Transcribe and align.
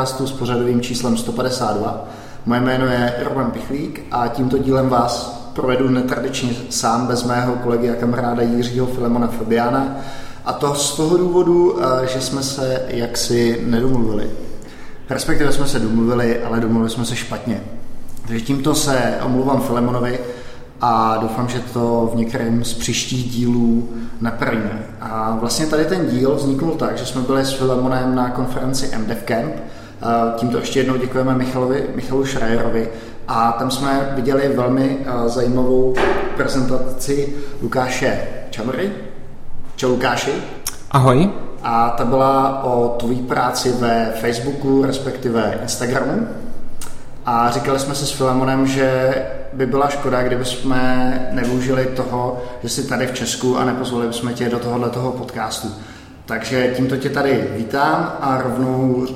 podcastu 0.00 0.26
s 0.26 0.32
pořadovým 0.32 0.80
číslem 0.80 1.16
152. 1.16 2.08
Moje 2.46 2.60
jméno 2.60 2.86
je 2.86 3.14
Roman 3.24 3.50
Pichlík 3.50 4.02
a 4.10 4.28
tímto 4.28 4.58
dílem 4.58 4.88
vás 4.88 5.42
provedu 5.54 5.88
netradičně 5.88 6.54
sám 6.70 7.06
bez 7.06 7.24
mého 7.24 7.54
kolegy 7.54 7.90
a 7.90 7.94
kamaráda 7.94 8.42
Jiřího 8.42 8.86
Filemona 8.86 9.26
Fabiana. 9.26 9.96
A 10.44 10.52
to 10.52 10.74
z 10.74 10.96
toho 10.96 11.16
důvodu, 11.16 11.80
eh, 11.82 12.06
že 12.06 12.20
jsme 12.20 12.42
se 12.42 12.82
jaksi 12.88 13.62
nedomluvili. 13.66 14.30
Respektive 15.10 15.52
jsme 15.52 15.66
se 15.66 15.78
domluvili, 15.78 16.42
ale 16.42 16.60
domluvili 16.60 16.90
jsme 16.90 17.04
se 17.04 17.16
špatně. 17.16 17.60
Takže 18.26 18.44
tímto 18.44 18.74
se 18.74 19.18
omluvám 19.24 19.60
Filemonovi 19.60 20.18
a 20.80 21.16
doufám, 21.16 21.48
že 21.48 21.60
to 21.72 22.10
v 22.12 22.16
některém 22.16 22.64
z 22.64 22.74
příštích 22.74 23.30
dílů 23.30 23.88
napravíme. 24.20 24.86
A 25.00 25.36
vlastně 25.40 25.66
tady 25.66 25.84
ten 25.84 26.06
díl 26.06 26.34
vzniknul 26.34 26.74
tak, 26.74 26.98
že 26.98 27.06
jsme 27.06 27.20
byli 27.20 27.44
s 27.44 27.52
Filemonem 27.52 28.14
na 28.14 28.30
konferenci 28.30 28.90
MDEV 28.98 29.22
Camp. 29.24 29.54
Tímto 30.36 30.58
ještě 30.58 30.80
jednou 30.80 30.96
děkujeme 30.96 31.34
Michalovi, 31.34 31.86
Michalu 31.94 32.26
Schreierovi 32.26 32.88
a 33.28 33.52
tam 33.52 33.70
jsme 33.70 34.12
viděli 34.14 34.48
velmi 34.48 34.98
zajímavou 35.26 35.94
prezentaci 36.36 37.36
Lukáše 37.62 38.20
Čamory. 38.50 38.92
Čau 39.76 39.88
Lukáši. 39.88 40.32
Ahoj. 40.90 41.30
A 41.62 41.90
ta 41.90 42.04
byla 42.04 42.64
o 42.64 42.96
tvojí 42.98 43.22
práci 43.22 43.72
ve 43.72 44.12
Facebooku, 44.20 44.82
respektive 44.84 45.58
Instagramu. 45.62 46.28
A 47.26 47.50
říkali 47.50 47.78
jsme 47.78 47.94
si 47.94 48.06
s 48.06 48.10
Filemonem, 48.10 48.66
že 48.66 49.14
by 49.52 49.66
byla 49.66 49.88
škoda, 49.88 50.22
kdyby 50.22 50.44
jsme 50.44 51.28
nevyužili 51.32 51.86
toho, 51.86 52.42
že 52.62 52.68
jsi 52.68 52.88
tady 52.88 53.06
v 53.06 53.14
Česku 53.14 53.58
a 53.58 53.64
nepozvali 53.64 54.06
bychom 54.06 54.34
tě 54.34 54.48
do 54.48 54.58
tohohle 54.58 54.90
toho 54.90 55.12
podcastu. 55.12 55.68
Takže 56.26 56.72
tímto 56.76 56.96
tě 56.96 57.10
tady 57.10 57.48
vítám 57.56 58.12
a 58.20 58.42
rovnou, 58.42 58.82
uh, 58.82 59.06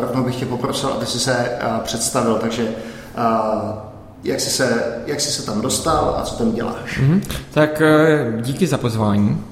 rovnou 0.00 0.24
bych 0.24 0.36
tě 0.36 0.46
poprosil, 0.46 0.88
aby 0.88 1.06
si 1.06 1.18
se 1.18 1.58
uh, 1.62 1.78
představil. 1.78 2.34
Takže 2.34 2.62
uh, 2.62 3.78
jak 4.24 4.40
jsi, 4.40 4.50
se, 4.50 4.82
jak 5.06 5.20
jsi 5.20 5.32
se 5.32 5.46
tam 5.46 5.60
dostal 5.60 6.16
a 6.18 6.22
co 6.22 6.34
tam 6.34 6.52
děláš? 6.52 7.00
Mm-hmm. 7.00 7.20
Tak 7.50 7.82
díky 8.40 8.66
za 8.66 8.78
pozvání. 8.78 9.44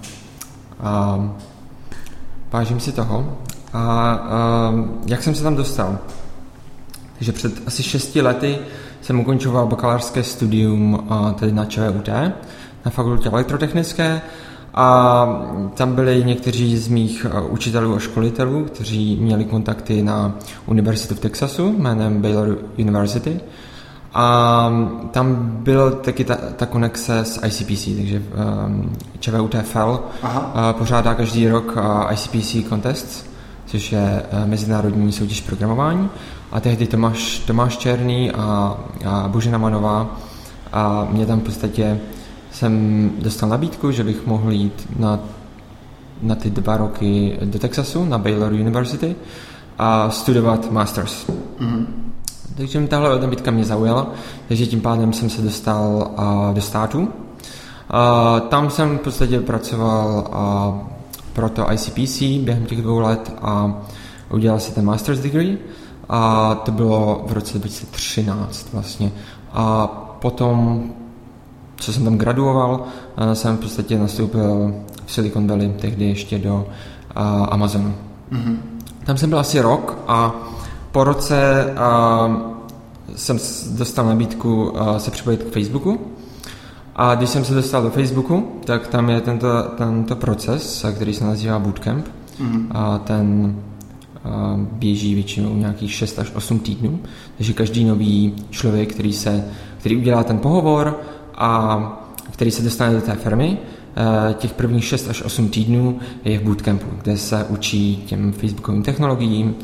Vážím 2.53 2.81
si 2.81 2.93
toho. 2.93 3.39
A 3.73 4.15
uh, 4.73 4.81
jak 5.07 5.23
jsem 5.23 5.35
se 5.35 5.43
tam 5.43 5.57
dostal? 5.57 5.99
Takže 7.15 7.33
před 7.33 7.53
asi 7.67 7.83
šesti 7.83 8.23
lety 8.23 8.59
jsem 9.01 9.21
ukončoval 9.21 9.67
bakalářské 9.67 10.23
studium 10.23 11.09
tedy 11.39 11.53
na 11.53 11.65
ČVUT, 11.65 12.09
na 12.85 12.91
fakultě 12.91 13.29
elektrotechnické 13.29 14.21
a 14.75 15.27
tam 15.75 15.95
byli 15.95 16.25
někteří 16.25 16.77
z 16.77 16.89
mých 16.89 17.27
učitelů 17.49 17.95
a 17.95 17.99
školitelů, 17.99 18.65
kteří 18.65 19.17
měli 19.17 19.45
kontakty 19.45 20.03
na 20.03 20.35
univerzitu 20.67 21.15
v 21.15 21.21
Texasu 21.21 21.75
jménem 21.79 22.23
Baylor 22.23 22.59
University. 22.79 23.41
A 24.15 24.71
tam 25.11 25.37
byl 25.63 25.91
taky 25.91 26.25
ta, 26.25 26.37
ta 26.57 26.67
konexe 26.67 27.19
s 27.19 27.47
ICPC, 27.47 27.89
takže 27.97 28.23
um, 28.67 28.93
ČVUT 29.21 29.55
FL 29.63 30.01
Aha. 30.23 30.73
pořádá 30.79 31.15
každý 31.15 31.49
rok 31.49 31.77
ICPC 32.13 32.69
contest, 32.69 33.31
což 33.67 33.93
je 33.93 34.23
mezinárodní 34.47 35.13
soutěž 35.13 35.41
programování 35.41 36.11
a 36.53 36.61
tehdy 36.61 36.87
Tomáš, 36.87 37.39
Tomáš 37.39 37.77
Černý 37.77 38.31
a, 38.31 38.77
a 39.05 39.29
Božena 39.29 39.59
Manová 39.59 40.17
a 40.73 41.09
mě 41.11 41.27
tam 41.27 41.41
v 41.41 41.43
podstatě 41.43 42.01
jsem 42.53 43.11
dostal 43.19 43.49
nabídku, 43.49 43.91
že 43.91 44.05
bych 44.05 44.27
mohl 44.27 44.53
jít 44.53 44.89
na, 44.99 45.19
na 46.23 46.35
ty 46.35 46.51
dva 46.51 46.77
roky 46.77 47.39
do 47.45 47.59
Texasu, 47.59 48.05
na 48.05 48.19
Baylor 48.19 48.53
University 48.53 49.17
a 49.79 50.11
studovat 50.11 50.71
masters. 50.71 51.27
Mm-hmm. 51.61 51.87
Takže 52.57 52.81
mi 52.81 52.89
tahle 52.89 53.21
nabídka 53.21 53.51
mě 53.51 53.65
zaujala, 53.65 54.11
takže 54.49 54.67
tím 54.67 54.81
pádem 54.81 55.13
jsem 55.13 55.31
se 55.31 55.43
dostal 55.43 56.11
a, 56.17 56.51
do 56.55 56.61
státu. 56.61 57.09
A, 57.91 58.41
tam 58.41 58.71
jsem 58.71 58.99
v 58.99 59.01
podstatě 59.01 59.41
pracoval 59.41 60.29
a, 60.33 60.75
pro 61.33 61.49
to 61.49 61.73
ICPC 61.73 62.23
během 62.23 62.67
těch 62.67 62.83
dvou 62.83 62.99
let 62.99 63.33
a 63.43 63.83
udělal 64.31 64.61
si 64.61 64.73
ten 64.73 64.85
master's 64.85 65.21
degree 65.21 65.59
a 66.09 66.55
to 66.55 66.73
bylo 66.73 67.25
v 67.27 67.33
roce 67.33 67.59
2013 67.59 68.69
vlastně. 68.73 69.13
A 69.53 69.87
potom, 70.21 70.91
co 71.83 71.93
jsem 71.93 72.05
tam 72.05 72.19
graduoval, 72.19 72.85
eh, 73.17 73.35
jsem 73.35 73.57
v 73.57 73.61
podstatě 73.61 73.99
nastoupil 73.99 74.75
v 75.07 75.13
Silicon 75.13 75.47
Valley, 75.47 75.75
tehdy 75.81 76.05
ještě 76.05 76.39
do 76.39 76.67
eh, 76.67 77.13
Amazonu. 77.49 77.95
Mm-hmm. 78.33 78.57
Tam 79.05 79.17
jsem 79.17 79.31
byl 79.31 79.39
asi 79.39 79.61
rok 79.61 79.99
a 80.09 80.35
po 80.93 81.05
roce 81.05 81.67
uh, 81.75 82.37
jsem 83.17 83.39
dostal 83.71 84.07
nabídku 84.07 84.75
se 84.99 85.11
připojit 85.11 85.43
k 85.43 85.53
Facebooku. 85.53 86.01
A 86.97 87.15
když 87.15 87.31
jsem 87.31 87.45
se 87.45 87.55
dostal 87.55 87.83
do 87.83 87.91
Facebooku, 87.91 88.61
tak 88.65 88.87
tam 88.87 89.11
je 89.11 89.21
tento, 89.21 89.49
tento 89.63 90.17
proces, 90.17 90.87
který 90.95 91.15
se 91.15 91.25
nazývá 91.25 91.59
Bootcamp. 91.59 92.07
Mm-hmm. 92.41 92.67
A 92.71 92.99
ten 92.99 93.57
běží 94.57 95.15
většinou 95.15 95.57
nějakých 95.57 95.93
6 95.93 96.19
až 96.19 96.33
8 96.35 96.59
týdnů, 96.59 97.01
takže 97.37 97.53
každý 97.53 97.85
nový 97.85 98.35
člověk, 98.51 98.93
který, 98.93 99.13
se, 99.13 99.45
který 99.79 99.97
udělá 99.97 100.25
ten 100.25 100.39
pohovor 100.39 101.01
a 101.43 101.83
který 102.31 102.51
se 102.51 102.63
dostane 102.63 102.93
do 102.93 103.01
té 103.01 103.15
firmy, 103.15 103.59
eh, 103.59 104.35
těch 104.35 104.53
prvních 104.53 104.85
6 104.85 105.09
až 105.09 105.23
8 105.23 105.49
týdnů 105.49 105.99
je 106.25 106.39
v 106.39 106.43
bootcampu, 106.43 106.87
kde 107.03 107.19
se 107.19 107.45
učí 107.45 107.97
těm 108.07 108.33
facebookovým 108.33 108.83
technologiím 108.83 109.55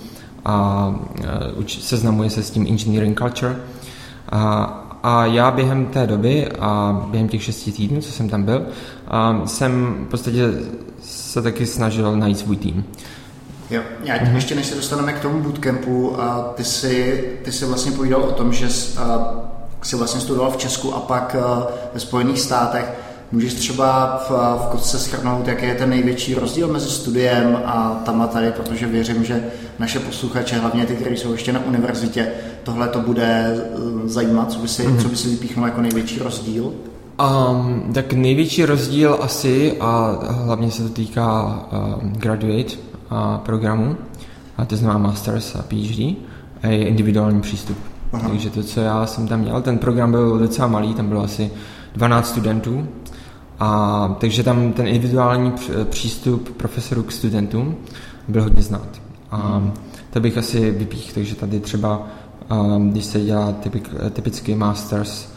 a 0.44 0.94
eh, 1.25 1.81
seznamuje 1.81 2.31
se 2.31 2.43
s 2.43 2.50
tím 2.50 2.67
engineering 2.69 3.19
culture. 3.19 3.56
A, 4.28 4.65
a 5.03 5.27
já 5.27 5.50
během 5.50 5.87
té 5.87 6.06
doby 6.06 6.49
a 6.59 7.03
během 7.11 7.28
těch 7.28 7.43
6 7.43 7.71
týdnů, 7.77 8.00
co 8.00 8.12
jsem 8.12 8.28
tam 8.28 8.43
byl, 8.43 8.67
jsem 9.44 9.97
v 10.06 10.11
podstatě 10.11 10.49
se 11.03 11.43
taky 11.43 11.67
snažil 11.67 12.17
najít 12.17 12.38
svůj 12.38 12.56
tým. 12.56 12.84
Jo, 13.71 13.83
já 14.05 14.17
mm-hmm. 14.17 14.34
ještě 14.34 14.55
než 14.55 14.67
se 14.67 14.75
dostaneme 14.75 15.12
k 15.12 15.21
tomu 15.21 15.43
bootcampu, 15.43 16.21
a 16.21 16.53
ty 16.56 16.65
si, 16.65 17.25
ty 17.44 17.53
si 17.53 17.65
vlastně 17.65 17.93
povídal 17.93 18.22
o 18.22 18.33
tom, 18.33 18.53
že 18.53 18.69
a, 18.99 19.49
jsi 19.88 19.96
vlastně 19.96 20.20
studoval 20.20 20.50
v 20.50 20.56
Česku 20.56 20.94
a 20.94 21.00
pak 21.00 21.35
a, 21.35 21.67
ve 21.94 22.00
Spojených 22.00 22.40
státech. 22.40 22.93
Můžeš 23.32 23.55
třeba 23.55 24.17
v, 24.29 24.31
v 24.31 24.67
kostce 24.70 24.99
schrnout, 24.99 25.49
jaký 25.49 25.67
je 25.67 25.75
ten 25.75 25.90
největší 25.90 26.35
rozdíl 26.35 26.69
mezi 26.69 26.90
studiem 26.90 27.58
a 27.64 28.02
tam 28.05 28.23
a 28.23 28.26
tady, 28.26 28.52
protože 28.52 28.87
věřím, 28.87 29.25
že 29.25 29.44
naše 29.79 29.99
posluchače, 29.99 30.56
hlavně 30.56 30.87
ty, 30.87 30.94
kteří 30.94 31.17
jsou 31.17 31.32
ještě 31.32 31.52
na 31.52 31.67
univerzitě, 31.67 32.29
tohle 32.62 32.88
to 32.88 33.00
bude 33.00 33.25
e, 33.25 34.08
zajímat, 34.08 34.52
co 34.52 34.58
by 34.58 34.69
si, 34.69 34.82
mm-hmm. 34.82 35.02
co 35.02 35.08
by 35.08 35.17
si 35.17 35.29
vypíchnul 35.29 35.67
jako 35.67 35.81
největší 35.81 36.19
rozdíl? 36.19 36.73
Um, 37.50 37.91
tak 37.94 38.12
největší 38.12 38.64
rozdíl 38.64 39.19
asi, 39.20 39.76
a 39.81 40.19
hlavně 40.29 40.70
se 40.70 40.82
to 40.82 40.88
týká 40.88 41.44
um, 41.73 42.12
graduate, 42.12 42.73
programu, 43.37 43.96
a 44.56 44.64
to 44.64 44.76
znamená 44.76 44.99
Masters 44.99 45.55
a 45.56 45.62
PhD, 45.62 46.17
a 46.62 46.67
je 46.67 46.87
individuální 46.87 47.41
přístup. 47.41 47.79
Aha. 48.12 48.28
Takže 48.28 48.50
to, 48.50 48.62
co 48.62 48.81
já 48.81 49.06
jsem 49.06 49.28
tam 49.28 49.40
měl, 49.40 49.62
ten 49.62 49.78
program 49.78 50.10
byl 50.10 50.38
docela 50.38 50.69
malý, 50.69 50.94
tam 50.94 51.08
bylo 51.08 51.22
asi 51.22 51.50
12 51.94 52.28
studentů, 52.28 52.88
a 53.60 54.16
takže 54.20 54.43
tam 54.43 54.72
ten 54.72 54.87
individuální 54.87 55.52
přístup 55.84 56.56
profesorů 56.56 57.02
k 57.02 57.12
studentům 57.12 57.76
byl 58.28 58.43
hodně 58.43 58.62
znát. 58.62 58.88
A 59.31 59.37
hmm. 59.37 59.72
to 60.10 60.20
bych 60.20 60.38
asi 60.38 60.70
vypích, 60.70 61.12
takže 61.12 61.34
tady 61.34 61.60
třeba, 61.60 62.06
když 62.90 63.05
se 63.05 63.20
dělá 63.20 63.52
typik, 63.52 63.90
typický 64.10 64.55
masters 64.55 65.32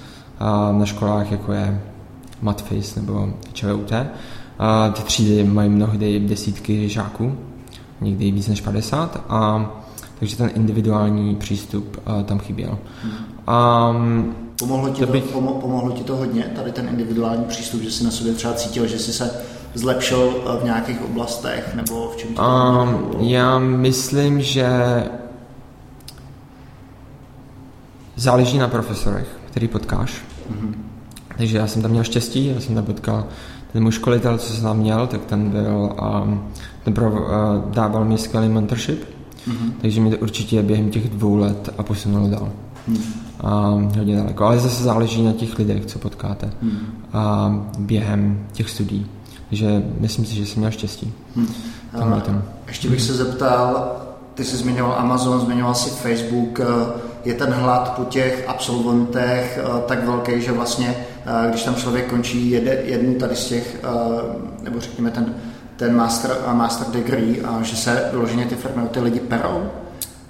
na 0.72 0.86
školách, 0.86 1.32
jako 1.32 1.52
je 1.52 1.82
Matfis 2.42 2.96
nebo 2.96 3.34
ČVUT, 3.54 3.94
ty 4.94 5.04
třídy 5.04 5.44
mají 5.44 5.70
mnohdy 5.70 6.20
desítky 6.20 6.90
žáků, 6.90 7.38
někdy 8.02 8.32
víc 8.32 8.48
než 8.48 8.62
50 8.62 9.24
a 9.30 9.72
takže 10.22 10.38
ten 10.38 10.50
individuální 10.56 11.36
přístup 11.36 12.02
uh, 12.08 12.24
tam 12.24 12.40
chyběl. 12.40 12.78
Um, 13.92 14.36
pomohlo, 14.60 14.90
ti 14.90 15.06
to, 15.06 15.12
bych... 15.12 15.24
pomo, 15.24 15.54
pomohlo 15.54 15.92
ti 15.92 16.04
to 16.04 16.16
hodně, 16.16 16.44
tady 16.56 16.72
ten 16.72 16.88
individuální 16.88 17.44
přístup, 17.44 17.82
že 17.82 17.92
jsi 17.92 18.04
na 18.04 18.12
sobě 18.12 18.34
třeba 18.34 18.54
cítil, 18.54 18.88
že 18.88 19.00
jsi 19.00 19.14
se 19.14 19.32
zlepšil 19.74 20.34
v 20.62 20.64
nějakých 20.64 21.02
oblastech, 21.06 21.76
nebo 21.76 22.10
v 22.10 22.18
čem 22.18 22.30
um, 22.30 23.16
Já 23.20 23.60
myslím, 23.60 24.42
že 24.42 24.70
záleží 28.16 28.58
na 28.58 28.68
profesorech, 28.68 29.28
který 29.46 29.68
potkáš. 29.68 30.22
Mm-hmm. 30.52 30.74
Takže 31.38 31.58
já 31.58 31.68
jsem 31.68 31.82
tam 31.82 31.92
měl 31.92 32.04
štěstí, 32.04 32.48
já 32.48 32.60
jsem 32.60 32.76
tam 32.76 32.86
potkal 32.86 33.26
ten 33.74 33.84
můj 33.84 33.92
školitel, 33.92 34.38
co 34.38 34.54
jsem 34.54 34.64
tam 34.64 34.78
měl, 34.78 35.08
tak 35.08 35.26
ten 35.26 35.50
byl, 35.50 35.96
um, 36.24 36.44
ten 36.84 36.94
pro, 36.94 37.12
uh, 37.12 37.18
dával 37.70 38.06
mi 38.06 38.18
skvělý 38.18 38.50
mentorship, 38.50 39.21
mm-hmm. 39.48 39.72
takže 39.82 40.02
mi 40.02 40.12
to 40.12 40.18
určitě 40.18 40.64
během 40.64 40.90
těch 40.90 41.10
dvou 41.10 41.36
let 41.36 41.70
a 41.78 41.84
posunulo 41.84 42.28
dál. 42.28 42.50
Mm. 42.88 42.98
Um, 42.98 43.92
hodně 43.98 44.16
daleko, 44.16 44.46
ale 44.46 44.60
zase 44.60 44.84
záleží 44.84 45.24
na 45.24 45.32
těch 45.34 45.60
lidech, 45.60 45.86
co 45.86 46.00
potkáte 46.00 46.50
mm. 46.62 46.72
um, 46.72 47.70
během 47.80 48.48
těch 48.52 48.70
studií. 48.70 49.06
Takže 49.50 49.84
myslím 50.00 50.26
si, 50.26 50.36
že 50.36 50.46
jsem 50.46 50.60
měl 50.60 50.72
štěstí. 50.72 51.14
Hmm. 51.36 51.48
Tam. 52.22 52.44
Ještě 52.68 52.90
bych 52.90 53.02
se 53.02 53.14
zeptal, 53.14 53.92
ty 54.34 54.44
jsi 54.44 54.58
zmiňoval 54.58 54.96
Amazon, 55.00 55.40
zmiňoval 55.40 55.76
si 55.76 55.90
Facebook, 55.90 56.60
je 57.26 57.34
ten 57.34 57.50
hlad 57.50 57.96
po 57.96 58.04
těch 58.04 58.46
absolventech 58.48 59.60
tak 59.88 60.06
velký, 60.06 60.42
že 60.42 60.52
vlastně, 60.52 60.96
když 61.50 61.64
tam 61.64 61.76
člověk 61.76 62.10
končí 62.10 62.50
jednu 62.84 63.14
tady 63.14 63.36
z 63.36 63.48
těch, 63.48 63.86
nebo 64.64 64.80
řekněme 64.80 65.12
ten, 65.12 65.36
ten 65.76 65.96
master, 65.96 66.32
master 66.54 66.88
degree, 66.88 67.44
že 67.62 67.76
se 67.76 68.10
vyloženě 68.12 68.46
ty 68.46 68.56
firmy 68.56 68.82
ty 68.92 69.00
lidi 69.00 69.20
perou? 69.20 69.70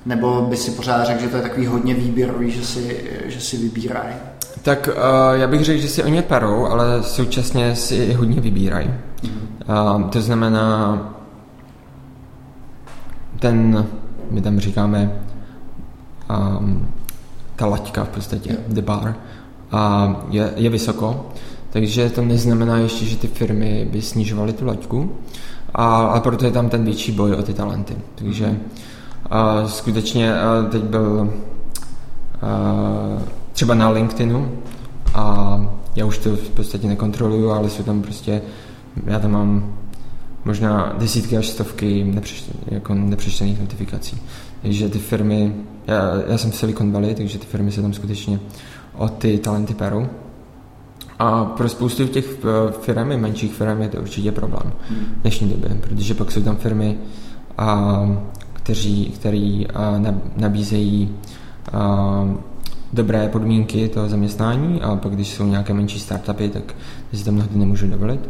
Nebo 0.06 0.42
by 0.42 0.58
si 0.58 0.72
pořád 0.72 1.06
řekl, 1.06 1.22
že 1.22 1.28
to 1.28 1.36
je 1.36 1.44
takový 1.44 1.66
hodně 1.66 1.94
výběrový, 1.94 2.52
že 2.52 2.66
si, 2.66 3.10
že 3.26 3.42
si 3.42 3.58
vybírají? 3.58 4.16
Tak 4.62 4.90
uh, 4.92 5.40
já 5.40 5.48
bych 5.48 5.66
řekl, 5.66 5.82
že 5.82 5.88
si 5.88 6.04
oni 6.04 6.22
perou, 6.22 6.66
ale 6.66 7.04
současně 7.04 7.76
si 7.76 8.14
hodně 8.14 8.42
vybírají. 8.42 8.88
Mm-hmm. 8.88 9.96
Uh, 9.96 10.10
to 10.10 10.22
znamená, 10.22 10.98
ten, 13.40 13.86
my 14.30 14.42
tam 14.42 14.60
říkáme, 14.60 15.12
um, 16.60 16.88
ta 17.56 17.66
laťka 17.66 18.04
v 18.04 18.10
podstatě, 18.10 18.50
yeah. 18.50 18.64
the 18.68 18.82
bar, 18.82 19.16
uh, 19.74 20.16
je, 20.30 20.54
je 20.56 20.70
vysoko, 20.70 21.30
takže 21.72 22.10
to 22.10 22.22
neznamená 22.22 22.78
ještě, 22.78 23.06
že 23.06 23.18
ty 23.18 23.28
firmy 23.28 23.88
by 23.92 24.02
snižovaly 24.02 24.54
tu 24.54 24.66
laťku, 24.66 25.16
a, 25.74 25.98
ale 25.98 26.22
proto 26.22 26.46
je 26.46 26.52
tam 26.52 26.70
ten 26.70 26.84
větší 26.84 27.12
boj 27.12 27.34
o 27.34 27.44
ty 27.44 27.54
talenty. 27.54 27.96
Takže 28.16 28.46
mm-hmm 28.46 28.92
a 29.32 29.68
skutečně 29.68 30.34
teď 30.72 30.84
byl 30.84 31.34
třeba 33.54 33.76
na 33.76 33.90
LinkedInu 33.90 34.52
a 35.14 35.58
já 35.96 36.06
už 36.06 36.18
to 36.18 36.36
v 36.36 36.50
podstatě 36.50 36.88
nekontroluju, 36.88 37.50
ale 37.50 37.70
jsou 37.70 37.84
tam 37.84 38.02
prostě, 38.02 38.42
já 39.06 39.20
tam 39.20 39.32
mám 39.32 39.76
možná 40.46 40.96
desítky 40.98 41.38
až 41.38 41.48
stovky 41.48 42.04
nepřečten, 42.04 42.56
jako 42.68 42.94
nepřečtených 42.94 43.60
notifikací. 43.60 44.22
Takže 44.62 44.90
ty 44.90 45.00
firmy, 45.00 45.56
já, 45.88 46.12
já 46.28 46.38
jsem 46.38 46.52
v 46.52 46.56
Silicon 46.56 46.92
Valley, 46.92 47.16
takže 47.16 47.40
ty 47.40 47.46
firmy 47.46 47.72
se 47.72 47.82
tam 47.82 47.94
skutečně 47.94 48.40
o 48.96 49.10
ty 49.10 49.38
talenty 49.38 49.74
perou. 49.74 50.08
A 51.22 51.46
pro 51.46 51.70
spoustu 51.70 52.08
těch 52.08 52.26
firm, 52.82 53.08
menších 53.08 53.54
firm 53.54 53.82
je 53.82 53.90
to 53.90 53.98
určitě 53.98 54.32
problém 54.32 54.74
v 54.90 55.22
dnešní 55.22 55.50
době, 55.50 55.78
protože 55.82 56.14
pak 56.14 56.32
jsou 56.32 56.42
tam 56.42 56.56
firmy, 56.56 56.98
a, 57.58 58.02
kteří, 58.54 59.06
který 59.06 59.68
nabízejí 60.38 61.10
dobré 62.94 63.28
podmínky 63.28 63.88
toho 63.88 64.10
zaměstnání 64.10 64.82
a 64.82 64.96
pak 64.96 65.12
když 65.12 65.34
jsou 65.34 65.46
nějaké 65.46 65.74
menší 65.74 66.00
startupy, 66.00 66.50
tak 66.50 66.76
si 67.14 67.26
tam 67.26 67.34
mnohdy 67.34 67.60
nemůžu 67.60 67.88
dovolit. 67.88 68.30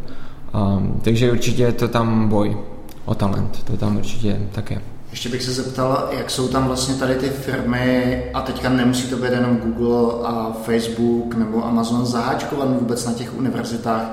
Um, 0.77 0.99
takže 1.03 1.31
určitě 1.31 1.63
je 1.63 1.71
to 1.71 1.87
tam 1.87 2.29
boj 2.29 2.57
o 3.05 3.15
talent, 3.15 3.63
to 3.63 3.77
tam 3.77 3.97
určitě 3.97 4.39
také. 4.51 4.81
Ještě 5.11 5.29
bych 5.29 5.43
se 5.43 5.51
zeptal, 5.51 6.09
jak 6.11 6.29
jsou 6.29 6.47
tam 6.47 6.67
vlastně 6.67 6.95
tady 6.95 7.15
ty 7.15 7.29
firmy, 7.29 8.23
a 8.33 8.41
teďka 8.41 8.69
nemusí 8.69 9.07
to 9.07 9.17
být 9.17 9.31
jenom 9.31 9.57
Google 9.57 10.27
a 10.27 10.51
Facebook 10.65 11.35
nebo 11.35 11.65
Amazon 11.65 12.05
zaháčkovat 12.05 12.69
vůbec 12.69 13.05
na 13.05 13.13
těch 13.13 13.37
univerzitách, 13.37 14.05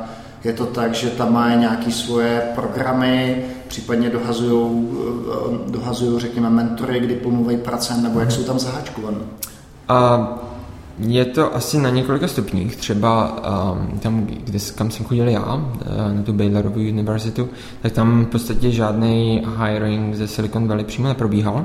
je 0.45 0.53
to 0.53 0.67
tak, 0.67 0.95
že 0.95 1.11
tam 1.11 1.33
má 1.33 1.55
nějaké 1.55 1.91
svoje 1.91 2.43
programy, 2.55 3.45
případně 3.69 4.11
dohazují, 4.11 4.89
eh, 4.91 5.71
dohazují 5.71 6.21
řekněme, 6.21 6.51
mentory 6.51 7.01
k 7.01 7.07
diplomové 7.07 7.57
práce, 7.57 7.95
nebo 7.97 8.21
jak 8.21 8.31
jsou 8.31 8.43
tam 8.43 8.59
zaháčkované? 8.59 9.19
A 9.89 10.29
je 10.99 11.25
to 11.25 11.57
asi 11.57 11.79
na 11.79 11.91
několika 11.91 12.29
stupních. 12.29 12.77
Třeba 12.77 13.37
um, 13.73 13.99
tam, 13.99 14.27
kde, 14.27 14.59
kam 14.75 14.91
jsem 14.91 15.07
chodil 15.07 15.29
já, 15.29 15.55
uh, 15.55 15.63
na 16.13 16.23
tu 16.23 16.33
Baylorovu 16.33 16.81
univerzitu, 16.81 17.49
tak 17.83 17.93
tam 17.93 18.25
v 18.25 18.29
podstatě 18.29 18.71
žádný 18.71 19.47
hiring 19.65 20.15
ze 20.15 20.29
Silicon 20.29 20.69
Valley 20.69 20.85
přímo 20.85 21.09
neprobíhal. 21.09 21.65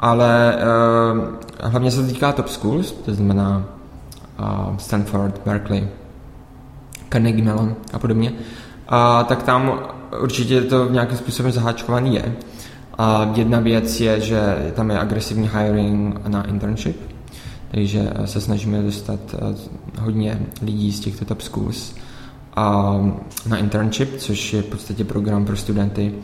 Ale 0.00 0.56
uh, 0.56 1.24
hlavně 1.60 1.90
se 1.90 2.02
to 2.02 2.08
týká 2.08 2.32
top 2.32 2.48
schools, 2.48 2.92
to 2.92 3.14
znamená 3.14 3.64
uh, 4.40 4.76
Stanford, 4.76 5.40
Berkeley, 5.44 5.88
Carnegie 7.12 7.44
Mellon 7.44 7.74
a 7.92 7.98
podobně, 7.98 8.32
a 8.88 9.24
tak 9.24 9.42
tam 9.42 9.80
určitě 10.22 10.60
to 10.60 10.88
nějakým 10.90 11.18
způsobem 11.18 11.52
zaháčkovaný 11.52 12.14
je. 12.14 12.36
A 12.98 13.32
jedna 13.34 13.60
věc 13.60 14.00
je, 14.00 14.20
že 14.20 14.72
tam 14.74 14.90
je 14.90 14.98
agresivní 14.98 15.50
hiring 15.54 16.28
na 16.28 16.48
internship, 16.48 17.15
takže 17.70 18.10
se 18.24 18.40
snažíme 18.40 18.82
dostat 18.82 19.20
eh, 19.34 20.00
hodně 20.00 20.40
lidí 20.62 20.92
z 20.92 21.00
těchto 21.00 21.24
top 21.24 21.40
schools 21.40 21.94
a 22.56 22.96
na 23.48 23.56
internship, 23.56 24.16
což 24.18 24.52
je 24.52 24.62
v 24.62 24.66
podstatě 24.66 25.04
program 25.04 25.44
pro 25.44 25.56
studenty, 25.56 26.14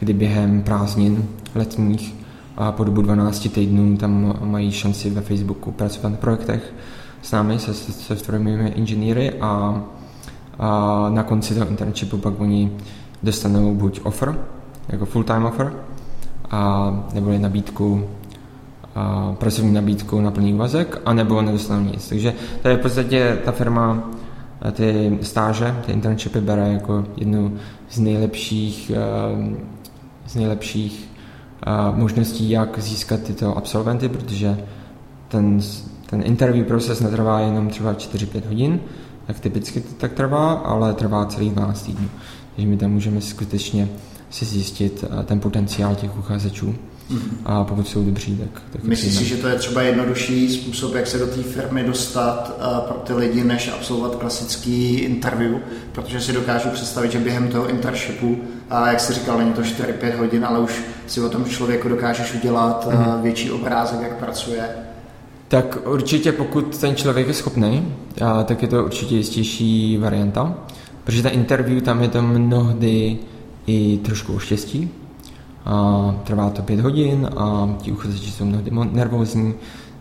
kdy 0.00 0.12
během 0.12 0.62
prázdnin 0.62 1.28
letních 1.54 2.14
a 2.56 2.72
po 2.72 2.84
dobu 2.84 3.02
12 3.02 3.48
týdnů 3.48 3.96
tam 3.96 4.38
mají 4.40 4.72
šanci 4.72 5.10
ve 5.10 5.20
Facebooku 5.20 5.72
pracovat 5.72 6.08
na 6.08 6.16
projektech. 6.16 6.74
S 7.22 7.32
námi, 7.32 7.58
se 7.58 7.74
softwarovými 7.74 8.68
inženýry 8.68 9.32
a 9.40 9.82
a 10.58 11.06
na 11.08 11.22
konci 11.22 11.54
toho 11.54 11.68
internshipu 11.68 12.18
pak 12.18 12.40
oni 12.40 12.72
dostanou 13.22 13.74
buď 13.74 14.00
offer, 14.02 14.38
jako 14.88 15.06
full-time 15.06 15.44
offer, 15.44 15.72
a, 16.50 16.90
nebo 17.14 17.38
nabídku, 17.38 18.08
pracovní 19.38 19.72
nabídku 19.72 20.20
na 20.20 20.30
plný 20.30 20.54
úvazek, 20.54 21.00
anebo 21.04 21.42
nedostanou 21.42 21.84
nic. 21.84 22.08
Takže 22.08 22.34
to 22.62 22.68
je 22.68 22.76
v 22.76 22.80
podstatě 22.80 23.38
ta 23.44 23.52
firma 23.52 24.10
ty 24.72 25.18
stáže, 25.22 25.76
ty 25.86 25.92
internshipy 25.92 26.40
bere 26.40 26.72
jako 26.72 27.04
jednu 27.16 27.56
z 27.90 27.98
nejlepších, 27.98 28.92
z 30.26 30.34
nejlepších 30.34 31.08
možností, 31.94 32.50
jak 32.50 32.78
získat 32.78 33.22
tyto 33.22 33.56
absolventy, 33.56 34.08
protože 34.08 34.58
ten, 35.28 35.60
ten 36.10 36.22
interview 36.24 36.66
proces 36.66 37.00
netrvá 37.00 37.40
jenom 37.40 37.68
třeba 37.68 37.94
4-5 37.94 38.46
hodin, 38.48 38.80
jak 39.28 39.40
typicky 39.40 39.80
to 39.80 39.94
tak 39.94 40.12
trvá, 40.12 40.52
ale 40.52 40.94
trvá 40.94 41.26
celý 41.26 41.50
12 41.50 41.82
týdnů. 41.82 42.08
Takže 42.54 42.68
my 42.68 42.76
tam 42.76 42.90
můžeme 42.90 43.20
skutečně 43.20 43.88
si 44.30 44.44
zjistit 44.44 45.04
ten 45.24 45.40
potenciál 45.40 45.94
těch 45.94 46.18
uchazečů. 46.18 46.74
Mm-hmm. 47.10 47.36
A 47.44 47.64
pokud 47.64 47.88
jsou 47.88 48.04
dobří, 48.04 48.36
tak... 48.36 48.62
tak 48.72 48.84
Myslíš 48.84 49.14
si, 49.14 49.24
že 49.24 49.36
to 49.36 49.48
je 49.48 49.54
třeba 49.54 49.82
jednodušší 49.82 50.48
způsob, 50.50 50.94
jak 50.94 51.06
se 51.06 51.18
do 51.18 51.26
té 51.26 51.42
firmy 51.42 51.84
dostat 51.84 52.58
uh, 52.58 52.78
pro 52.78 52.98
ty 52.98 53.12
lidi, 53.12 53.44
než 53.44 53.68
absolvovat 53.68 54.16
klasický 54.16 54.94
interview? 54.94 55.54
Protože 55.92 56.20
si 56.20 56.32
dokážu 56.32 56.68
představit, 56.68 57.12
že 57.12 57.18
během 57.18 57.48
toho 57.48 57.68
internshipu, 57.68 58.38
a 58.70 58.88
jak 58.88 59.00
jsi 59.00 59.12
říkal, 59.12 59.38
není 59.38 59.52
to 59.52 59.62
4-5 59.62 60.16
hodin, 60.16 60.44
ale 60.44 60.58
už 60.58 60.82
si 61.06 61.20
o 61.20 61.28
tom 61.28 61.44
člověku 61.44 61.88
dokážeš 61.88 62.34
udělat 62.34 62.88
mm-hmm. 62.88 63.16
uh, 63.16 63.22
větší 63.22 63.50
obrázek, 63.50 64.00
jak 64.02 64.18
pracuje. 64.18 64.68
Tak 65.48 65.78
určitě 65.86 66.32
pokud 66.32 66.78
ten 66.78 66.96
člověk 66.96 67.28
je 67.28 67.34
schopný, 67.34 67.94
tak 68.44 68.62
je 68.62 68.68
to 68.68 68.84
určitě 68.84 69.16
jistější 69.16 69.98
varianta, 69.98 70.54
protože 71.04 71.22
ta 71.22 71.28
interview 71.28 71.80
tam 71.80 72.02
je 72.02 72.08
to 72.08 72.22
mnohdy 72.22 73.18
i 73.66 73.98
trošku 74.04 74.34
o 74.34 74.38
štěstí. 74.38 74.90
A 75.68 76.14
trvá 76.24 76.50
to 76.50 76.62
pět 76.62 76.80
hodin 76.80 77.28
a 77.36 77.68
ti 77.78 77.92
uchazeči 77.92 78.30
jsou 78.30 78.44
mnohdy 78.44 78.70
nervózní, 78.92 79.54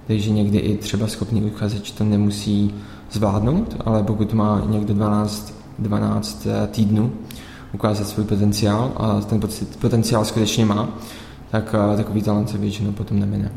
takže 0.07 0.29
někdy 0.29 0.57
i 0.57 0.77
třeba 0.77 1.07
schopný 1.07 1.41
uchazeč 1.41 1.91
to 1.91 2.03
nemusí 2.03 2.73
zvládnout, 3.11 3.75
ale 3.85 4.03
pokud 4.03 4.33
má 4.33 4.63
někdo 4.67 4.93
12, 4.93 5.53
12 5.79 6.47
eh, 6.47 6.67
týdnů 6.67 7.11
ukázat 7.73 8.07
svůj 8.07 8.25
potenciál 8.25 8.91
a 8.97 9.21
ten 9.21 9.39
potenciál 9.79 10.25
skutečně 10.25 10.65
má, 10.65 10.89
tak 11.51 11.75
eh, 11.93 11.97
takový 11.97 12.21
talent 12.21 12.49
se 12.49 12.57
většinou 12.57 12.91
potom 12.91 13.19
nemine. 13.19 13.51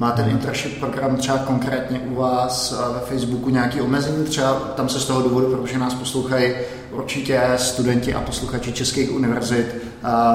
Má 0.00 0.10
ten 0.10 0.30
internship 0.30 0.80
program 0.80 1.16
třeba 1.16 1.38
konkrétně 1.38 2.00
u 2.00 2.14
vás 2.14 2.72
eh, 2.72 2.94
ve 2.94 3.00
Facebooku 3.00 3.50
nějaký 3.50 3.80
omezení? 3.80 4.24
Třeba 4.24 4.52
tam 4.52 4.88
se 4.88 5.00
z 5.00 5.06
toho 5.06 5.22
důvodu, 5.22 5.56
protože 5.56 5.78
nás 5.78 5.94
poslouchají 5.94 6.52
určitě 6.92 7.42
studenti 7.56 8.14
a 8.14 8.20
posluchači 8.20 8.72
českých 8.72 9.14
univerzit, 9.14 9.76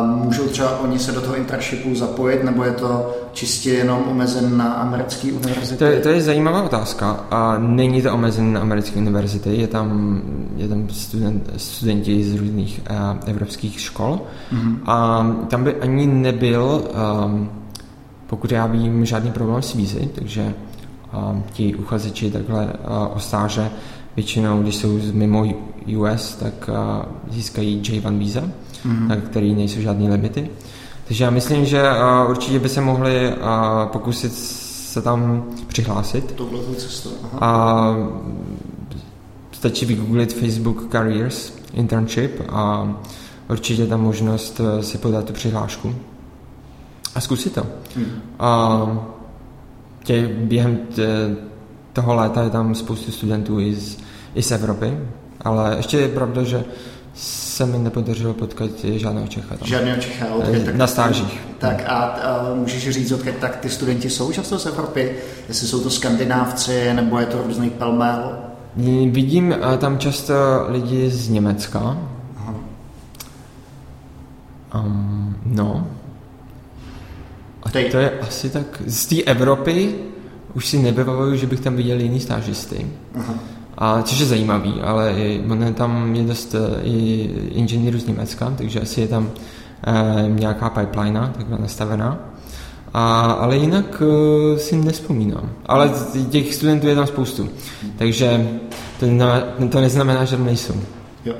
můžou 0.05 0.47
třeba 0.47 0.79
oni 0.79 0.99
se 0.99 1.11
do 1.11 1.21
toho 1.21 1.35
internshipu 1.35 1.95
zapojit, 1.95 2.43
nebo 2.43 2.63
je 2.63 2.71
to 2.71 3.15
čistě 3.33 3.69
jenom 3.69 4.03
omezen 4.11 4.57
na 4.57 4.73
americké 4.73 5.27
univerzity? 5.33 5.77
To 5.77 5.85
je, 5.85 5.99
to 5.99 6.09
je 6.09 6.21
zajímavá 6.21 6.63
otázka. 6.63 7.25
A 7.31 7.57
není 7.57 8.01
to 8.01 8.13
omezen 8.13 8.53
na 8.53 8.61
americké 8.61 8.99
univerzity, 8.99 9.55
je 9.55 9.67
tam, 9.67 10.21
je 10.55 10.67
tam 10.67 10.89
student, 10.89 11.49
studenti 11.57 12.23
z 12.23 12.35
různých 12.35 12.81
uh, 12.89 12.97
evropských 13.25 13.79
škol. 13.79 14.21
Mm-hmm. 14.53 14.77
A 14.85 15.27
tam 15.49 15.63
by 15.63 15.75
ani 15.75 16.07
nebyl 16.07 16.83
um, 17.25 17.49
pokud 18.27 18.51
já 18.51 18.65
vím, 18.65 19.05
žádný 19.05 19.31
problém 19.31 19.61
s 19.61 19.73
vízy, 19.73 20.09
takže 20.15 20.53
a, 21.11 21.41
ti 21.53 21.75
uchazeči 21.75 22.31
takhle 22.31 22.73
a, 22.85 23.07
o 23.07 23.19
stáže 23.19 23.69
většinou, 24.15 24.61
když 24.61 24.75
jsou 24.75 24.99
mimo 25.11 25.45
US, 25.97 26.35
tak 26.35 26.69
a, 26.69 27.05
získají 27.29 27.81
J1 27.81 28.17
víza, 28.17 28.41
mm-hmm. 28.41 29.07
tak, 29.07 29.19
který 29.19 29.55
nejsou 29.55 29.81
žádné 29.81 30.09
limity. 30.09 30.49
Takže 31.07 31.23
já 31.23 31.29
myslím, 31.29 31.65
že 31.65 31.87
a, 31.89 32.25
určitě 32.25 32.59
by 32.59 32.69
se 32.69 32.81
mohli 32.81 33.33
a, 33.33 33.85
pokusit 33.91 34.33
se 34.95 35.01
tam 35.01 35.45
přihlásit. 35.67 36.31
Touhle 36.31 36.75
cestou. 36.75 37.09
A 37.39 37.95
stačí 39.51 39.85
vygooglit 39.85 40.33
Facebook 40.33 40.91
Careers 40.91 41.53
Internship 41.73 42.41
a 42.49 42.93
určitě 43.49 43.87
tam 43.87 44.01
možnost 44.01 44.61
eh, 44.61 44.83
si 44.83 44.97
podat 44.97 45.25
tu 45.25 45.33
přihlášku 45.33 45.95
a 47.15 47.21
zkusit 47.21 47.53
to. 47.53 47.65
Hmm. 47.95 48.21
A 48.39 48.81
tě, 50.03 50.27
během 50.27 50.77
tě, 50.77 51.07
toho 51.93 52.15
léta 52.15 52.43
je 52.43 52.49
tam 52.49 52.75
spoustu 52.75 53.11
studentů 53.11 53.59
i 53.59 53.75
z, 53.75 53.97
i 54.35 54.43
z 54.43 54.51
Evropy, 54.51 54.97
ale 55.41 55.73
ještě 55.77 55.97
je 55.97 56.07
pravda, 56.07 56.43
že 56.43 56.63
se 57.13 57.65
mi 57.65 57.77
nepodařilo 57.77 58.33
potkat 58.33 58.71
žádného 58.83 59.27
Čecha. 59.27 59.55
Tam. 59.57 59.67
Žádného 59.67 60.01
Čecha, 60.01 60.25
odkud, 60.35 60.65
tak, 60.65 60.75
Na 60.75 60.87
stážích. 60.87 61.39
Tak 61.57 61.83
a, 61.87 61.95
a 61.95 62.53
můžeš 62.53 62.89
říct, 62.89 63.11
odkud 63.11 63.33
tak 63.39 63.55
ty 63.55 63.69
studenti 63.69 64.09
jsou 64.09 64.31
často 64.31 64.59
z 64.59 64.65
Evropy? 64.65 65.15
Jestli 65.47 65.67
jsou 65.67 65.83
to 65.83 65.89
skandinávci, 65.89 66.93
nebo 66.93 67.19
je 67.19 67.25
to 67.25 67.43
různý 67.43 67.69
pelmel? 67.69 68.37
Vidím 69.09 69.53
eh, 69.53 69.77
tam 69.77 69.97
často 69.97 70.33
lidi 70.67 71.09
z 71.09 71.29
Německa. 71.29 71.97
Um, 74.75 75.35
no. 75.45 75.87
A 77.65 77.69
Tej. 77.69 77.91
to 77.91 77.97
je 77.97 78.11
asi 78.19 78.49
tak... 78.49 78.81
Z 78.85 79.05
té 79.05 79.21
Evropy 79.21 79.95
už 80.53 80.65
si 80.65 80.77
nevybavuju, 80.77 81.35
že 81.35 81.47
bych 81.47 81.59
tam 81.59 81.75
viděl 81.75 81.99
jiný 81.99 82.19
stážisty. 82.19 82.87
Aha. 83.15 83.33
A, 83.77 84.01
což 84.01 84.19
je 84.19 84.25
zajímavý, 84.25 84.73
ale 84.81 85.11
je, 85.11 85.73
tam 85.73 86.15
je 86.15 86.23
dost 86.23 86.55
eh, 86.55 86.81
i 86.83 87.29
inženýrů 87.51 87.99
z 87.99 88.05
Německa, 88.05 88.53
takže 88.57 88.81
asi 88.81 89.01
je 89.01 89.07
tam 89.07 89.31
e, 89.87 90.29
nějaká 90.29 90.69
pipeline 90.69 91.33
takhle 91.37 91.57
nastavená. 91.57 92.19
A, 92.93 93.21
ale 93.21 93.57
jinak 93.57 94.01
e, 94.01 94.59
si 94.59 94.75
nespomínám. 94.75 95.49
Ale 95.65 95.91
těch 96.29 96.55
studentů 96.55 96.87
je 96.87 96.95
tam 96.95 97.07
spoustu. 97.07 97.49
Takže 97.97 98.49
to, 98.99 99.05
to 99.69 99.81
neznamená, 99.81 100.25
že 100.25 100.37
nejsou. 100.37 100.75
Jo. 101.25 101.33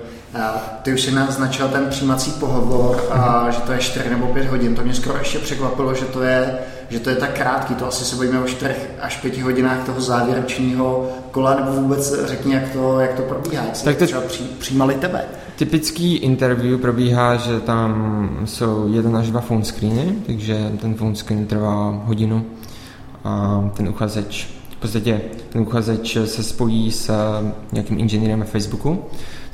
Ty 0.82 0.94
už 0.94 1.02
si 1.02 1.12
naznačil 1.12 1.68
ten 1.68 1.86
přijímací 1.90 2.32
pohovor 2.32 3.04
a 3.12 3.52
že 3.52 3.60
to 3.60 3.72
je 3.72 3.80
4 3.80 4.10
nebo 4.10 4.28
5 4.28 4.48
hodin. 4.48 4.76
To 4.76 4.82
mě 4.82 4.94
skoro 4.94 5.18
ještě 5.18 5.40
překvapilo, 5.40 5.94
že 5.94 6.06
to 6.06 6.24
je, 6.24 6.58
že 6.90 7.00
to 7.00 7.10
je 7.10 7.16
tak 7.16 7.34
krátký. 7.34 7.76
To 7.76 7.88
asi 7.88 8.06
se 8.06 8.16
bojíme 8.16 8.40
o 8.40 8.48
4 8.48 8.74
až 9.02 9.18
5 9.18 9.42
hodinách 9.42 9.86
toho 9.86 10.02
závěrečného 10.02 11.10
kola, 11.32 11.56
nebo 11.56 11.72
vůbec 11.72 12.26
řekni, 12.26 12.54
jak 12.54 12.70
to, 12.70 13.00
jak 13.00 13.14
to 13.14 13.22
probíhá, 13.22 13.64
jak 13.64 13.82
tak 13.82 13.98
to, 13.98 14.06
třeba 14.06 14.22
přijímali 14.60 14.96
tebe. 14.96 15.26
Typický 15.56 16.16
interview 16.16 16.80
probíhá, 16.80 17.36
že 17.36 17.60
tam 17.60 18.30
jsou 18.46 18.94
jeden 18.94 19.18
až 19.18 19.32
dva 19.32 19.42
phone 19.42 19.64
screeny, 19.64 20.16
takže 20.26 20.72
ten 20.82 20.96
phone 20.96 21.16
screen 21.16 21.46
trvá 21.46 22.02
hodinu 22.06 22.46
a 23.24 23.64
ten 23.76 23.90
uchazeč 23.90 24.56
v 24.70 24.78
podstatě 24.78 25.22
ten 25.50 25.62
uchazeč 25.62 26.18
se 26.26 26.44
spojí 26.44 26.92
s 26.92 27.12
nějakým 27.72 28.00
inženýrem 28.00 28.40
na 28.40 28.46
Facebooku. 28.46 29.06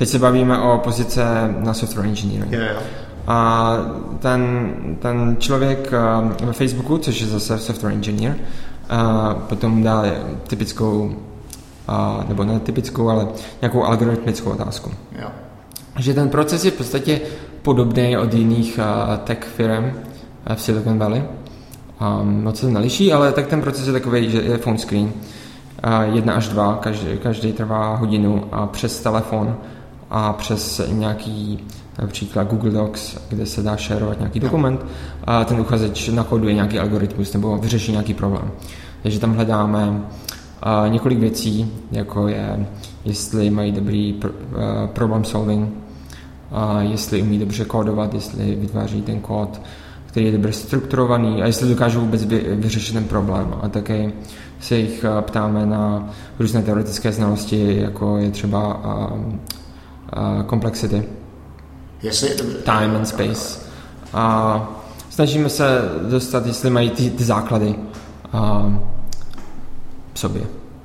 Teď 0.01 0.09
se 0.09 0.19
bavíme 0.19 0.59
o 0.59 0.77
pozice 0.77 1.23
na 1.59 1.73
software 1.73 2.05
engineering. 2.05 2.51
Yeah, 2.51 2.65
yeah. 2.65 2.83
A 3.27 3.71
ten, 4.19 4.71
ten 4.99 5.35
člověk 5.39 5.91
ve 6.43 6.53
Facebooku, 6.53 6.97
což 6.97 7.21
je 7.21 7.27
zase 7.27 7.59
software 7.59 7.93
engineer, 7.93 8.35
potom 9.49 9.83
dá 9.83 10.03
typickou, 10.47 11.15
nebo 12.27 12.43
ne 12.43 12.59
typickou, 12.59 13.09
ale 13.09 13.27
nějakou 13.61 13.83
algoritmickou 13.83 14.49
otázku. 14.49 14.91
Yeah 15.15 15.31
že 15.99 16.13
ten 16.13 16.29
proces 16.29 16.65
je 16.65 16.71
v 16.71 16.73
podstatě 16.73 17.21
podobný 17.61 18.17
od 18.17 18.33
jiných 18.33 18.79
tech 19.23 19.43
firm 19.43 19.91
v 20.55 20.61
Silicon 20.61 20.99
Valley. 20.99 21.23
Um, 22.21 22.43
moc 22.43 22.59
se 22.59 22.71
neliší, 22.71 23.13
ale 23.13 23.31
tak 23.31 23.47
ten 23.47 23.61
proces 23.61 23.87
je 23.87 23.93
takový, 23.93 24.31
že 24.31 24.41
je 24.41 24.57
phone 24.57 24.77
screen. 24.77 25.05
Uh, 25.05 26.15
jedna 26.15 26.33
až 26.33 26.47
dva, 26.47 26.79
každý, 26.81 27.17
každý 27.17 27.53
trvá 27.53 27.95
hodinu 27.95 28.43
a 28.51 28.67
přes 28.67 28.99
telefon 28.99 29.57
a 30.11 30.33
přes 30.33 30.81
nějaký 30.87 31.59
například 32.01 32.47
Google 32.47 32.71
Docs, 32.71 33.17
kde 33.29 33.45
se 33.45 33.61
dá 33.61 33.77
šerovat 33.77 34.19
nějaký 34.19 34.39
dokument, 34.39 34.85
a 35.23 35.43
ten 35.43 35.59
uchazeč 35.59 36.09
nakoduje 36.09 36.53
nějaký 36.53 36.79
algoritmus 36.79 37.33
nebo 37.33 37.57
vyřeší 37.57 37.91
nějaký 37.91 38.13
problém. 38.13 38.51
Takže 39.03 39.19
tam 39.19 39.33
hledáme 39.33 40.01
několik 40.87 41.19
věcí, 41.19 41.71
jako 41.91 42.27
je, 42.27 42.65
jestli 43.05 43.49
mají 43.49 43.71
dobrý 43.71 44.19
pr- 44.19 44.31
problem 44.87 45.23
solving, 45.23 45.73
a 46.51 46.81
jestli 46.81 47.21
umí 47.21 47.39
dobře 47.39 47.65
kódovat, 47.65 48.13
jestli 48.13 48.55
vytváří 48.55 49.01
ten 49.01 49.19
kód, 49.19 49.61
který 50.05 50.25
je 50.25 50.31
dobře 50.31 50.53
strukturovaný 50.53 51.43
a 51.43 51.45
jestli 51.45 51.69
dokážou 51.69 51.99
vůbec 51.99 52.25
vyřešit 52.55 52.93
ten 52.93 53.03
problém. 53.03 53.53
A 53.61 53.69
také 53.69 54.11
se 54.59 54.77
jich 54.77 55.05
ptáme 55.21 55.65
na 55.65 56.09
různé 56.39 56.61
teoretické 56.61 57.11
znalosti, 57.11 57.77
jako 57.81 58.17
je 58.17 58.31
třeba 58.31 58.81
uh, 60.17 60.45
complexity, 60.49 61.03
jestli... 62.03 62.29
time 62.63 62.95
and 62.95 63.05
space. 63.05 63.59
A 64.13 64.69
snažíme 65.09 65.49
se 65.49 65.81
dostat, 66.09 66.45
jestli 66.45 66.69
mají 66.69 66.89
ty, 66.89 67.09
ty 67.09 67.23
základy 67.23 67.75
uh, 68.33 68.73
v 70.13 70.19
sobě. 70.19 70.41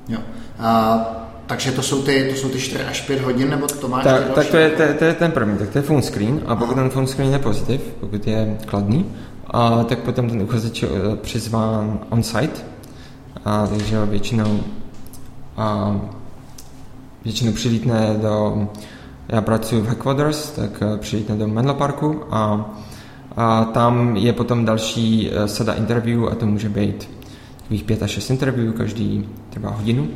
Jo. 0.07 0.19
A 0.59 0.99
takže 1.47 1.71
to 1.71 1.81
jsou 1.81 2.01
ty, 2.03 2.29
to 2.29 2.35
jsou 2.35 2.49
ty 2.49 2.59
4 2.59 2.83
až 2.83 3.01
5 3.01 3.21
hodin, 3.21 3.49
nebo 3.49 3.67
to 3.67 3.87
máš 3.87 4.03
tak, 4.03 4.29
tak 4.35 4.47
to, 4.47 4.57
je, 4.57 4.69
to, 4.69 4.83
to 4.99 5.05
je 5.05 5.13
ten 5.13 5.31
první, 5.31 5.57
tak 5.57 5.69
to 5.69 5.77
je 5.77 5.81
phone 5.81 6.01
screen 6.01 6.41
a 6.45 6.55
pokud 6.55 6.73
Aha. 6.73 6.81
ten 6.81 6.89
phone 6.89 7.07
screen 7.07 7.31
je 7.31 7.39
pozitiv, 7.39 7.81
pokud 7.99 8.27
je 8.27 8.57
kladný, 8.65 9.05
a 9.47 9.83
tak 9.83 9.99
potom 9.99 10.29
ten 10.29 10.41
uchazeč 10.41 10.81
je 10.81 10.89
eh, 10.89 11.15
přizván 11.15 11.99
on-site, 12.09 12.61
a 13.45 13.67
takže 13.67 14.05
většinou 14.05 14.59
a 15.57 15.95
většinou 17.23 17.51
přilítne 17.51 18.15
do, 18.21 18.67
já 19.29 19.41
pracuji 19.41 19.81
v 19.81 19.87
Headquarters, 19.87 20.51
tak 20.51 20.81
eh, 20.81 20.97
přilítne 20.97 21.35
do 21.35 21.47
Menlo 21.47 21.73
Parku 21.73 22.23
a, 22.31 22.71
a 23.37 23.65
tam 23.65 24.15
je 24.15 24.33
potom 24.33 24.65
další 24.65 25.29
eh, 25.31 25.47
sada 25.47 25.73
interview 25.73 26.27
a 26.31 26.35
to 26.35 26.45
může 26.45 26.69
být 26.69 27.09
takových 27.57 27.83
pět 27.83 28.03
až 28.03 28.11
šest 28.11 28.29
interview, 28.29 28.73
každý 28.73 29.29
trvá 29.49 29.69
hodinu. 29.69 30.07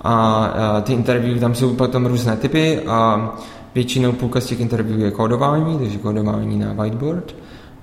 A, 0.00 0.44
a 0.44 0.80
ty 0.80 0.92
interview, 0.92 1.38
tam 1.38 1.54
jsou 1.54 1.74
potom 1.74 2.06
různé 2.06 2.36
typy 2.36 2.80
a 2.86 3.30
většinou 3.74 4.12
půlka 4.12 4.40
z 4.40 4.46
těch 4.46 4.60
interview 4.60 5.00
je 5.00 5.10
kódování, 5.10 5.78
takže 5.78 5.98
kódování 5.98 6.58
na 6.58 6.72
whiteboard. 6.72 7.34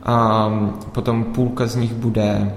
A 0.03 0.50
potom 0.91 1.24
půlka 1.24 1.67
z 1.67 1.75
nich 1.75 1.94
bude 1.94 2.51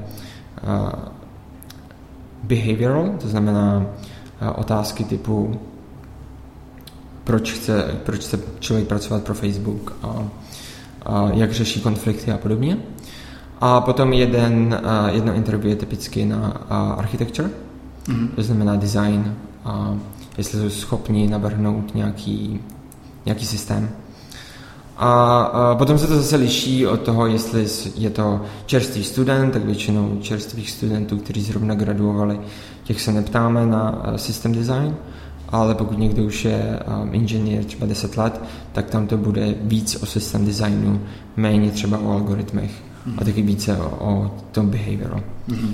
behavioral, 2.43 3.11
to 3.21 3.29
znamená 3.29 3.87
otázky 4.57 5.05
typu 5.05 5.61
proč 7.25 7.53
chce, 7.53 7.95
proč 8.05 8.21
chce 8.21 8.39
člověk 8.61 8.89
pracovat 8.89 9.25
pro 9.25 9.35
Facebook 9.35 9.93
a, 10.03 10.29
a 11.07 11.31
jak 11.35 11.53
řeší 11.53 11.81
konflikty 11.81 12.33
a 12.33 12.39
podobně. 12.39 12.77
A 13.61 13.81
potom 13.81 14.13
jeden, 14.13 14.81
jedno 15.11 15.33
interview 15.33 15.71
je 15.71 15.77
typicky 15.77 16.25
na 16.25 16.47
architecture, 16.99 17.51
mm-hmm. 18.09 18.29
to 18.29 18.43
znamená 18.43 18.77
design 18.77 19.35
a 19.65 19.97
jestli 20.39 20.59
jsou 20.59 20.71
schopni 20.71 21.27
navrhnout 21.27 21.95
nějaký, 21.95 22.61
nějaký 23.27 23.47
systém. 23.47 23.91
A, 24.97 25.41
a 25.43 25.75
potom 25.75 25.99
se 25.99 26.07
to 26.07 26.17
zase 26.17 26.37
liší 26.37 26.87
od 26.87 27.01
toho, 27.01 27.27
jestli 27.27 27.67
je 27.95 28.11
to 28.11 28.41
čerstvý 28.67 29.05
student, 29.05 29.53
tak 29.53 29.65
většinou 29.65 30.19
čerstvých 30.21 30.71
studentů, 30.71 31.19
kteří 31.19 31.43
zrovna 31.43 31.75
graduovali, 31.75 32.41
těch 32.85 33.01
se 33.01 33.13
neptáme 33.13 33.67
na 33.67 34.03
system 34.17 34.53
design, 34.53 34.97
ale 35.53 35.75
pokud 35.75 35.99
někdo 35.99 36.25
už 36.25 36.45
je 36.45 36.81
um, 37.03 37.15
inženýr 37.15 37.65
třeba 37.65 37.87
10 37.87 38.17
let, 38.17 38.41
tak 38.73 38.91
tam 38.91 39.07
to 39.07 39.17
bude 39.17 39.55
víc 39.63 40.03
o 40.03 40.07
systém 40.07 40.47
designu, 40.47 41.01
méně 41.37 41.71
třeba 41.71 41.99
o 41.99 42.13
algoritmech 42.13 42.71
mm-hmm. 42.71 43.15
a 43.19 43.25
taky 43.25 43.43
více 43.43 43.77
o, 43.77 43.91
o 44.01 44.31
tom 44.53 44.69
behavioru. 44.69 45.17
Mm-hmm. 45.49 45.73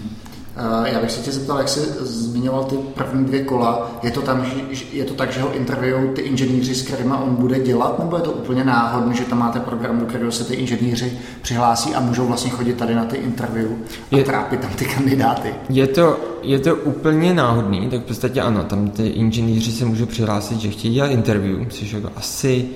Eh, 0.59 0.93
já 0.93 1.01
bych 1.01 1.11
se 1.11 1.21
tě 1.21 1.33
zeptal, 1.33 1.59
jak 1.59 1.69
jsi 1.69 1.81
zmiňoval 2.01 2.65
ty 2.65 2.77
první 2.77 3.25
dvě 3.25 3.45
kola. 3.45 3.91
Je 4.03 4.11
to, 4.11 4.23
tam, 4.23 4.47
je 4.93 5.05
to 5.05 5.15
tak, 5.15 5.33
že 5.33 5.41
ho 5.41 5.57
interview 5.57 6.15
ty 6.15 6.23
inženýři, 6.23 6.75
s 6.75 6.83
kterými 6.83 7.13
on 7.25 7.35
bude 7.35 7.61
dělat, 7.61 7.99
nebo 7.99 8.17
je 8.17 8.23
to 8.23 8.33
úplně 8.33 8.65
náhodné, 8.65 9.15
že 9.15 9.25
tam 9.25 9.39
máte 9.39 9.61
program, 9.61 10.01
do 10.01 10.07
kterého 10.07 10.33
se 10.33 10.45
ty 10.45 10.55
inženýři 10.55 11.13
přihlásí 11.43 11.95
a 11.95 12.01
můžou 12.01 12.27
vlastně 12.27 12.51
chodit 12.51 12.77
tady 12.77 12.95
na 12.95 13.05
ty 13.05 13.17
interview 13.17 13.69
a 14.13 14.17
je, 14.17 14.25
trápit 14.25 14.61
tam 14.61 14.71
ty 14.71 14.85
kandidáty? 14.85 15.55
Je 15.69 15.87
to, 15.87 16.17
je 16.43 16.59
to 16.59 16.75
úplně 16.75 17.35
náhodný, 17.35 17.89
tak 17.91 18.01
v 18.01 18.05
podstatě 18.05 18.41
ano, 18.41 18.65
tam 18.65 18.89
ty 18.89 19.07
inženýři 19.07 19.73
se 19.73 19.85
můžou 19.85 20.07
přihlásit, 20.07 20.61
že 20.61 20.71
chtějí 20.71 20.95
dělat 20.95 21.11
interview, 21.11 21.67
což 21.69 21.93
jako 21.93 22.11
asi 22.17 22.69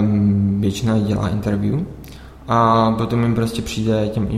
um, 0.00 0.60
většina 0.60 0.98
dělá 0.98 1.28
interview. 1.28 1.80
A 2.48 2.90
potom 2.98 3.22
jim 3.22 3.34
prostě 3.34 3.62
přijde 3.62 4.08
těm 4.08 4.28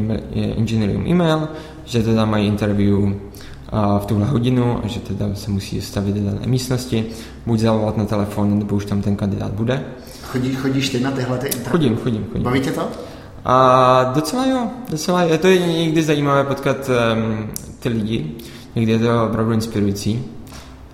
inženýrům 0.57 1.07
e-mail, 1.07 1.49
že 1.85 2.03
teda 2.03 2.25
mají 2.25 2.47
interview 2.47 3.13
v 3.99 4.07
tuhle 4.07 4.27
hodinu 4.27 4.85
a 4.85 4.89
že 4.89 5.01
teda 5.01 5.35
se 5.35 5.51
musí 5.51 5.81
stavit 5.81 6.15
do 6.15 6.31
dané 6.31 6.47
místnosti, 6.47 7.07
buď 7.47 7.61
zavolat 7.61 7.97
na 7.97 8.05
telefon, 8.05 8.59
nebo 8.59 8.77
už 8.77 8.85
tam 8.85 9.03
ten 9.03 9.17
kandidát 9.17 9.53
bude. 9.53 9.85
Chodí, 10.23 10.55
chodíš 10.55 10.89
ty 10.89 11.01
na 11.01 11.11
tyhle 11.11 11.39
ty 11.39 11.47
interview? 11.47 11.71
Chodím, 11.71 11.97
chodím, 11.97 12.25
chodím. 12.33 12.43
Baví 12.45 12.61
tě 12.61 12.71
to? 12.71 12.89
A 13.45 14.13
docela 14.15 14.47
jo, 14.47 14.67
docela 14.91 15.23
je 15.23 15.39
to 15.39 15.49
někdy 15.49 16.03
zajímavé 16.03 16.45
potkat 16.45 16.77
um, 16.89 17.51
ty 17.81 17.89
lidi, 17.89 18.31
někdy 18.75 18.93
je 18.93 18.99
to 18.99 19.27
opravdu 19.27 19.53
inspirující. 19.53 20.25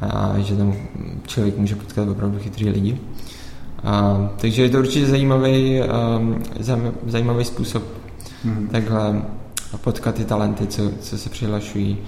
a 0.01 0.35
že 0.39 0.57
tam 0.57 0.75
člověk 1.27 1.59
může 1.59 1.77
potkat 1.77 2.09
opravdu 2.09 2.39
chytrý 2.39 2.69
lidi. 2.69 2.99
A, 3.85 4.31
takže 4.37 4.63
je 4.63 4.71
to 4.71 4.79
určitě 4.79 5.07
zajímavý, 5.07 5.81
um, 6.17 6.43
zajímavý 7.07 7.45
způsob 7.45 7.83
hmm. 8.45 8.69
takhle 8.73 9.23
potkat 9.79 10.15
ty 10.15 10.25
talenty, 10.25 10.67
co, 10.67 10.91
co 11.01 11.19
se 11.19 11.31
přihlašují. 11.31 11.99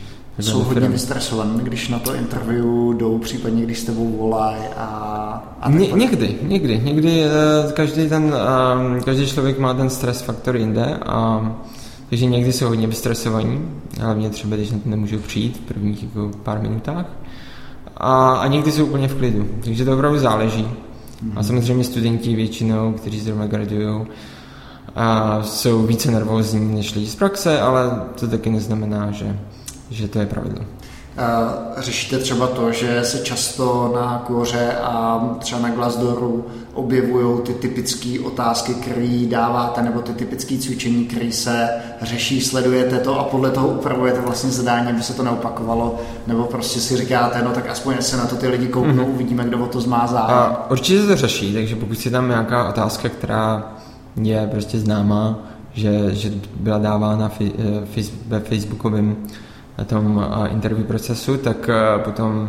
Jsou 0.40 0.62
hodně 0.62 0.88
vystresovaní, 0.88 1.60
když 1.62 1.88
na 1.88 1.98
to 1.98 2.14
interview 2.14 2.64
jdou, 2.96 3.18
případně 3.18 3.62
když 3.62 3.78
s 3.78 3.84
tebou 3.84 4.16
volají 4.16 4.62
a, 4.76 4.86
a 5.60 5.70
Ně, 5.70 5.86
někdy, 5.86 6.36
někdy, 6.42 6.80
někdy 6.84 7.22
eh, 7.22 7.72
každý 7.72 8.08
ten, 8.08 8.34
ehm, 8.34 9.00
každý 9.04 9.26
člověk 9.26 9.58
má 9.58 9.74
ten 9.74 9.90
stres 9.90 10.22
faktor 10.22 10.56
jinde 10.56 10.96
a 11.06 11.52
takže 12.08 12.26
někdy 12.26 12.52
jsou 12.52 12.68
hodně 12.68 12.86
vystresovaní, 12.86 13.60
hlavně 14.00 14.30
třeba, 14.30 14.56
když 14.56 14.70
na 14.70 14.78
to 14.78 14.88
nemůžou 14.88 15.18
přijít 15.18 15.56
v 15.56 15.60
prvních 15.60 16.02
jako 16.02 16.30
pár 16.42 16.62
minutách 16.62 17.06
a, 17.96 18.32
a 18.32 18.46
někdy 18.46 18.72
jsou 18.72 18.84
úplně 18.84 19.08
v 19.08 19.14
klidu, 19.14 19.48
takže 19.64 19.84
to 19.84 19.94
opravdu 19.94 20.18
záleží. 20.18 20.68
A 21.22 21.34
mhm. 21.34 21.44
samozřejmě 21.44 21.84
studenti 21.84 22.34
většinou, 22.34 22.92
kteří 22.92 23.20
zrovna 23.20 23.46
gradují, 23.46 24.06
a 24.96 25.38
jsou 25.42 25.82
více 25.82 26.10
nervózní 26.10 26.74
než 26.74 26.94
lidi 26.94 27.06
z 27.06 27.14
praxe, 27.14 27.60
ale 27.60 28.02
to 28.20 28.28
taky 28.28 28.50
neznamená, 28.50 29.10
že, 29.10 29.36
že 29.90 30.08
to 30.08 30.18
je 30.18 30.26
pravidlo. 30.26 30.64
Řešíte 31.78 32.18
třeba 32.18 32.46
to, 32.46 32.72
že 32.72 33.00
se 33.04 33.18
často 33.18 33.92
na 33.94 34.22
kóře 34.26 34.72
a 34.82 35.20
třeba 35.38 35.60
na 35.60 35.70
Glassdooru 35.70 36.46
objevují 36.74 37.40
ty 37.40 37.54
typické 37.54 38.20
otázky, 38.24 38.74
které 38.74 39.26
dáváte, 39.26 39.82
nebo 39.82 40.00
ty 40.00 40.12
typické 40.12 40.58
cvičení, 40.58 41.04
které 41.04 41.32
se 41.32 41.68
řeší, 42.02 42.40
sledujete 42.40 42.98
to 42.98 43.20
a 43.20 43.24
podle 43.24 43.50
toho 43.50 43.68
upravujete 43.68 44.20
vlastně 44.20 44.50
zadání, 44.50 44.90
aby 44.90 45.02
se 45.02 45.14
to 45.14 45.22
neopakovalo, 45.22 46.00
nebo 46.26 46.44
prostě 46.44 46.80
si 46.80 46.96
říkáte, 46.96 47.42
no 47.42 47.50
tak 47.50 47.70
aspoň 47.70 47.94
se 48.00 48.16
na 48.16 48.26
to 48.26 48.36
ty 48.36 48.48
lidi 48.48 48.66
kouknou, 48.66 49.04
mm-hmm. 49.04 49.14
uvidíme, 49.14 49.44
kdo 49.44 49.58
o 49.58 49.66
to 49.66 49.80
zmá 49.80 50.06
zájem. 50.06 50.38
A 50.38 50.70
určitě 50.70 51.00
se 51.00 51.06
to 51.06 51.16
řeší, 51.16 51.54
takže 51.54 51.76
pokud 51.76 51.98
si 51.98 52.10
tam 52.10 52.28
nějaká 52.28 52.68
otázka, 52.68 53.08
která 53.08 53.72
je 54.16 54.48
prostě 54.50 54.78
známá, 54.78 55.38
že, 55.72 56.14
že 56.14 56.32
byla 56.56 56.78
dávána 56.78 57.30
eh, 57.40 57.50
ve 58.26 58.40
facebookovém 58.40 59.16
na 59.78 59.84
tom 59.84 60.24
eh, 60.44 60.48
interview 60.48 60.86
procesu, 60.86 61.36
tak 61.36 61.68
eh, 61.68 61.98
potom 61.98 62.48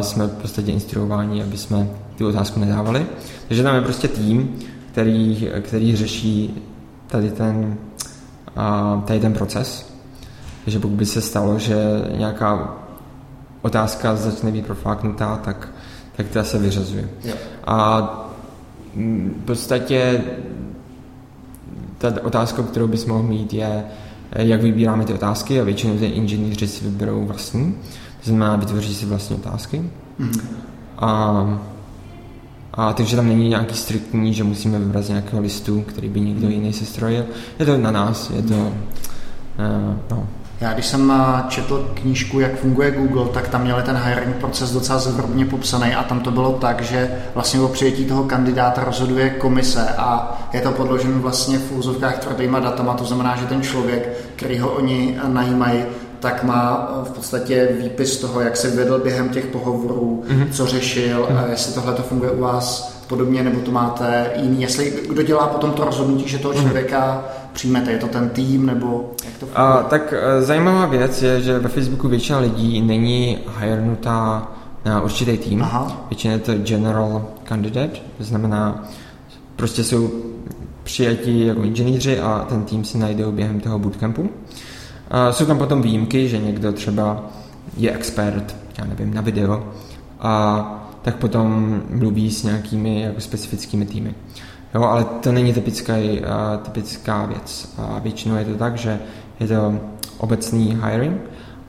jsme 0.00 0.26
v 0.26 0.32
podstatě 0.32 0.72
instruováni, 0.72 1.42
aby 1.42 1.56
jsme 1.56 1.88
tu 2.18 2.28
otázku 2.28 2.60
nedávali. 2.60 3.06
Takže 3.48 3.62
tam 3.62 3.74
je 3.74 3.80
prostě 3.80 4.08
tým, 4.08 4.58
který, 4.92 5.48
který 5.60 5.96
řeší 5.96 6.62
tady 7.06 7.30
ten, 7.30 7.76
tady 9.04 9.20
ten 9.20 9.32
proces. 9.32 9.92
Takže 10.64 10.78
pokud 10.78 10.94
by 10.94 11.06
se 11.06 11.20
stalo, 11.20 11.58
že 11.58 11.76
nějaká 12.16 12.76
otázka 13.62 14.16
začne 14.16 14.50
být 14.50 14.66
profláknutá, 14.66 15.36
tak, 15.36 15.68
tak 16.16 16.28
ta 16.28 16.44
se 16.44 16.58
vyřazuje. 16.58 17.08
Yeah. 17.24 17.38
A 17.66 18.00
mm, 18.94 19.40
v 19.42 19.46
podstatě 19.46 20.24
ta 22.00 22.12
otázka, 22.22 22.62
kterou 22.62 22.88
bys 22.88 23.06
mohl 23.06 23.22
mít, 23.22 23.54
je, 23.54 23.84
jak 24.32 24.62
vybíráme 24.62 25.04
ty 25.04 25.14
otázky 25.14 25.60
a 25.60 25.64
většinou 25.64 25.98
ty 25.98 26.06
inženýři 26.06 26.66
si 26.68 26.84
vyberou 26.84 27.24
vlastní. 27.24 27.74
To 28.24 28.30
znamená, 28.30 28.56
vytvoří 28.56 28.94
si 28.94 29.06
vlastní 29.06 29.36
otázky. 29.36 29.90
Mm-hmm. 30.20 30.42
A, 30.98 31.60
a 32.74 32.92
takže 32.92 33.16
tam 33.16 33.28
není 33.28 33.48
nějaký 33.48 33.74
striktní, 33.74 34.34
že 34.34 34.44
musíme 34.44 34.78
vybrat 34.78 35.04
z 35.04 35.08
nějakého 35.08 35.42
listu, 35.42 35.80
který 35.80 36.08
by 36.08 36.20
někdo 36.20 36.48
jiný 36.48 36.72
sestrojil. 36.72 37.24
Je 37.58 37.66
to 37.66 37.78
na 37.78 37.90
nás, 37.90 38.30
je 38.30 38.42
to... 38.42 38.54
Uh, 38.54 39.96
no, 40.10 40.28
já 40.60 40.72
když 40.72 40.86
jsem 40.86 41.12
eh, 41.12 41.42
četl 41.48 41.90
knížku, 41.94 42.40
jak 42.40 42.56
funguje 42.56 42.90
Google, 42.90 43.28
tak 43.34 43.48
tam 43.48 43.62
měli 43.62 43.82
ten 43.82 43.96
hiring 43.96 44.36
proces 44.36 44.72
docela 44.72 44.98
zevrubně 44.98 45.44
popsaný 45.44 45.94
a 45.94 46.02
tam 46.02 46.20
to 46.20 46.30
bylo 46.30 46.52
tak, 46.52 46.82
že 46.82 47.10
vlastně 47.34 47.60
o 47.60 47.68
přijetí 47.68 48.04
toho 48.04 48.24
kandidáta 48.24 48.84
rozhoduje 48.84 49.30
komise 49.30 49.88
a 49.98 50.38
je 50.52 50.60
to 50.60 50.72
podložené 50.72 51.18
vlastně 51.18 51.58
v 51.58 51.72
úzovkách 51.72 52.18
tvrdýma 52.18 52.60
datama, 52.60 52.94
to 52.94 53.04
znamená, 53.04 53.36
že 53.36 53.46
ten 53.46 53.62
člověk, 53.62 54.08
který 54.36 54.58
ho 54.58 54.70
oni 54.70 55.18
najímají, 55.26 55.84
tak 56.20 56.44
má 56.44 56.90
eh, 56.90 57.04
v 57.04 57.12
podstatě 57.12 57.68
výpis 57.80 58.16
toho, 58.16 58.40
jak 58.40 58.56
se 58.56 58.70
vedl 58.70 58.98
během 58.98 59.28
těch 59.28 59.46
pohovorů, 59.46 60.24
mm-hmm. 60.28 60.50
co 60.50 60.66
řešil, 60.66 61.28
mm-hmm. 61.30 61.44
a 61.44 61.50
jestli 61.50 61.72
tohle 61.72 61.94
to 61.94 62.02
funguje 62.02 62.30
u 62.30 62.40
vás 62.40 62.99
podobně, 63.10 63.42
nebo 63.42 63.60
to 63.60 63.70
máte 63.70 64.30
jiný, 64.36 64.62
jestli 64.62 64.92
kdo 65.08 65.22
dělá 65.22 65.46
potom 65.46 65.72
to 65.72 65.84
rozhodnutí, 65.84 66.28
že 66.28 66.38
toho 66.38 66.54
mhm. 66.54 66.62
člověka 66.62 67.24
mm-hmm 67.26 67.40
přijmete? 67.52 67.92
Je 67.92 67.98
to 67.98 68.06
ten 68.06 68.28
tým 68.28 68.66
nebo 68.66 69.10
jak 69.24 69.34
to 69.34 69.46
funguje? 69.46 69.66
A, 69.66 69.82
tak 69.82 70.14
e, 70.16 70.42
zajímavá 70.42 70.86
věc 70.86 71.22
je, 71.22 71.40
že 71.40 71.58
ve 71.58 71.68
Facebooku 71.68 72.08
většina 72.08 72.38
lidí 72.38 72.82
není 72.82 73.38
hirenutá 73.58 74.48
na 74.84 75.00
určitý 75.00 75.38
tým. 75.38 75.62
Aha. 75.62 76.06
Většinou 76.10 76.34
je 76.34 76.40
to 76.40 76.54
general 76.54 77.26
candidate, 77.48 78.00
to 78.18 78.24
znamená, 78.24 78.84
prostě 79.56 79.84
jsou 79.84 80.10
přijatí 80.82 81.46
jako 81.46 81.62
inženýři 81.62 82.20
a 82.20 82.46
ten 82.48 82.64
tým 82.64 82.84
si 82.84 82.98
najdou 82.98 83.32
během 83.32 83.60
toho 83.60 83.78
bootcampu. 83.78 84.30
A 85.10 85.32
jsou 85.32 85.46
tam 85.46 85.58
potom 85.58 85.82
výjimky, 85.82 86.28
že 86.28 86.38
někdo 86.38 86.72
třeba 86.72 87.24
je 87.76 87.92
expert, 87.92 88.56
já 88.78 88.84
nevím, 88.84 89.14
na 89.14 89.20
video 89.20 89.64
a 90.20 90.79
tak 91.02 91.16
potom 91.16 91.80
mluví 91.90 92.30
s 92.30 92.42
nějakými 92.42 93.02
jako 93.02 93.20
specifickými 93.20 93.86
týmy. 93.86 94.14
Jo, 94.74 94.82
ale 94.82 95.04
to 95.04 95.32
není 95.32 95.52
typická, 95.52 95.96
uh, 95.96 96.62
typická 96.62 97.26
věc. 97.26 97.74
A 97.78 97.98
většinou 97.98 98.36
je 98.36 98.44
to 98.44 98.54
tak, 98.54 98.76
že 98.76 98.98
je 99.40 99.48
to 99.48 99.80
obecný 100.18 100.78
hiring. 100.84 101.20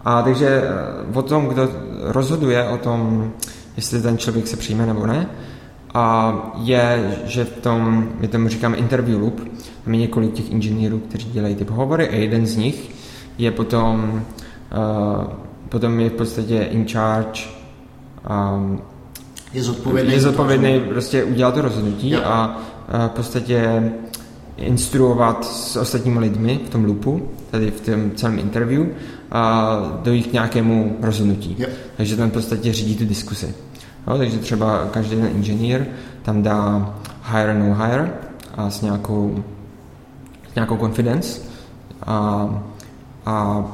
A 0.05 0.21
takže 0.21 0.61
uh, 1.09 1.17
o 1.17 1.21
tom, 1.21 1.45
kdo 1.47 1.69
rozhoduje 2.01 2.69
o 2.69 2.77
tom, 2.77 3.31
jestli 3.75 4.01
ten 4.01 4.17
člověk 4.17 4.47
se 4.47 4.57
přijme 4.57 4.85
nebo 4.85 5.07
ne, 5.07 5.27
a 5.93 6.35
je, 6.55 7.17
že 7.25 7.45
v 7.45 7.57
tom, 7.57 8.09
my 8.19 8.27
tomu 8.27 8.47
říkáme 8.47 8.77
interview 8.77 9.21
loop, 9.21 9.41
je 9.87 9.97
několik 9.97 10.33
těch 10.33 10.51
inženýrů, 10.51 10.99
kteří 10.99 11.29
dělají 11.31 11.55
ty 11.55 11.65
pohovory 11.65 12.09
a 12.09 12.15
jeden 12.15 12.45
z 12.45 12.55
nich 12.55 12.95
je 13.37 13.51
potom, 13.51 14.23
uh, 14.77 15.23
potom 15.69 15.99
je 15.99 16.09
v 16.09 16.13
podstatě 16.13 16.63
in 16.63 16.87
charge 16.87 17.41
um, 18.29 18.81
je 19.53 19.63
zodpovědný, 19.63 20.13
je 20.13 20.21
zodpovědný 20.21 20.79
prostě 20.79 21.23
udělat 21.23 21.53
to 21.53 21.61
rozhodnutí 21.61 22.09
jo. 22.09 22.21
a 22.23 22.61
v 23.07 23.11
podstatě 23.11 23.91
instruovat 24.57 25.45
s 25.45 25.75
ostatními 25.75 26.19
lidmi 26.19 26.59
v 26.65 26.69
tom 26.69 26.85
loopu, 26.85 27.29
tady 27.51 27.71
v 27.71 27.81
tom 27.81 28.11
celém 28.15 28.39
interview, 28.39 28.85
a 29.31 29.99
dojít 30.03 30.27
k 30.27 30.33
nějakému 30.33 30.97
rozhodnutí. 31.01 31.55
Yep. 31.59 31.69
Takže 31.97 32.15
ten 32.15 32.29
v 32.29 32.33
podstatě 32.33 32.73
řídí 32.73 32.95
tu 32.95 33.05
diskusi. 33.05 33.55
Jo, 34.07 34.17
takže 34.17 34.37
třeba 34.37 34.87
každý 34.91 35.15
ten 35.15 35.29
inženýr 35.35 35.85
tam 36.21 36.43
dá 36.43 36.93
hire 37.31 37.53
no 37.53 37.75
hire 37.75 38.13
a 38.57 38.69
s 38.69 38.81
nějakou, 38.81 39.43
s 40.51 40.55
nějakou 40.55 40.77
confidence 40.77 41.41
a, 42.05 42.49
a, 43.25 43.65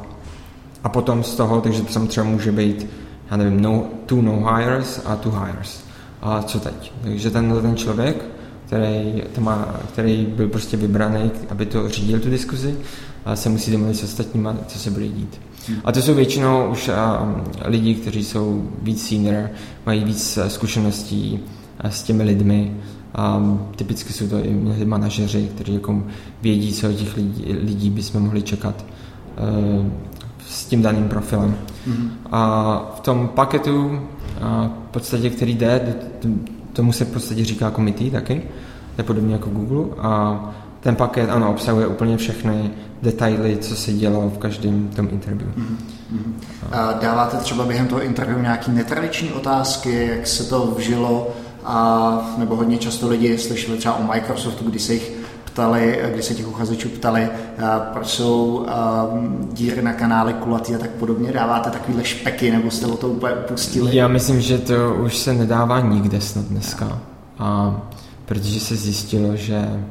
a 0.84 0.90
potom 0.90 1.24
z 1.24 1.36
toho, 1.36 1.62
takže 1.62 1.82
tam 1.82 2.08
třeba 2.08 2.26
může 2.26 2.52
být 2.52 2.88
já 3.32 3.38
nevím, 3.38 3.62
no, 3.62 3.86
two 4.06 4.22
no 4.22 4.54
hires 4.54 5.02
a 5.06 5.16
two 5.16 5.32
hires. 5.32 5.84
A 6.22 6.44
co 6.44 6.60
teď? 6.60 6.94
Takže 7.04 7.32
ten, 7.32 7.62
ten 7.62 7.76
člověk 7.76 8.38
který, 8.68 9.24
to 9.36 9.42
má, 9.42 9.76
který 9.94 10.28
byl 10.36 10.48
prostě 10.48 10.78
vybraný, 10.78 11.32
aby 11.50 11.66
to 11.66 11.90
řídil 11.90 12.20
tu 12.20 12.30
diskuzi 12.30 12.76
a 13.26 13.36
se 13.36 13.50
musí 13.50 13.72
domluvit 13.72 13.96
s 13.96 14.04
ostatníma, 14.04 14.56
co 14.68 14.80
se 14.80 14.92
bude 14.92 15.08
dít. 15.08 15.42
A 15.84 15.92
to 15.92 16.02
jsou 16.02 16.14
většinou 16.14 16.70
už 16.72 16.90
a, 16.90 17.36
lidi, 17.66 17.96
kteří 17.96 18.24
jsou 18.24 18.70
víc 18.82 19.08
senior, 19.08 19.50
mají 19.86 20.04
víc 20.04 20.40
zkušeností 20.48 21.40
s 21.84 22.04
těmi 22.04 22.24
lidmi. 22.24 22.78
A 23.16 23.58
typicky 23.76 24.14
jsou 24.14 24.28
to 24.28 24.38
i 24.80 24.86
manažeři, 24.86 25.50
kteří 25.56 25.74
jako 25.74 26.04
vědí, 26.42 26.74
co 26.74 26.90
od 26.90 26.96
těch 26.96 27.18
lidí, 27.18 27.46
lidí 27.64 27.90
bychom 27.90 28.24
mohli 28.24 28.42
čekat 28.42 28.86
uh, 29.76 29.86
s 30.50 30.66
tím 30.66 30.82
daným 30.82 31.10
profilem. 31.10 31.56
Mm-hmm. 31.88 32.10
A 32.32 32.92
v 32.98 33.00
tom 33.00 33.28
paketu, 33.28 34.02
a 34.42 34.70
v 34.88 34.92
podstatě, 34.92 35.30
který 35.30 35.56
jde, 35.56 35.96
Tomu 36.78 36.92
se 36.92 37.06
v 37.06 37.14
podstatě 37.14 37.46
říká 37.46 37.72
committee 37.72 38.12
taky, 38.12 38.42
to 38.96 39.02
je 39.02 39.04
podobně 39.04 39.34
jako 39.34 39.50
Google 39.50 39.86
a 39.98 40.44
ten 40.80 40.96
paket 40.96 41.30
ano, 41.30 41.52
obsahuje 41.52 41.88
úplně 41.88 42.18
všechny 42.18 42.72
detaily, 43.02 43.58
co 43.58 43.76
se 43.76 43.94
dělo 43.94 44.30
v 44.30 44.38
každém 44.38 44.88
tom 44.88 45.08
interview. 45.12 45.50
Mm-hmm. 45.50 46.26
A 46.72 46.94
dáváte 46.94 47.38
třeba 47.38 47.66
během 47.66 47.88
toho 47.88 48.02
interview 48.02 48.42
nějaké 48.42 48.72
netradiční 48.72 49.32
otázky, 49.32 50.08
jak 50.10 50.28
se 50.28 50.44
to 50.44 50.74
vžilo, 50.78 51.28
a, 51.66 52.36
nebo 52.38 52.56
hodně 52.56 52.78
často 52.78 53.08
lidi 53.08 53.38
slyšeli 53.38 53.78
třeba 53.78 53.96
o 53.96 54.14
Microsoftu, 54.14 54.70
kdy 54.70 54.80
se 54.80 54.94
jich 54.94 55.17
ptali, 55.58 56.00
kdy 56.14 56.24
se 56.24 56.36
těch 56.36 56.48
uchazečů 56.48 56.90
ptali, 56.90 57.30
proč 57.94 58.08
jsou 58.08 58.66
díry 59.54 59.82
na 59.82 59.94
kanále 59.94 60.34
kulatý 60.34 60.76
a 60.76 60.78
tak 60.78 60.90
podobně. 60.90 61.32
Dáváte 61.32 61.70
takovýhle 61.70 62.04
špeky, 62.04 62.52
nebo 62.52 62.72
jste 62.72 62.86
o 62.86 62.98
to 62.98 63.08
úplně 63.08 63.34
upustili? 63.34 63.96
Já 63.96 64.08
myslím, 64.08 64.42
že 64.42 64.58
to 64.58 64.96
už 65.06 65.18
se 65.18 65.34
nedává 65.34 65.80
nikde 65.80 66.22
snad 66.22 66.46
dneska. 66.46 67.00
A 67.40 67.82
protože 68.26 68.60
se 68.60 68.76
zjistilo, 68.76 69.36
že 69.36 69.86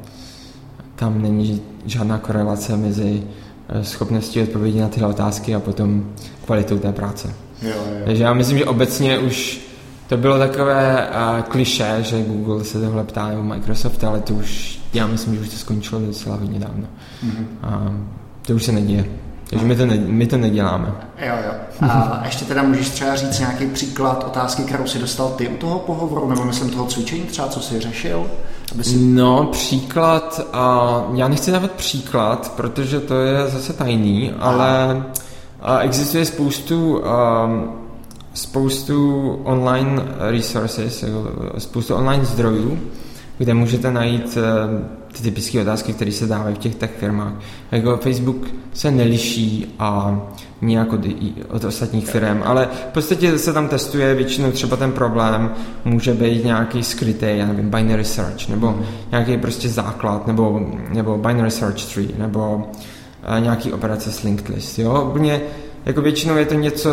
tam 0.96 1.22
není 1.22 1.62
žádná 1.84 2.18
korelace 2.18 2.76
mezi 2.76 3.22
eh, 3.68 3.84
schopností 3.84 4.42
odpovědi 4.42 4.80
na 4.80 4.88
tyhle 4.88 5.08
otázky 5.08 5.54
a 5.54 5.60
potom 5.60 6.10
kvalitou 6.44 6.78
té 6.78 6.92
práce. 6.92 7.34
Jo, 7.62 7.70
jo. 7.70 8.02
Takže 8.04 8.22
já 8.22 8.34
myslím, 8.34 8.58
že 8.58 8.64
obecně 8.64 9.18
už 9.18 9.60
to 10.08 10.16
bylo 10.16 10.38
takové 10.38 11.08
uh, 11.08 11.42
kliše, 11.42 11.96
že 12.00 12.22
Google 12.22 12.64
se 12.64 12.80
tohle 12.80 13.04
ptá 13.04 13.28
nebo 13.28 13.42
Microsoft, 13.42 14.04
ale 14.04 14.20
to 14.20 14.34
už, 14.34 14.75
já 14.94 15.06
myslím, 15.06 15.34
že 15.34 15.40
už 15.40 15.48
to 15.48 15.56
skončilo 15.56 16.00
docela 16.00 16.36
hodně 16.36 16.58
dávno. 16.58 16.86
Mm-hmm. 17.26 17.86
Uh, 17.86 17.94
to 18.46 18.54
už 18.54 18.64
se 18.64 18.72
neděje. 18.72 19.04
Takže 19.50 19.66
my 19.66 19.76
to, 19.76 19.86
ne, 19.86 19.96
my 20.06 20.26
to 20.26 20.36
neděláme. 20.36 20.94
Jo, 21.18 21.34
jo. 21.46 21.52
A 21.90 22.22
ještě 22.24 22.44
teda 22.44 22.62
můžeš 22.62 22.88
třeba 22.88 23.16
říct 23.16 23.38
nějaký 23.38 23.66
příklad 23.66 24.24
otázky, 24.26 24.62
kterou 24.62 24.86
si 24.86 24.98
dostal 24.98 25.28
ty 25.28 25.48
u 25.48 25.56
toho 25.56 25.78
pohovoru, 25.78 26.28
nebo 26.28 26.44
myslím 26.44 26.70
toho 26.70 26.86
cvičení 26.86 27.22
třeba, 27.22 27.48
co 27.48 27.60
jsi 27.60 27.80
řešil? 27.80 28.26
Aby 28.72 28.84
si... 28.84 28.96
No, 28.98 29.44
příklad, 29.44 30.40
uh, 30.54 31.18
já 31.18 31.28
nechci 31.28 31.50
dávat 31.50 31.70
příklad, 31.70 32.52
protože 32.56 33.00
to 33.00 33.20
je 33.20 33.48
zase 33.48 33.72
tajný, 33.72 34.32
ale 34.38 34.96
uh, 34.96 35.80
existuje 35.80 36.24
spoustu 36.24 36.98
um, 36.98 37.72
spoustu 38.34 39.30
online 39.44 40.02
resources, 40.18 41.04
spoustu 41.58 41.94
online 41.94 42.24
zdrojů, 42.24 42.78
kde 43.38 43.54
můžete 43.54 43.90
najít 43.90 44.38
ty 45.12 45.22
typické 45.22 45.60
otázky, 45.60 45.92
které 45.92 46.12
se 46.12 46.26
dávají 46.26 46.54
v 46.54 46.58
těch 46.58 46.74
tech 46.74 46.90
firmách. 46.98 47.32
Jako 47.72 47.96
Facebook 47.96 48.46
se 48.72 48.90
neliší 48.90 49.74
a 49.78 50.20
nějak 50.60 50.92
od, 50.92 51.00
od 51.48 51.64
ostatních 51.64 52.06
firm, 52.06 52.42
ale 52.44 52.68
v 52.90 52.92
podstatě 52.92 53.38
se 53.38 53.52
tam 53.52 53.68
testuje 53.68 54.14
většinou 54.14 54.52
třeba 54.52 54.76
ten 54.76 54.92
problém 54.92 55.50
může 55.84 56.14
být 56.14 56.44
nějaký 56.44 56.82
skrytý, 56.82 57.26
já 57.28 57.46
nevím, 57.46 57.70
binary 57.70 58.04
search, 58.04 58.48
nebo 58.48 58.78
nějaký 59.10 59.36
prostě 59.36 59.68
základ, 59.68 60.26
nebo, 60.26 60.60
nebo 60.92 61.18
binary 61.18 61.50
search 61.50 61.84
tree, 61.94 62.08
nebo 62.18 62.56
uh, 62.56 63.40
nějaký 63.40 63.72
operace 63.72 64.12
s 64.12 64.22
linked 64.22 64.48
list, 64.48 64.78
jo, 64.78 65.06
úplně 65.10 65.40
jako 65.86 66.02
většinou 66.02 66.36
je 66.36 66.46
to 66.46 66.54
něco 66.54 66.90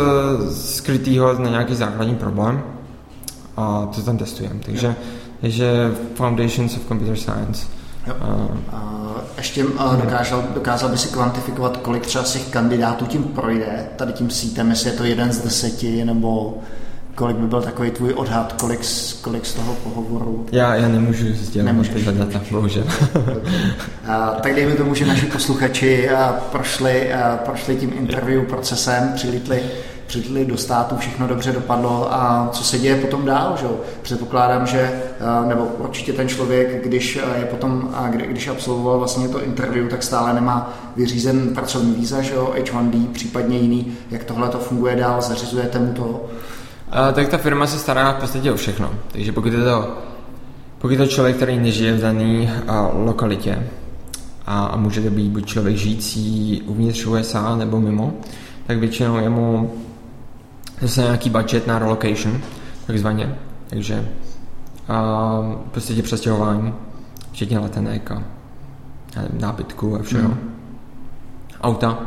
skrytého 0.50 1.38
na 1.38 1.50
nějaký 1.50 1.74
základní 1.74 2.14
problém 2.14 2.62
a 3.56 3.88
to 3.94 4.02
tam 4.02 4.18
testujeme. 4.18 4.60
Takže, 4.64 4.94
takže 5.40 5.90
Foundations 6.14 6.76
of 6.76 6.88
Computer 6.88 7.16
Science 7.16 7.66
Jo. 8.06 8.14
A 8.72 9.00
ještě 9.36 9.64
dokázal, 10.00 10.44
dokázal 10.54 10.88
by 10.88 10.98
si 10.98 11.08
kvantifikovat, 11.08 11.76
kolik 11.76 12.06
třeba 12.06 12.24
z 12.24 12.32
těch 12.32 12.48
kandidátů 12.48 13.06
tím 13.06 13.22
projde, 13.22 13.86
tady 13.96 14.12
tím 14.12 14.30
sítem, 14.30 14.70
jestli 14.70 14.90
je 14.90 14.96
to 14.96 15.04
jeden 15.04 15.32
z 15.32 15.38
deseti, 15.38 16.04
nebo 16.04 16.58
kolik 17.14 17.36
by 17.36 17.46
byl 17.46 17.62
takový 17.62 17.90
tvůj 17.90 18.12
odhad, 18.14 18.52
kolik, 18.52 18.84
z, 18.84 19.12
kolik 19.12 19.46
z 19.46 19.54
toho 19.54 19.74
pohovoru? 19.74 20.46
Já, 20.52 20.74
já 20.74 20.88
nemůžu 20.88 21.32
sdělit 21.34 21.88
tyhle 21.92 22.12
data, 22.12 22.40
bohužel. 22.50 22.84
tak 24.40 24.54
dejme 24.54 24.74
tomu, 24.74 24.94
že 24.94 25.06
naši 25.06 25.26
posluchači 25.26 26.08
prošli, 26.52 27.10
prošli 27.44 27.76
tím 27.76 27.92
interview 27.98 28.44
procesem, 28.44 29.12
přilítli 29.14 29.62
přijeli 30.06 30.44
do 30.44 30.56
státu, 30.56 30.96
všechno 30.96 31.26
dobře 31.26 31.52
dopadlo 31.52 32.14
a 32.14 32.48
co 32.52 32.64
se 32.64 32.78
děje 32.78 32.96
potom 32.96 33.24
dál, 33.24 33.56
že? 33.60 33.66
Předpokládám, 34.02 34.66
že, 34.66 34.80
eh, 34.80 35.48
nebo 35.48 35.64
určitě 35.78 36.12
ten 36.12 36.28
člověk, 36.28 36.84
když 36.84 37.16
eh, 37.16 37.38
je 37.38 37.44
potom, 37.44 37.94
když 38.10 38.48
absolvoval 38.48 38.98
vlastně 38.98 39.28
to 39.28 39.44
interview, 39.44 39.88
tak 39.88 40.02
stále 40.02 40.34
nemá 40.34 40.72
vyřízen 40.96 41.54
pracovní 41.54 41.94
víza, 41.94 42.22
že 42.22 42.34
jo, 42.34 42.54
H1B, 42.56 43.06
případně 43.12 43.58
jiný, 43.58 43.92
jak 44.10 44.24
tohle 44.24 44.48
to 44.48 44.58
funguje 44.58 44.96
dál, 44.96 45.22
zařizujete 45.22 45.78
mu 45.78 45.92
to? 45.92 46.24
A, 46.90 47.12
tak 47.12 47.28
ta 47.28 47.38
firma 47.38 47.66
se 47.66 47.78
stará 47.78 48.12
v 48.12 48.20
podstatě 48.20 48.52
o 48.52 48.56
všechno, 48.56 48.90
takže 49.12 49.32
pokud 49.32 49.52
je 49.52 49.64
to, 49.64 49.94
pokud 50.78 50.92
je 50.92 50.98
to 50.98 51.06
člověk, 51.06 51.36
který 51.36 51.58
nežije 51.58 51.92
v 51.92 52.00
dané 52.00 52.62
lokalitě, 53.04 53.68
a, 54.46 54.64
a 54.64 54.76
může 54.76 55.02
to 55.02 55.10
být 55.10 55.28
buď 55.28 55.46
člověk 55.46 55.76
žijící 55.76 56.62
uvnitř 56.66 57.06
USA 57.06 57.56
nebo 57.56 57.80
mimo, 57.80 58.12
tak 58.66 58.78
většinou 58.78 59.16
je 59.16 59.28
mu 59.28 59.72
zase 60.80 61.02
nějaký 61.02 61.30
budget 61.30 61.66
na 61.66 61.78
relocation, 61.78 62.40
takzvaně. 62.86 63.34
Takže 63.68 64.08
a 64.88 65.40
prostě 65.70 65.94
tě 65.94 66.02
přestěhování, 66.02 66.74
včetně 67.32 67.58
letenek 67.58 68.10
a 68.10 68.22
nábytku 69.40 69.96
a 69.96 70.02
všeho. 70.02 70.28
Mm. 70.28 70.54
Auta. 71.62 71.98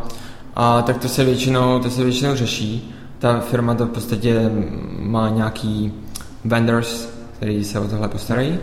A 0.56 0.82
tak 0.82 0.98
to 0.98 1.10
se 1.10 1.24
většinou, 1.24 1.80
to 1.80 1.90
se 1.90 2.04
většinou 2.04 2.36
řeší. 2.36 2.96
Ta 3.20 3.40
firma 3.40 3.74
to 3.74 3.86
v 3.86 3.90
podstatě 3.90 4.52
má 5.00 5.30
nějaký 5.30 5.94
vendors, 6.46 7.10
který 7.38 7.64
se 7.64 7.80
o 7.80 7.88
tohle 7.88 8.08
postarají. 8.08 8.60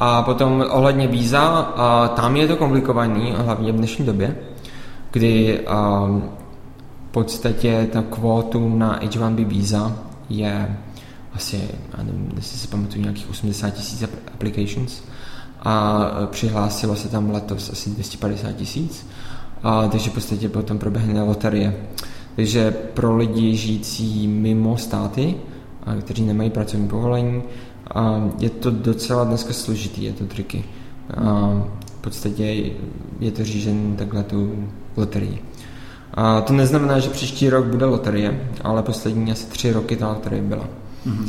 A 0.00 0.22
potom 0.22 0.64
ohledně 0.70 1.08
víza, 1.08 1.48
a 1.76 2.08
tam 2.08 2.36
je 2.36 2.48
to 2.48 2.56
komplikovaný, 2.56 3.34
hlavně 3.36 3.72
v 3.72 3.76
dnešní 3.76 4.06
době, 4.06 4.36
kdy 5.10 5.60
v 5.66 6.39
podstatě 7.10 7.88
ta 7.92 8.02
kvótu 8.02 8.76
na 8.76 9.00
H1B 9.00 9.44
víza 9.44 9.98
je 10.28 10.78
asi, 11.34 11.68
nevím, 12.02 12.32
jestli 12.36 12.58
si 12.58 12.68
pamatuju, 12.68 13.02
nějakých 13.02 13.30
80 13.30 13.70
tisíc 13.70 14.02
applications 14.34 15.02
a 15.62 16.04
přihlásilo 16.26 16.96
se 16.96 17.08
tam 17.08 17.30
letos 17.30 17.70
asi 17.70 17.90
250 17.90 18.52
tisíc, 18.52 19.06
takže 19.90 20.10
v 20.10 20.14
podstatě 20.14 20.48
potom 20.48 20.78
proběhne 20.78 21.22
loterie. 21.22 21.76
Takže 22.36 22.70
pro 22.70 23.16
lidi 23.16 23.56
žijící 23.56 24.28
mimo 24.28 24.78
státy, 24.78 25.34
a, 25.86 25.94
kteří 25.94 26.22
nemají 26.22 26.50
pracovní 26.50 26.88
povolení, 26.88 27.42
a, 27.94 28.30
je 28.38 28.50
to 28.50 28.70
docela 28.70 29.24
dneska 29.24 29.52
složitý, 29.52 30.04
je 30.04 30.12
to 30.12 30.24
triky. 30.24 30.64
A, 31.16 31.64
v 31.86 32.02
podstatě 32.02 32.72
je 33.20 33.30
to 33.30 33.44
řízen 33.44 33.96
takhle 33.96 34.22
tu 34.22 34.68
loterii. 34.96 35.49
A 36.14 36.40
to 36.40 36.52
neznamená, 36.52 36.98
že 36.98 37.10
příští 37.10 37.50
rok 37.50 37.64
bude 37.64 37.84
loterie, 37.86 38.40
ale 38.64 38.82
poslední 38.82 39.32
asi 39.32 39.46
tři 39.46 39.72
roky 39.72 39.96
ta 39.96 40.08
loterie 40.08 40.42
byla. 40.42 40.64
Mm-hmm. 41.06 41.28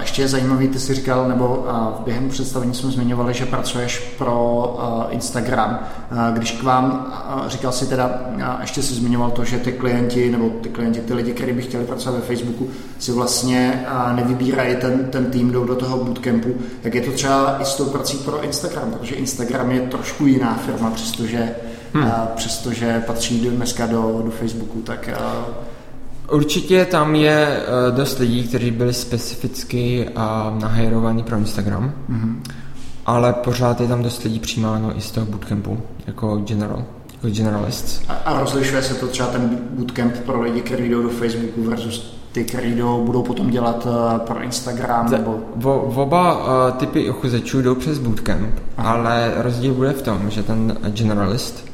Ještě 0.00 0.22
je 0.22 0.28
zajímavý, 0.28 0.68
ty 0.68 0.78
jsi 0.78 0.94
říkal, 0.94 1.28
nebo 1.28 1.66
během 2.04 2.28
představení 2.28 2.74
jsme 2.74 2.90
zmiňovali, 2.90 3.34
že 3.34 3.46
pracuješ 3.46 4.14
pro 4.18 4.78
Instagram. 5.10 5.78
Když 6.32 6.52
k 6.52 6.62
vám, 6.62 7.12
říkal 7.46 7.72
si 7.72 7.86
teda, 7.86 8.20
ještě 8.60 8.82
si 8.82 8.94
zmiňoval 8.94 9.30
to, 9.30 9.44
že 9.44 9.58
ty 9.58 9.72
klienti, 9.72 10.30
nebo 10.30 10.50
ty 10.50 10.68
klienti, 10.68 11.00
ty 11.00 11.14
lidi, 11.14 11.32
kteří 11.32 11.52
by 11.52 11.62
chtěli 11.62 11.84
pracovat 11.84 12.16
ve 12.16 12.26
Facebooku, 12.26 12.68
si 12.98 13.12
vlastně 13.12 13.86
nevybírají 14.12 14.76
ten, 14.76 15.04
ten 15.10 15.26
tým, 15.26 15.50
jdou 15.50 15.64
do 15.64 15.74
toho 15.74 16.04
bootcampu. 16.04 16.54
Jak 16.84 16.94
je 16.94 17.00
to 17.00 17.12
třeba 17.12 17.58
i 17.60 17.64
s 17.64 17.74
tou 17.74 17.84
prací 17.84 18.16
pro 18.18 18.44
Instagram, 18.44 18.90
protože 18.90 19.14
Instagram 19.14 19.70
je 19.70 19.80
trošku 19.80 20.26
jiná 20.26 20.54
firma, 20.54 20.90
přestože 20.90 21.54
hmm. 21.94 22.04
a 22.04 22.28
přestože 22.36 23.02
patří 23.06 23.40
dneska 23.40 23.86
do, 23.86 24.22
do 24.24 24.30
Facebooku, 24.30 24.82
tak... 24.82 25.08
A... 25.08 25.46
Určitě 26.30 26.84
tam 26.84 27.14
je 27.14 27.60
uh, 27.88 27.96
dost 27.96 28.18
lidí, 28.18 28.48
kteří 28.48 28.70
byli 28.70 28.92
specificky 28.92 30.08
uh, 30.08 30.60
nahajrovaní 30.60 31.22
pro 31.22 31.36
Instagram, 31.36 31.92
mm-hmm. 32.10 32.40
ale 33.06 33.32
pořád 33.32 33.80
je 33.80 33.88
tam 33.88 34.02
dost 34.02 34.22
lidí 34.22 34.40
přijímáno 34.40 34.96
i 34.96 35.00
z 35.00 35.10
toho 35.10 35.26
bootcampu, 35.26 35.80
jako 36.06 36.36
general, 36.36 36.84
jako 37.12 37.28
generalists. 37.28 38.02
A, 38.08 38.12
a 38.14 38.40
rozlišuje 38.40 38.82
se 38.82 38.94
to 38.94 39.06
třeba 39.06 39.28
ten 39.28 39.58
bootcamp 39.70 40.18
pro 40.18 40.42
lidi, 40.42 40.60
kteří 40.60 40.88
jdou 40.88 41.02
do 41.02 41.08
Facebooku 41.08 41.62
versus 41.62 42.20
ty, 42.32 42.44
kteří 42.44 42.74
jdou, 42.74 43.04
budou 43.04 43.22
potom 43.22 43.50
dělat 43.50 43.86
uh, 43.86 44.18
pro 44.18 44.42
Instagram? 44.42 45.10
nebo... 45.10 45.38
V, 45.56 45.66
oba 45.98 46.38
uh, 46.38 46.78
typy 46.78 47.10
uchazečů 47.10 47.62
jdou 47.62 47.74
přes 47.74 47.98
bootcamp, 47.98 48.54
Aha. 48.76 48.90
ale 48.90 49.32
rozdíl 49.36 49.74
bude 49.74 49.92
v 49.92 50.02
tom, 50.02 50.30
že 50.30 50.42
ten 50.42 50.78
generalist 50.88 51.69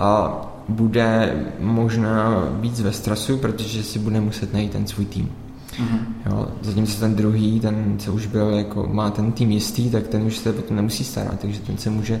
a 0.00 0.40
bude 0.68 1.34
možná 1.60 2.44
víc 2.60 2.80
ve 2.80 2.92
stresu, 2.92 3.38
protože 3.38 3.82
si 3.82 3.98
bude 3.98 4.20
muset 4.20 4.52
najít 4.52 4.72
ten 4.72 4.86
svůj 4.86 5.04
tým. 5.04 5.32
Mm-hmm. 5.70 5.98
Jo, 6.26 6.48
zatímco 6.62 7.00
ten 7.00 7.14
druhý, 7.14 7.60
ten, 7.60 7.94
co 7.98 8.12
už 8.12 8.26
byl, 8.26 8.50
jako 8.50 8.88
má 8.92 9.10
ten 9.10 9.32
tým 9.32 9.50
jistý, 9.50 9.90
tak 9.90 10.08
ten 10.08 10.22
už 10.22 10.36
se 10.36 10.52
potom 10.52 10.76
nemusí 10.76 11.04
starat, 11.04 11.40
takže 11.40 11.60
ten 11.60 11.78
se 11.78 11.90
může 11.90 12.20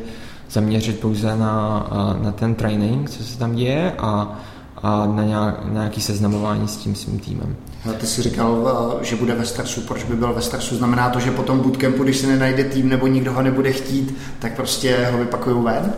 zaměřit 0.50 1.00
pouze 1.00 1.36
na, 1.36 1.86
na 2.22 2.32
ten 2.32 2.54
training, 2.54 3.10
co 3.10 3.24
se 3.24 3.38
tam 3.38 3.54
děje 3.54 3.92
a, 3.98 4.38
a 4.82 5.06
na, 5.06 5.24
nějak, 5.24 5.64
na 5.64 5.72
nějaký 5.72 6.00
seznamování 6.00 6.68
s 6.68 6.76
tím 6.76 6.94
svým 6.94 7.18
týmem. 7.18 7.56
Ty 7.98 8.06
jsi 8.06 8.22
říkal, 8.22 8.68
že 9.02 9.16
bude 9.16 9.34
ve 9.34 9.46
stresu. 9.46 9.80
Proč 9.80 10.04
by 10.04 10.16
byl 10.16 10.32
ve 10.32 10.42
stresu? 10.42 10.76
Znamená 10.76 11.10
to, 11.10 11.20
že 11.20 11.30
potom 11.30 11.60
bootcampu, 11.60 12.02
když 12.02 12.16
se 12.16 12.26
nenajde 12.26 12.64
tým 12.64 12.88
nebo 12.88 13.06
nikdo 13.06 13.32
ho 13.32 13.42
nebude 13.42 13.72
chtít, 13.72 14.16
tak 14.38 14.56
prostě 14.56 15.08
ho 15.12 15.18
vypakují 15.18 15.64
ven? 15.64 15.92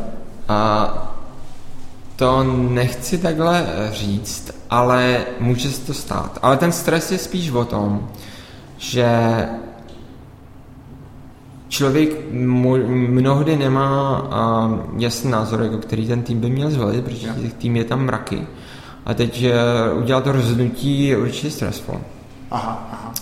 A 0.48 1.11
to 2.22 2.44
nechci 2.68 3.18
takhle 3.18 3.66
říct, 3.92 4.54
ale 4.70 5.24
může 5.40 5.70
se 5.70 5.86
to 5.86 5.94
stát. 5.94 6.38
Ale 6.42 6.56
ten 6.56 6.72
stres 6.72 7.12
je 7.12 7.18
spíš 7.18 7.50
o 7.50 7.64
tom, 7.64 8.08
že 8.78 9.08
člověk 11.68 12.32
mnohdy 12.90 13.56
nemá 13.56 14.28
jasný 14.98 15.30
názor, 15.30 15.62
jako 15.62 15.76
který 15.76 16.06
ten 16.06 16.22
tým 16.22 16.40
by 16.40 16.50
měl 16.50 16.70
zvolit, 16.70 17.04
protože 17.04 17.34
těch 17.42 17.54
tým 17.54 17.76
je 17.76 17.84
tam 17.84 18.04
mraky. 18.04 18.46
A 19.06 19.14
teď 19.14 19.46
udělat 19.94 20.24
to 20.24 20.32
rozhodnutí 20.32 21.06
je 21.06 21.18
určitě 21.18 21.50
stressful. 21.50 22.00
Aha, 22.50 22.88
aha. 22.92 23.12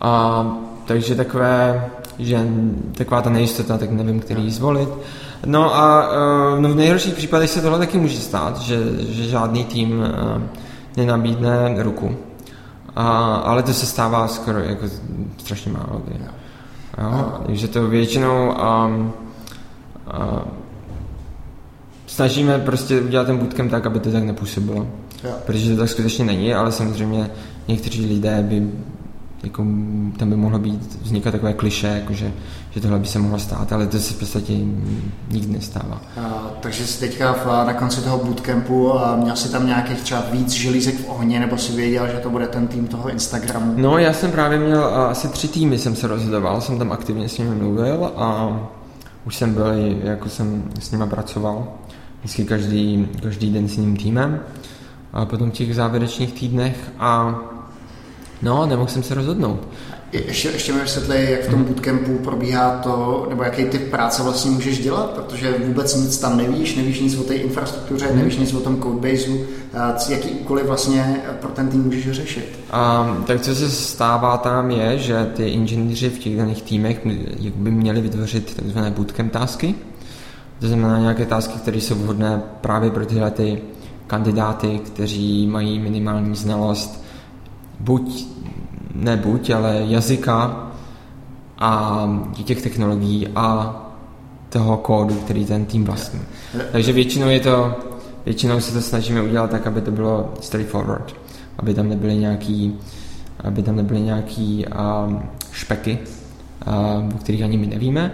A, 0.00 0.46
takže 0.84 1.14
takové, 1.14 1.90
že 2.18 2.46
taková 2.92 3.22
ta 3.22 3.30
nejistota, 3.30 3.78
tak 3.78 3.90
nevím, 3.90 4.20
který 4.20 4.50
zvolit. 4.50 4.88
No 5.46 5.74
a 5.74 6.10
eh, 6.12 6.60
no 6.60 6.68
v 6.68 6.74
nejhorších 6.74 7.14
případech 7.14 7.50
se 7.50 7.62
tohle 7.62 7.78
taky 7.78 7.98
může 7.98 8.18
stát, 8.18 8.58
že, 8.58 8.78
že 8.98 9.28
žádný 9.28 9.64
tým 9.64 10.04
eh, 10.04 10.42
nenabídne 10.96 11.82
ruku. 11.82 12.16
A, 12.96 13.34
ale 13.34 13.62
to 13.62 13.72
se 13.72 13.86
stává 13.86 14.28
skoro 14.28 14.58
jako 14.58 14.86
strašně 15.38 15.72
málo. 15.72 16.02
Kdy. 16.04 16.20
Jo, 16.98 17.32
takže 17.46 17.68
to 17.68 17.88
většinou 17.88 18.48
um, 18.48 19.12
uh, 20.14 20.38
snažíme 22.06 22.58
prostě 22.58 23.00
udělat 23.00 23.26
ten 23.26 23.38
bootcamp 23.38 23.70
tak, 23.70 23.86
aby 23.86 24.00
to 24.00 24.12
tak 24.12 24.22
nepůsobilo. 24.22 24.86
Jo. 25.24 25.30
Protože 25.46 25.70
to 25.70 25.80
tak 25.80 25.88
skutečně 25.88 26.24
není, 26.24 26.54
ale 26.54 26.72
samozřejmě 26.72 27.30
někteří 27.68 28.06
lidé 28.06 28.42
by 28.42 28.68
jako, 29.42 29.66
tam 30.16 30.30
by 30.30 30.36
mohlo 30.36 30.58
být 30.58 30.98
vznikat 31.02 31.30
takové 31.30 31.52
kliše, 31.52 31.86
jako 31.86 32.12
že, 32.12 32.32
že 32.70 32.80
tohle 32.80 32.98
by 32.98 33.06
se 33.06 33.18
mohlo 33.18 33.38
stát, 33.38 33.72
ale 33.72 33.86
to 33.86 33.98
se 33.98 34.14
v 34.14 34.18
podstatě 34.18 34.52
nikdy 35.30 35.52
nestává. 35.52 36.00
A, 36.20 36.50
takže 36.60 36.86
jsi 36.86 37.00
teďka 37.00 37.32
v, 37.32 37.46
na 37.46 37.72
konci 37.72 38.00
toho 38.00 38.18
bootcampu 38.18 38.94
a 38.94 39.16
měl 39.16 39.36
jsi 39.36 39.52
tam 39.52 39.66
nějakých 39.66 40.00
třeba 40.00 40.22
víc 40.32 40.50
želízek 40.50 40.94
v 40.94 41.10
ohni, 41.10 41.40
nebo 41.40 41.58
si 41.58 41.72
věděl, 41.72 42.06
že 42.06 42.18
to 42.22 42.30
bude 42.30 42.46
ten 42.46 42.66
tým 42.66 42.86
toho 42.86 43.08
Instagramu? 43.08 43.74
No, 43.76 43.98
já 43.98 44.12
jsem 44.12 44.32
právě 44.32 44.58
měl 44.58 44.84
asi 44.84 45.28
tři 45.28 45.48
týmy, 45.48 45.78
jsem 45.78 45.96
se 45.96 46.06
rozhodoval, 46.06 46.60
jsem 46.60 46.78
tam 46.78 46.92
aktivně 46.92 47.28
s 47.28 47.38
nimi 47.38 47.54
mluvil 47.54 48.12
a 48.16 48.58
už 49.26 49.36
jsem 49.36 49.54
byl, 49.54 49.66
jako 50.02 50.28
jsem 50.28 50.64
s 50.80 50.90
nimi 50.90 51.06
pracoval, 51.06 51.68
vždycky 52.18 52.44
každý, 52.44 53.08
každý 53.22 53.52
den 53.52 53.68
s 53.68 53.76
ním 53.76 53.96
týmem 53.96 54.40
a 55.12 55.24
potom 55.24 55.50
v 55.50 55.54
těch 55.54 55.74
závěrečných 55.74 56.32
týdnech 56.32 56.92
a 56.98 57.38
No, 58.42 58.66
nemohl 58.66 58.88
jsem 58.88 59.02
se 59.02 59.14
rozhodnout. 59.14 59.68
Ještě, 60.12 60.48
ještě 60.48 60.72
mi 60.72 60.80
vysvětli, 60.80 61.30
jak 61.30 61.44
v 61.44 61.50
tom 61.50 61.64
bootcampu 61.64 62.18
probíhá 62.18 62.70
to, 62.70 63.26
nebo 63.28 63.42
jaký 63.42 63.64
typ 63.64 63.90
práce 63.90 64.22
vlastně 64.22 64.50
můžeš 64.50 64.78
dělat, 64.78 65.10
protože 65.10 65.54
vůbec 65.66 65.94
nic 65.96 66.18
tam 66.18 66.36
nevíš, 66.36 66.76
nevíš 66.76 67.00
nic 67.00 67.18
o 67.18 67.22
té 67.22 67.34
infrastruktuře, 67.34 68.06
hmm. 68.06 68.18
nevíš 68.18 68.36
nic 68.36 68.54
o 68.54 68.60
tom 68.60 68.82
codebaseu, 68.82 69.44
jaký 70.08 70.28
úkoly 70.28 70.62
vlastně 70.62 71.22
pro 71.40 71.50
ten 71.50 71.68
tým 71.68 71.82
můžeš 71.82 72.10
řešit. 72.10 72.58
Um, 73.08 73.24
tak 73.24 73.40
co 73.40 73.54
se 73.54 73.70
stává 73.70 74.36
tam 74.36 74.70
je, 74.70 74.98
že 74.98 75.30
ty 75.34 75.48
inženýři 75.48 76.10
v 76.10 76.18
těch 76.18 76.36
daných 76.36 76.62
týmech 76.62 77.06
by 77.54 77.70
měli 77.70 78.00
vytvořit 78.00 78.54
takzvané 78.54 78.90
bootcamp 78.90 79.32
tasky, 79.32 79.74
to 80.60 80.68
znamená 80.68 80.98
nějaké 80.98 81.26
tasky, 81.26 81.58
které 81.58 81.76
jsou 81.76 81.94
vhodné 81.94 82.42
právě 82.60 82.90
pro 82.90 83.06
tyhle 83.06 83.30
ty 83.30 83.62
kandidáty, 84.06 84.80
kteří 84.86 85.46
mají 85.46 85.78
minimální 85.78 86.36
znalost 86.36 87.04
buď, 87.80 88.26
ne 88.94 89.16
buď, 89.16 89.50
ale 89.50 89.82
jazyka 89.86 90.66
a 91.58 92.04
těch 92.44 92.62
technologií 92.62 93.28
a 93.36 93.76
toho 94.48 94.76
kódu, 94.76 95.14
který 95.14 95.44
ten 95.44 95.64
tým 95.64 95.84
vlastní. 95.84 96.20
Takže 96.72 96.92
většinou 96.92 97.28
je 97.28 97.40
to, 97.40 97.74
většinou 98.24 98.60
se 98.60 98.72
to 98.72 98.80
snažíme 98.80 99.22
udělat 99.22 99.50
tak, 99.50 99.66
aby 99.66 99.80
to 99.80 99.90
bylo 99.90 100.34
straightforward, 100.40 101.14
aby 101.58 101.74
tam 101.74 101.88
nebyly 101.88 102.16
nějaký, 102.16 102.78
aby 103.44 103.62
tam 103.62 103.76
nebyly 103.76 104.00
nějaký 104.00 104.66
um, 104.66 105.22
špeky, 105.52 105.98
uh, 106.66 107.14
o 107.14 107.18
kterých 107.18 107.42
ani 107.42 107.56
my 107.56 107.66
nevíme 107.66 108.12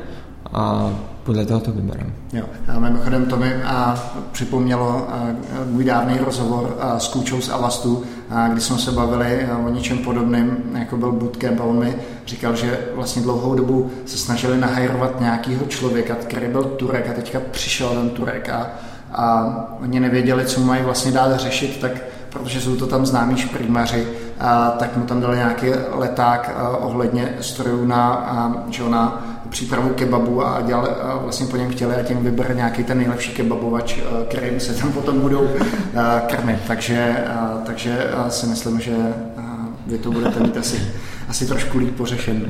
a 0.52 0.90
podle 1.22 1.46
toho 1.46 1.60
to 1.60 1.72
vybereme. 1.72 2.10
Jo. 2.32 2.44
A 2.68 2.78
mimochodem 2.78 3.26
to 3.26 3.36
mi 3.36 3.54
a, 3.62 3.98
připomnělo 4.32 5.06
a, 5.10 5.26
můj 5.70 5.84
dávný 5.84 6.18
rozhovor 6.18 6.76
a, 6.80 6.98
s 6.98 7.08
Kůčou 7.08 7.40
z 7.40 7.48
Avastu, 7.48 8.04
a, 8.30 8.48
kdy 8.48 8.60
jsme 8.60 8.78
se 8.78 8.90
bavili 8.92 9.44
a, 9.44 9.58
o 9.58 9.70
něčem 9.70 9.98
podobném, 9.98 10.56
jako 10.74 10.96
byl 10.96 11.12
bootcamp 11.12 11.60
a 11.60 11.64
on 11.64 11.78
mi 11.78 11.96
říkal, 12.26 12.56
že 12.56 12.78
vlastně 12.94 13.22
dlouhou 13.22 13.54
dobu 13.54 13.90
se 14.06 14.18
snažili 14.18 14.60
nahajrovat 14.60 15.20
nějakého 15.20 15.66
člověka, 15.66 16.14
který 16.14 16.46
byl 16.46 16.64
Turek 16.64 17.08
a 17.10 17.12
teďka 17.12 17.40
přišel 17.50 17.88
ten 17.88 18.10
Turek 18.10 18.48
a, 18.48 18.70
a 19.12 19.46
oni 19.82 20.00
nevěděli, 20.00 20.44
co 20.44 20.60
mají 20.60 20.82
vlastně 20.82 21.12
dál 21.12 21.38
řešit, 21.38 21.80
tak 21.80 21.92
protože 22.30 22.60
jsou 22.60 22.76
to 22.76 22.86
tam 22.86 23.06
známí 23.06 23.36
šprýmaři, 23.36 24.06
tak 24.78 24.96
mu 24.96 25.04
tam 25.04 25.20
dali 25.20 25.36
nějaký 25.36 25.66
leták 25.90 26.50
a, 26.56 26.76
ohledně 26.76 27.34
strojů 27.40 27.86
na, 27.86 28.66
že 28.70 28.88
na 28.88 29.35
přípravu 29.50 29.88
kebabu 29.88 30.46
a, 30.46 30.60
dělali, 30.60 30.88
a 30.88 31.18
vlastně 31.22 31.46
po 31.46 31.56
něm 31.56 31.70
chtěli 31.70 31.94
a 31.94 32.02
tím 32.02 32.24
vybere 32.24 32.54
nějaký 32.54 32.84
ten 32.84 32.98
nejlepší 32.98 33.32
kebabovač, 33.32 33.98
kterým 34.28 34.60
se 34.60 34.74
tam 34.74 34.92
potom 34.92 35.20
budou 35.20 35.48
krmit. 36.26 36.58
Takže, 36.66 37.16
takže 37.66 38.10
si 38.28 38.46
myslím, 38.46 38.80
že 38.80 38.96
vy 39.86 39.98
to 39.98 40.10
budete 40.10 40.40
mít 40.40 40.56
asi, 40.56 40.80
asi 41.28 41.46
trošku 41.46 41.78
líp 41.78 41.96
pořešen. 41.96 42.48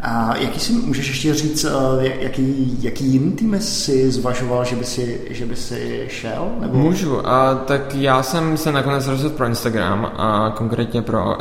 A 0.00 0.36
jaký 0.36 0.60
si 0.60 0.72
můžeš 0.72 1.08
ještě 1.08 1.34
říct, 1.34 1.66
jaký, 2.00 2.78
jaký 2.82 3.04
jiný 3.04 3.32
tým 3.32 3.56
si 3.60 4.10
zvažoval, 4.10 4.64
že 4.64 4.76
by 4.76 4.84
si, 4.84 5.20
že 5.30 5.46
by 5.46 5.56
si 5.56 6.06
šel? 6.08 6.48
Nebo? 6.60 6.78
Můžu. 6.78 7.28
A, 7.28 7.54
tak 7.54 7.94
já 7.94 8.22
jsem 8.22 8.56
se 8.56 8.72
nakonec 8.72 9.06
rozhodl 9.06 9.36
pro 9.36 9.46
Instagram 9.46 10.12
a 10.16 10.54
konkrétně 10.56 11.02
pro 11.02 11.24
uh, 11.24 11.34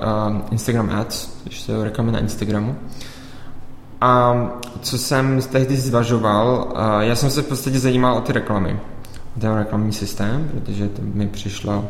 Instagram 0.51 0.89
Ads, 0.89 1.29
což 1.43 1.61
jsou 1.61 1.83
reklamy 1.83 2.11
na 2.11 2.19
Instagramu. 2.19 2.75
A 4.01 4.35
co 4.81 4.97
jsem 4.97 5.41
tehdy 5.51 5.77
zvažoval, 5.77 6.73
já 6.99 7.15
jsem 7.15 7.29
se 7.29 7.41
v 7.41 7.47
podstatě 7.47 7.79
zajímal 7.79 8.17
o 8.17 8.21
ty 8.21 8.33
reklamy, 8.33 8.79
o 9.37 9.39
ten 9.39 9.53
reklamní 9.53 9.93
systém, 9.93 10.49
protože 10.53 10.87
to 10.87 11.01
mi 11.01 11.27
přišlo 11.27 11.85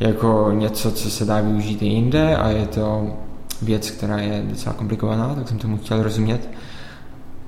jako 0.00 0.50
něco, 0.52 0.90
co 0.90 1.10
se 1.10 1.24
dá 1.24 1.40
využít 1.40 1.82
i 1.82 1.86
jinde 1.86 2.36
a 2.36 2.48
je 2.48 2.66
to 2.66 3.10
věc, 3.62 3.90
která 3.90 4.18
je 4.18 4.42
docela 4.48 4.74
komplikovaná, 4.74 5.34
tak 5.34 5.48
jsem 5.48 5.58
tomu 5.58 5.76
chtěl 5.76 6.02
rozumět. 6.02 6.48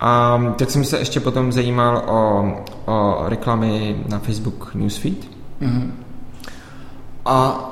A 0.01 0.41
tak 0.59 0.71
jsem 0.71 0.85
se 0.85 0.99
ještě 0.99 1.21
potom 1.21 1.53
zajímal 1.53 2.05
o, 2.07 2.53
o 2.93 3.29
reklamy 3.29 3.97
na 4.09 4.19
Facebook 4.19 4.75
Newsfeed. 4.75 5.19
Mm-hmm. 5.61 5.91
A 7.25 7.69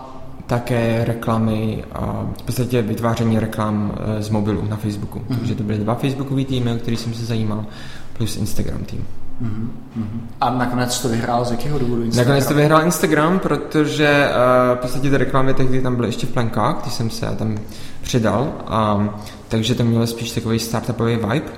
také 0.50 1.04
reklamy 1.04 1.84
a 1.92 2.26
v 2.40 2.42
podstatě 2.42 2.82
vytváření 2.82 3.38
reklam 3.38 3.94
eh, 4.18 4.22
z 4.22 4.28
mobilu 4.28 4.66
na 4.68 4.76
Facebooku. 4.76 5.18
Mm-hmm. 5.18 5.38
Takže 5.38 5.54
to 5.54 5.62
byly 5.62 5.78
dva 5.78 5.94
Facebookové 5.94 6.44
týmy, 6.44 6.72
o 6.72 6.78
který 6.78 6.96
jsem 6.96 7.14
se 7.14 7.24
zajímal, 7.24 7.64
plus 8.12 8.36
Instagram 8.36 8.84
tým. 8.84 9.06
Mm-hmm. 9.42 10.20
A 10.40 10.50
nakonec 10.50 11.02
to 11.02 11.08
vyhrál 11.08 11.44
z 11.44 11.50
jakého 11.50 11.78
důvodu 11.78 12.02
Instagram? 12.02 12.28
Nakonec 12.28 12.48
to 12.48 12.54
vyhrál 12.54 12.82
Instagram, 12.82 13.38
protože 13.38 14.28
uh, 14.28 14.78
v 14.78 14.80
podstatě 14.80 15.10
ty 15.10 15.16
reklamy 15.16 15.54
tehdy 15.54 15.82
tam 15.82 15.96
byly 15.96 16.08
ještě 16.08 16.26
v 16.26 16.30
plenkách, 16.30 16.76
když 16.82 16.94
jsem 16.94 17.10
se 17.10 17.26
tam 17.26 17.58
přidal, 18.02 18.52
a, 18.66 19.08
takže 19.48 19.74
to 19.74 19.84
mělo 19.84 20.06
spíš 20.06 20.30
takový 20.30 20.58
startupový 20.58 21.16
vibe. 21.16 21.50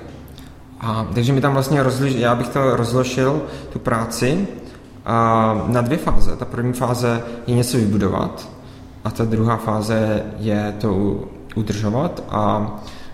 A, 0.79 1.07
takže 1.13 1.33
mi 1.33 1.41
tam 1.41 1.53
vlastně 1.53 1.83
rozliš, 1.83 2.15
já 2.15 2.35
bych 2.35 2.47
to 2.47 2.75
rozložil, 2.75 3.41
tu 3.73 3.79
práci, 3.79 4.47
a, 5.05 5.65
na 5.67 5.81
dvě 5.81 5.97
fáze. 5.97 6.35
Ta 6.35 6.45
první 6.45 6.73
fáze 6.73 7.21
je 7.47 7.55
něco 7.55 7.77
vybudovat, 7.77 8.52
a 9.03 9.11
ta 9.11 9.25
druhá 9.25 9.57
fáze 9.57 10.23
je 10.39 10.75
to 10.81 11.23
udržovat 11.55 12.23
a 12.29 12.73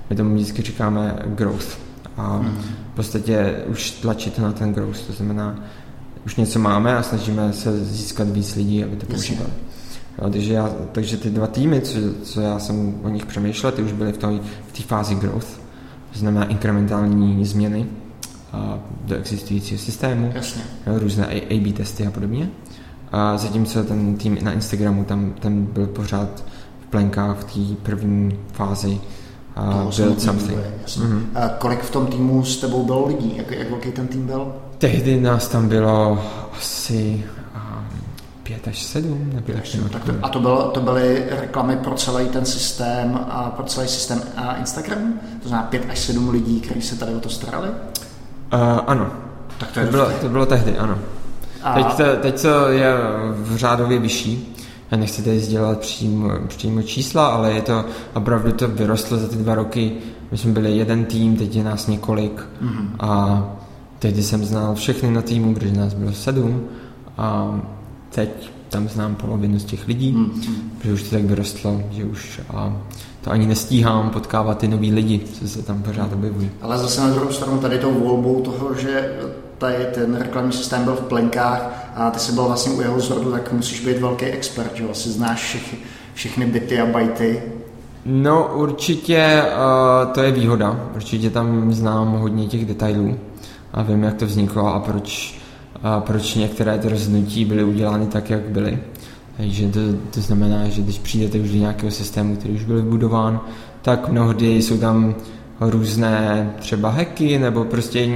my 0.10 0.16
tomu 0.16 0.36
vždycky 0.36 0.62
říkáme 0.62 1.20
growth. 1.26 1.78
A 2.18 2.46
v 2.94 2.96
podstatě 2.96 3.64
už 3.68 3.92
tlačit 3.92 4.40
na 4.40 4.52
ten 4.52 4.74
growth, 4.74 5.02
to 5.02 5.14
znamená, 5.14 5.56
už 6.26 6.36
něco 6.36 6.60
máme 6.60 6.98
a 6.98 7.04
snažíme 7.04 7.54
se 7.54 7.86
získat 7.86 8.30
víc 8.30 8.56
lidí, 8.56 8.84
aby 8.84 8.96
to 8.96 9.06
používali. 9.06 9.50
Jo, 10.22 10.30
takže, 10.30 10.54
já, 10.54 10.72
takže 10.92 11.18
ty 11.18 11.30
dva 11.30 11.48
týmy, 11.48 11.82
co, 11.82 12.00
co 12.24 12.42
já 12.42 12.60
jsem 12.60 13.00
o 13.04 13.10
nich 13.10 13.26
přemýšlel, 13.26 13.72
ty 13.72 13.82
už 13.82 13.92
byly 13.92 14.12
v 14.14 14.18
té 14.18 14.28
v 14.74 14.86
fázi 14.86 15.16
growth, 15.16 15.60
to 16.14 16.20
znamená 16.20 16.46
inkrementální 16.46 17.46
změny 17.46 17.86
a, 18.52 18.80
do 19.06 19.16
existujícího 19.16 19.80
systému, 19.80 20.32
Jasně. 20.36 20.62
Jo, 20.88 21.00
různé 21.00 21.28
A-B 21.28 21.74
testy 21.74 22.08
a 22.08 22.12
podobně. 22.12 22.50
A 23.12 23.38
zatímco 23.38 23.84
ten 23.84 24.18
tým 24.18 24.38
na 24.42 24.52
Instagramu, 24.52 25.04
tam 25.04 25.34
ten 25.40 25.66
byl 25.66 25.88
pořád 25.88 26.44
v 26.82 26.86
plenkách 26.90 27.38
v 27.38 27.44
té 27.44 27.76
první 27.84 28.40
fázi 28.54 29.02
a 29.56 29.88
build 29.98 30.22
something. 30.22 30.60
Mm-hmm. 30.86 31.22
A 31.36 31.50
kolik 31.50 31.82
v 31.82 31.92
tom 31.92 32.08
týmu 32.08 32.44
s 32.44 32.58
tebou 32.58 32.86
bylo 32.86 33.08
lidí? 33.08 33.34
Jak, 33.38 33.52
jak 33.52 33.70
velký 33.70 33.92
ten 33.92 34.08
tým 34.08 34.26
byl? 34.26 34.54
Tehdy 34.78 35.22
nás 35.22 35.48
tam 35.48 35.70
bylo 35.70 36.24
asi 36.58 37.26
pět 38.44 38.68
až 38.68 38.84
sedm. 38.84 39.32
Nebo 39.34 39.60
sedm. 39.64 39.90
Tak 39.90 40.04
to, 40.04 40.12
a 40.22 40.30
to, 40.30 40.40
bylo, 40.40 40.72
to 40.72 40.82
byly 40.82 41.26
reklamy 41.30 41.78
pro 41.78 41.96
celý 41.96 42.30
ten 42.30 42.46
systém 42.46 43.20
a 43.30 43.50
pro 43.50 43.66
celý 43.66 43.88
systém 43.88 44.22
a 44.36 44.56
Instagramu? 44.56 45.14
To 45.44 45.50
znamená 45.50 45.68
pět 45.68 45.86
až 45.90 46.00
sedm 46.00 46.30
lidí, 46.30 46.62
kteří 46.62 46.82
se 46.82 46.96
tady 46.96 47.16
o 47.16 47.20
to 47.20 47.30
starali? 47.30 47.70
Uh, 47.70 48.60
ano. 48.88 49.12
Tak 49.58 49.72
to, 49.72 49.80
to, 49.86 49.92
bylo, 49.92 50.12
to 50.22 50.30
bylo 50.30 50.46
tehdy, 50.46 50.78
ano. 50.78 50.98
A... 51.64 51.74
Teď, 51.74 51.86
to, 51.86 52.04
teď 52.22 52.42
to 52.42 52.68
je 52.68 52.94
v 53.32 53.56
řádově 53.56 54.00
vyšší. 54.00 54.56
Já 54.92 54.98
nechci 54.98 55.24
tady 55.24 55.40
sdělat 55.40 55.80
přímo, 55.80 56.30
přímo 56.48 56.82
čísla, 56.82 57.28
ale 57.28 57.52
je 57.52 57.62
to 57.62 57.86
opravdu 58.14 58.52
to 58.52 58.68
vyrostlo 58.68 59.18
za 59.18 59.28
ty 59.28 59.36
dva 59.36 59.56
roky. 59.56 59.92
My 60.32 60.38
jsme 60.38 60.52
byli 60.52 60.78
jeden 60.78 61.06
tým, 61.06 61.38
teď 61.38 61.56
je 61.56 61.64
nás 61.64 61.88
několik 61.88 62.48
mm-hmm. 62.62 62.88
a 63.00 63.44
tehdy 64.00 64.24
jsem 64.24 64.46
znal 64.46 64.76
všechny 64.76 65.12
na 65.12 65.22
týmu, 65.22 65.54
protože 65.54 65.74
nás 65.74 65.94
bylo 65.94 66.14
sedm 66.14 66.64
a 67.18 67.60
teď 68.10 68.52
tam 68.70 68.90
znám 68.90 69.16
polovinu 69.16 69.60
z 69.60 69.66
těch 69.66 69.88
lidí, 69.88 70.14
mm-hmm. 70.14 70.54
protože 70.78 70.94
už 70.94 71.04
to 71.04 71.10
tak 71.10 71.24
vyrostlo, 71.24 71.84
že 71.92 72.06
už 72.06 72.42
a 72.54 72.78
to 73.22 73.32
ani 73.32 73.48
nestíhám 73.48 74.10
potkávat 74.10 74.58
ty 74.58 74.68
nový 74.68 74.92
lidi, 74.92 75.22
co 75.34 75.48
se 75.48 75.64
tam 75.64 75.84
pořád 75.84 76.14
objevují. 76.14 76.52
Ale 76.62 76.78
zase 76.78 77.02
na 77.02 77.10
druhou 77.10 77.32
stranu 77.32 77.58
tady 77.58 77.80
tou 77.80 77.94
volbou 77.94 78.42
toho, 78.42 78.76
že 78.76 79.12
tady 79.60 79.86
ten 79.94 80.16
reklamní 80.16 80.52
systém 80.52 80.84
byl 80.84 80.96
v 80.96 81.02
plenkách 81.02 81.92
a 81.96 82.12
ty 82.12 82.20
jsi 82.20 82.32
byl 82.32 82.44
vlastně 82.44 82.72
u 82.72 82.82
jeho 82.82 83.00
zrodu, 83.00 83.32
tak 83.32 83.54
musíš 83.54 83.86
být 83.86 83.98
velký 83.98 84.26
expert, 84.26 84.76
že 84.76 84.84
si 84.94 85.10
znáš 85.10 85.40
všechny, 85.40 85.78
všechny 86.14 86.46
byty 86.46 86.80
a 86.80 86.86
bajty? 86.86 87.44
No 88.06 88.52
určitě 88.56 89.42
uh, 89.44 90.12
to 90.12 90.22
je 90.22 90.32
výhoda. 90.32 90.90
Určitě 90.96 91.30
tam 91.30 91.74
znám 91.74 92.12
hodně 92.12 92.48
těch 92.48 92.66
detailů 92.66 93.18
a 93.74 93.84
vím, 93.84 94.04
jak 94.04 94.14
to 94.14 94.26
vzniklo 94.26 94.68
a 94.68 94.80
proč, 94.80 95.40
a 95.84 96.00
proč 96.00 96.36
některé 96.36 96.78
ty 96.78 96.90
rozhodnutí 96.90 97.46
byly 97.46 97.64
udělány 97.64 98.06
tak, 98.06 98.30
jak 98.30 98.42
byly. 98.42 98.80
Takže 99.38 99.68
to, 99.68 99.80
to 100.14 100.22
znamená, 100.22 100.70
že 100.70 100.82
když 100.82 101.00
přijdete 101.00 101.40
už 101.40 101.52
do 101.52 101.58
nějakého 101.58 101.92
systému, 101.92 102.36
který 102.36 102.54
už 102.54 102.64
byl 102.64 102.76
vybudován, 102.76 103.42
tak 103.82 104.10
mnohdy 104.10 104.62
jsou 104.62 104.78
tam 104.78 105.16
různé 105.62 106.50
třeba 106.60 106.90
hacky 106.90 107.40
nebo 107.40 107.66
prostě 107.66 108.08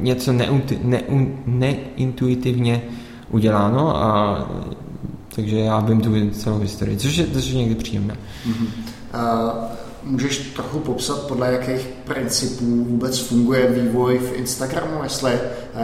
něco 0.00 0.32
neintuitivně 1.46 2.82
uděláno 3.30 3.96
a 3.96 4.38
takže 5.34 5.58
já 5.58 5.80
vím 5.80 6.00
tu 6.00 6.30
celou 6.30 6.58
historii, 6.58 6.96
což 6.96 7.16
je, 7.16 7.26
což 7.32 7.46
je 7.46 7.58
někdy 7.58 7.74
příjemné. 7.74 8.16
Mm-hmm. 8.48 8.66
Uh, 9.14 9.50
můžeš 10.04 10.38
trochu 10.38 10.78
popsat, 10.78 11.22
podle 11.22 11.52
jakých 11.52 11.88
principů 12.04 12.84
vůbec 12.84 13.18
funguje 13.18 13.70
vývoj 13.70 14.18
v 14.18 14.32
Instagramu, 14.32 15.02
jestli, 15.02 15.32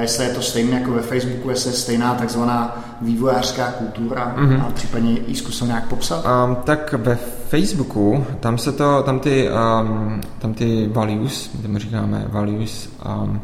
jestli 0.00 0.24
je 0.24 0.30
to 0.30 0.42
stejné 0.42 0.80
jako 0.80 0.92
ve 0.92 1.02
Facebooku, 1.02 1.50
jestli 1.50 1.70
je 1.70 1.76
stejná 1.76 2.14
takzvaná 2.14 2.84
vývojářská 3.00 3.70
kultura 3.70 4.36
mm-hmm. 4.38 4.66
a 4.66 4.70
případně 4.70 5.18
ji 5.26 5.36
zkusil 5.36 5.66
nějak 5.66 5.88
popsat? 5.88 6.24
Um, 6.46 6.56
tak 6.56 6.92
ve 6.92 7.18
Facebooku, 7.50 8.24
tam 8.40 8.58
se 8.58 8.72
to, 8.72 9.02
tam 9.02 9.18
ty, 9.18 9.48
um, 9.50 10.20
tam 10.38 10.54
ty 10.54 10.88
values, 10.92 11.50
my 11.54 11.62
tomu 11.62 11.78
říkáme 11.78 12.26
values, 12.28 12.90
um, 13.22 13.40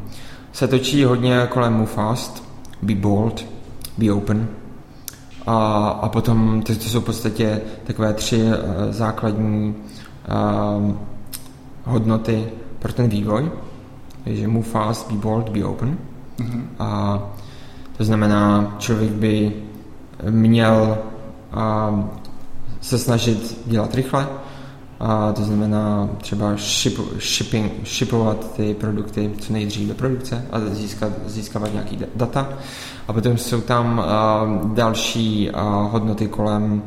se 0.52 0.68
točí 0.68 1.04
hodně 1.04 1.46
kolem 1.50 1.72
move 1.72 1.86
fast, 1.86 2.44
be 2.82 2.94
bold, 2.94 3.46
be 3.98 4.12
open, 4.12 4.48
a, 5.46 5.88
a 5.88 6.08
potom 6.08 6.62
to, 6.62 6.74
to 6.74 6.84
jsou 6.84 7.00
v 7.00 7.04
podstatě 7.04 7.60
takové 7.84 8.12
tři 8.12 8.42
uh, 8.42 8.52
základní 8.90 9.74
uh, 9.74 10.92
hodnoty 11.84 12.44
pro 12.78 12.92
ten 12.92 13.08
vývoj. 13.08 13.50
Takže 14.24 14.48
move 14.48 14.66
fast, 14.66 15.12
be 15.12 15.18
bold, 15.18 15.48
be 15.48 15.64
open. 15.64 15.98
Mm-hmm. 16.38 16.62
A 16.78 17.22
to 17.96 18.04
znamená, 18.04 18.74
člověk 18.78 19.10
by 19.10 19.52
měl 20.30 20.98
uh, 21.56 22.04
se 22.80 22.98
snažit 22.98 23.58
dělat 23.66 23.94
rychle, 23.94 24.28
a 25.00 25.32
to 25.32 25.44
znamená 25.44 26.08
třeba 26.18 26.56
ship, 26.56 26.98
shipping, 27.20 27.72
shipovat 27.86 28.54
ty 28.56 28.74
produkty 28.74 29.30
co 29.38 29.52
nejdřív 29.52 29.88
do 29.88 29.94
produkce 29.94 30.46
a 30.52 30.60
získat, 30.60 31.12
získávat 31.26 31.72
nějaký 31.72 31.98
data. 32.14 32.48
A 33.08 33.12
potom 33.12 33.38
jsou 33.38 33.60
tam 33.60 33.98
uh, 33.98 34.74
další 34.74 35.50
uh, 35.50 35.60
hodnoty 35.92 36.28
kolem 36.28 36.82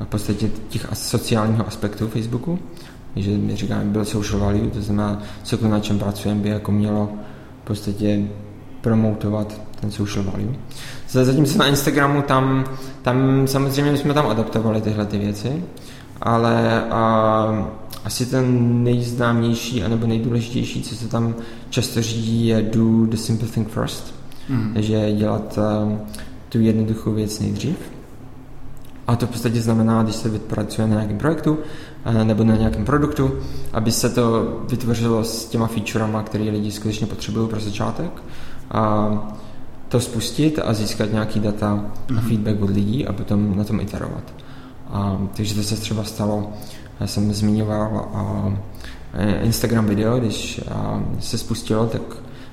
v 0.00 0.06
podstatě 0.06 0.50
těch 0.68 0.86
sociálního 0.92 1.66
aspektu 1.66 2.08
Facebooku, 2.08 2.58
že 3.16 3.30
my 3.30 3.56
říkáme 3.56 3.84
byl 3.84 4.04
social 4.04 4.40
value, 4.40 4.70
to 4.70 4.82
znamená, 4.82 5.22
co 5.42 5.58
to 5.58 5.68
na 5.68 5.80
čem 5.80 5.98
pracujeme, 5.98 6.40
by 6.40 6.48
jako 6.48 6.72
mělo 6.72 7.08
v 7.62 7.66
podstatě 7.66 8.28
promotovat 8.80 9.60
ten 9.80 9.90
social 9.90 10.24
value. 10.24 10.54
Zatímco 11.08 11.58
na 11.58 11.66
Instagramu 11.66 12.22
tam, 12.22 12.64
tam 13.02 13.46
samozřejmě 13.46 13.96
jsme 13.96 14.14
tam 14.14 14.26
adaptovali 14.26 14.80
tyhle 14.80 15.06
ty 15.06 15.18
věci, 15.18 15.64
ale 16.22 16.84
a, 16.90 17.68
asi 18.04 18.26
ten 18.26 18.84
nejznámější 18.84 19.82
anebo 19.82 20.06
nejdůležitější, 20.06 20.82
co 20.82 20.94
se 20.94 21.08
tam 21.08 21.34
často 21.70 22.02
řídí, 22.02 22.46
je 22.46 22.62
do 22.62 23.06
the 23.06 23.16
simple 23.16 23.48
thing 23.48 23.68
first. 23.68 24.14
Mm. 24.48 24.70
Takže 24.74 25.12
dělat 25.12 25.58
uh, 25.58 25.92
tu 26.48 26.60
jednoduchou 26.60 27.12
věc 27.12 27.40
nejdřív. 27.40 27.76
A 29.06 29.16
to 29.16 29.26
v 29.26 29.30
podstatě 29.30 29.60
znamená, 29.60 30.02
když 30.02 30.16
se 30.16 30.28
vypracuje 30.28 30.88
na 30.88 30.94
nějakém 30.94 31.18
projektu 31.18 31.58
uh, 32.06 32.24
nebo 32.24 32.44
na 32.44 32.56
nějakém 32.56 32.84
produktu, 32.84 33.32
aby 33.72 33.92
se 33.92 34.10
to 34.10 34.58
vytvořilo 34.68 35.24
s 35.24 35.46
těma 35.46 35.66
featurama, 35.66 36.22
které 36.22 36.44
lidi 36.44 36.72
skutečně 36.72 37.06
potřebují 37.06 37.48
pro 37.48 37.60
začátek. 37.60 38.10
A 38.70 39.08
to 39.88 40.00
spustit 40.00 40.58
a 40.64 40.72
získat 40.74 41.12
nějaký 41.12 41.40
data 41.40 41.84
a 42.08 42.12
mhm. 42.12 42.28
feedback 42.28 42.62
od 42.62 42.70
lidí 42.70 43.06
a 43.06 43.12
potom 43.12 43.56
na 43.56 43.64
tom 43.64 43.80
iterovat. 43.80 44.34
A, 44.90 45.18
takže 45.36 45.54
to 45.54 45.62
se 45.62 45.76
třeba 45.76 46.04
stalo, 46.04 46.52
já 47.00 47.06
jsem 47.06 47.32
zmiňoval 47.32 48.08
a, 48.14 48.52
Instagram 49.42 49.86
video, 49.86 50.18
když 50.18 50.60
a, 50.70 51.02
se 51.20 51.38
spustilo, 51.38 51.86
tak 51.86 52.02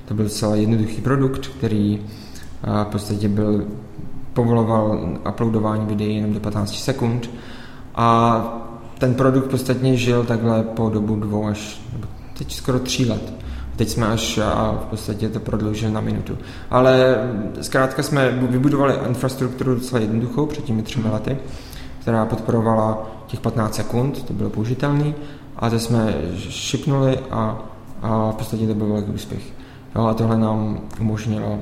to 0.04 0.14
byl 0.14 0.28
celý 0.28 0.60
jednoduchý 0.60 1.00
produkt, 1.00 1.46
který 1.46 2.00
a, 2.62 2.84
v 2.84 2.88
podstatě 2.88 3.28
byl 3.28 3.64
povoloval 4.32 5.00
uploadování 5.28 5.86
videí 5.86 6.16
jenom 6.16 6.34
do 6.34 6.40
15 6.40 6.74
sekund 6.74 7.30
a 7.94 8.60
ten 8.98 9.14
produkt 9.14 9.50
podstatně 9.50 9.96
žil 9.96 10.24
takhle 10.24 10.62
po 10.62 10.90
dobu 10.90 11.16
dvou 11.16 11.46
až 11.46 11.80
teď 12.38 12.54
skoro 12.54 12.78
tří 12.78 13.04
let. 13.04 13.43
Teď 13.76 13.88
jsme 13.88 14.06
až 14.06 14.38
a 14.38 14.78
v 14.82 14.84
podstatě 14.84 15.28
to 15.28 15.40
prodloužili 15.40 15.92
na 15.92 16.00
minutu. 16.00 16.38
Ale 16.70 17.16
zkrátka 17.60 18.02
jsme 18.02 18.30
vybudovali 18.30 18.94
infrastrukturu 19.08 19.74
docela 19.74 20.00
jednoduchou 20.00 20.46
před 20.46 20.64
těmi 20.64 20.82
třemi 20.82 21.08
lety 21.08 21.38
která 22.04 22.26
podporovala 22.26 23.10
těch 23.26 23.40
15 23.40 23.74
sekund, 23.74 24.22
to 24.22 24.32
bylo 24.32 24.50
použitelný, 24.50 25.14
a 25.56 25.70
to 25.70 25.78
jsme 25.78 26.14
šipnuli 26.38 27.18
a, 27.30 27.58
a 28.02 28.30
v 28.30 28.34
podstatě 28.34 28.66
to 28.66 28.74
byl 28.74 28.86
velký 28.86 29.10
úspěch. 29.10 29.42
Jo, 29.96 30.06
a 30.06 30.14
tohle 30.14 30.38
nám 30.38 30.80
umožnilo, 31.00 31.58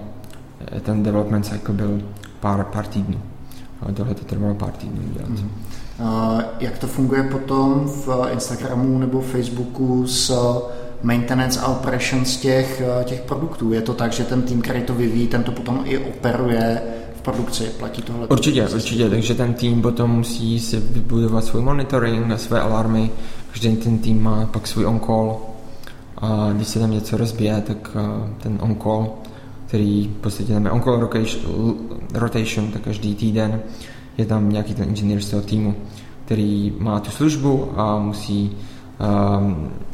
eh, 0.60 0.80
ten 0.80 1.02
development 1.02 1.46
cycle 1.46 1.74
byl 1.74 2.02
pár, 2.40 2.64
pár 2.64 2.86
týdnů. 2.86 3.20
A 3.82 3.92
tohle 3.92 4.14
to 4.14 4.24
trvalo 4.24 4.54
pár 4.54 4.72
týdnů 4.72 5.02
dělat. 5.12 5.28
Mm. 5.28 5.50
Uh, 6.00 6.40
jak 6.60 6.78
to 6.78 6.86
funguje 6.86 7.22
potom 7.22 7.88
v 7.88 8.28
Instagramu 8.32 8.98
nebo 8.98 9.20
Facebooku 9.20 10.06
s 10.06 10.30
maintenance 11.02 11.60
a 11.60 11.66
operations 11.66 12.36
těch, 12.36 12.82
eh, 13.00 13.04
těch 13.04 13.20
produktů? 13.20 13.72
Je 13.72 13.82
to 13.82 13.94
tak, 13.94 14.12
že 14.12 14.24
ten 14.24 14.42
tým, 14.42 14.62
který 14.62 14.82
to 14.82 14.94
vyvíjí, 14.94 15.26
ten 15.26 15.42
to 15.42 15.52
potom 15.52 15.80
i 15.84 15.98
operuje 15.98 16.82
produkci, 17.22 17.64
platí 17.78 18.02
tohle? 18.02 18.26
Určitě, 18.26 18.68
určitě, 18.68 19.10
takže 19.10 19.34
ten 19.34 19.54
tým 19.54 19.82
potom 19.82 20.10
musí 20.10 20.60
si 20.60 20.76
vybudovat 20.76 21.44
svůj 21.44 21.62
monitoring, 21.62 22.26
své 22.36 22.60
alarmy, 22.60 23.10
každý 23.50 23.76
ten 23.76 23.98
tým 23.98 24.22
má 24.22 24.46
pak 24.46 24.66
svůj 24.66 24.86
on-call 24.86 25.36
a 26.18 26.50
když 26.52 26.68
se 26.68 26.78
tam 26.78 26.90
něco 26.90 27.16
rozbije, 27.16 27.62
tak 27.66 27.96
ten 28.42 28.58
on-call, 28.60 29.10
který 29.66 30.08
v 30.08 30.20
podstatě 30.20 30.52
tam 30.52 30.64
je 30.64 30.70
on-call 30.70 31.10
rotation, 32.14 32.72
tak 32.72 32.82
každý 32.82 33.14
týden 33.14 33.60
je 34.18 34.26
tam 34.26 34.50
nějaký 34.50 34.74
ten 34.74 34.88
inženýr 34.88 35.20
z 35.20 35.30
toho 35.30 35.42
týmu, 35.42 35.74
který 36.24 36.72
má 36.78 37.00
tu 37.00 37.10
službu 37.10 37.72
a 37.76 37.98
musí, 37.98 38.56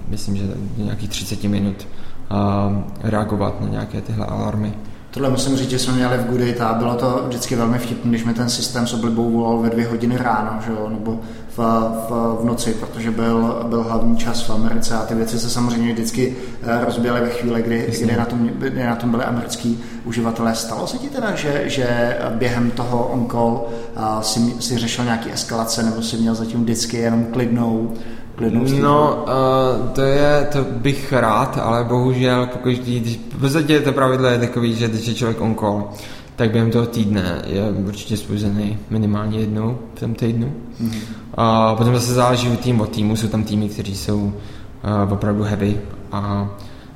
myslím, 0.08 0.36
že 0.36 0.44
nějakých 0.76 1.10
30 1.10 1.44
minut 1.44 1.86
um, 2.66 2.84
reagovat 3.02 3.60
na 3.60 3.68
nějaké 3.68 4.00
tyhle 4.00 4.26
alarmy. 4.26 4.74
Tohle 5.10 5.30
musím 5.30 5.56
říct, 5.56 5.70
že 5.70 5.78
jsme 5.78 5.92
měli 5.92 6.18
v 6.18 6.26
Goodit 6.26 6.60
a 6.60 6.74
bylo 6.74 6.94
to 6.94 7.22
vždycky 7.26 7.56
velmi 7.56 7.78
vtipné, 7.78 8.10
když 8.10 8.24
mi 8.24 8.34
ten 8.34 8.48
systém 8.48 8.86
s 8.86 8.94
oblibou 8.94 9.30
volal 9.30 9.58
ve 9.58 9.70
dvě 9.70 9.86
hodiny 9.86 10.16
ráno, 10.16 10.60
že 10.66 10.72
jo, 10.72 10.88
nebo 10.88 11.20
v, 11.56 11.58
v, 12.08 12.38
v, 12.42 12.44
noci, 12.44 12.74
protože 12.74 13.10
byl, 13.10 13.64
byl 13.68 13.82
hlavní 13.82 14.16
čas 14.16 14.42
v 14.42 14.50
Americe 14.50 14.94
a 14.94 15.06
ty 15.06 15.14
věci 15.14 15.38
se 15.38 15.50
samozřejmě 15.50 15.92
vždycky 15.92 16.36
eh, 16.62 16.84
rozběly 16.84 17.20
ve 17.20 17.28
chvíli, 17.28 17.62
kdy, 17.62 17.90
kdy, 18.00 18.16
na 18.16 18.24
tom, 18.24 18.46
kdy 18.46 18.84
na 18.84 18.96
tom 18.96 19.10
byli 19.10 19.24
americký 19.24 19.80
uživatelé. 20.04 20.54
Stalo 20.54 20.86
se 20.86 20.98
ti 20.98 21.08
teda, 21.08 21.34
že, 21.34 21.62
že 21.66 22.18
během 22.30 22.70
toho 22.70 23.06
on-call 23.06 23.66
si, 24.20 24.54
si 24.60 24.78
řešil 24.78 25.04
nějaký 25.04 25.32
eskalace 25.32 25.82
nebo 25.82 26.02
si 26.02 26.16
měl 26.16 26.34
zatím 26.34 26.62
vždycky 26.62 26.96
jenom 26.96 27.24
klidnou 27.24 27.94
No, 28.82 29.24
uh, 29.24 29.88
to 29.88 30.00
je, 30.00 30.48
to 30.52 30.64
bych 30.64 31.12
rád, 31.12 31.58
ale 31.62 31.84
bohužel, 31.84 32.46
pokud 32.46 32.72
když, 32.72 33.20
v 33.36 33.40
podstatě 33.40 33.80
to 33.80 33.92
pravidlo 33.92 34.26
je 34.26 34.38
takový, 34.38 34.74
že 34.74 34.88
když 34.88 35.06
je 35.06 35.14
člověk 35.14 35.40
on 35.40 35.54
call, 35.54 35.88
tak 36.36 36.50
během 36.50 36.70
toho 36.70 36.86
týdne 36.86 37.42
je 37.46 37.70
určitě 37.70 38.16
spuzený 38.16 38.78
minimálně 38.90 39.40
jednou 39.40 39.78
v 39.94 40.00
tom 40.00 40.14
týdnu. 40.14 40.52
Mm-hmm. 40.82 41.00
A 41.34 41.74
potom 41.74 41.94
zase 41.94 42.14
záleží 42.14 42.56
tým 42.56 42.80
od 42.80 42.88
týmu, 42.88 43.16
jsou 43.16 43.28
tam 43.28 43.44
týmy, 43.44 43.68
kteří 43.68 43.96
jsou 43.96 44.18
uh, 44.18 44.32
opravdu 45.12 45.42
heavy 45.42 45.80
a 46.12 46.50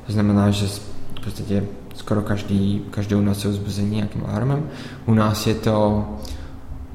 to 0.07 0.12
znamená, 0.12 0.51
že 0.51 0.66
v 0.66 1.24
podstatě 1.24 1.64
skoro 1.95 2.22
každý, 2.22 2.84
každou 2.90 3.20
noc 3.20 3.38
jsou 3.38 3.53
zbuzení 3.53 3.97
nějakým 3.97 4.22
alarmem. 4.28 4.62
U 5.07 5.14
nás 5.14 5.47
je 5.47 5.55
to, 5.55 6.05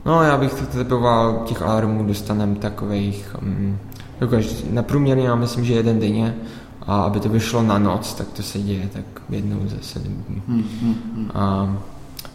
no 0.05 0.23
já 0.23 0.37
bych 0.37 0.53
to 0.53 0.77
typoval, 0.77 1.43
těch 1.45 1.61
alarmů 1.61 2.05
dostaneme 2.05 2.55
takových 2.55 3.35
um, 3.41 3.77
jako 4.21 4.37
na 4.69 4.83
průměr 4.83 5.17
já 5.17 5.35
myslím, 5.35 5.65
že 5.65 5.73
jeden 5.73 5.99
denně 5.99 6.35
a 6.81 7.01
aby 7.01 7.19
to 7.19 7.29
vyšlo 7.29 7.63
na 7.63 7.77
noc, 7.77 8.13
tak 8.13 8.27
to 8.27 8.43
se 8.43 8.59
děje 8.59 8.89
tak 8.93 9.05
jednou 9.29 9.59
za 9.65 9.75
sedm 9.81 10.23
dní. 10.27 10.41
Hmm, 10.47 10.63
hmm, 10.81 10.95
hmm. 11.15 11.31
A 11.33 11.77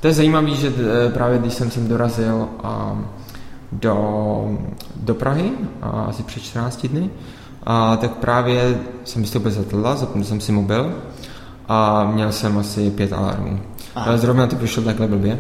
to 0.01 0.07
je 0.07 0.13
zajímavé, 0.13 0.51
že 0.51 0.73
e, 1.07 1.11
právě 1.11 1.39
když 1.39 1.55
jsem 1.55 1.71
sem 1.71 1.89
dorazil 1.89 2.49
a 2.63 2.99
do, 3.73 4.59
do 4.97 5.15
Prahy, 5.15 5.51
a 5.83 5.89
asi 5.89 6.23
před 6.23 6.43
14 6.43 6.87
dny, 6.87 7.11
a 7.67 7.97
tak 7.97 8.11
právě 8.11 8.79
jsem 9.05 9.23
vystoupil 9.23 9.51
z 9.51 9.59
letadla, 9.59 9.97
zapnul 9.97 10.25
jsem 10.25 10.41
si 10.41 10.53
mobil 10.53 10.95
a 11.69 12.05
měl 12.05 12.33
jsem 12.33 12.59
asi 12.59 12.91
pět 12.91 13.13
alarmů. 13.13 13.61
Aha. 13.95 14.17
Zrovna 14.17 14.47
to 14.47 14.57
vyšlo 14.57 14.83
takhle 14.83 15.09
blbě. 15.09 15.39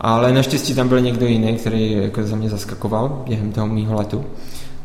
Ale 0.00 0.32
naštěstí 0.32 0.74
tam 0.74 0.88
byl 0.88 1.00
někdo 1.00 1.26
jiný, 1.26 1.56
který 1.56 1.92
jako 1.92 2.22
za 2.22 2.36
mě 2.36 2.48
zaskakoval 2.48 3.22
během 3.28 3.52
toho 3.52 3.66
mýho 3.66 3.94
letu, 3.94 4.24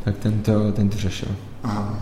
tak 0.06 0.18
ten 0.18 0.42
to, 0.42 0.72
ten 0.72 0.90
to 0.90 0.98
řešil. 0.98 1.30
Aha. 1.64 1.94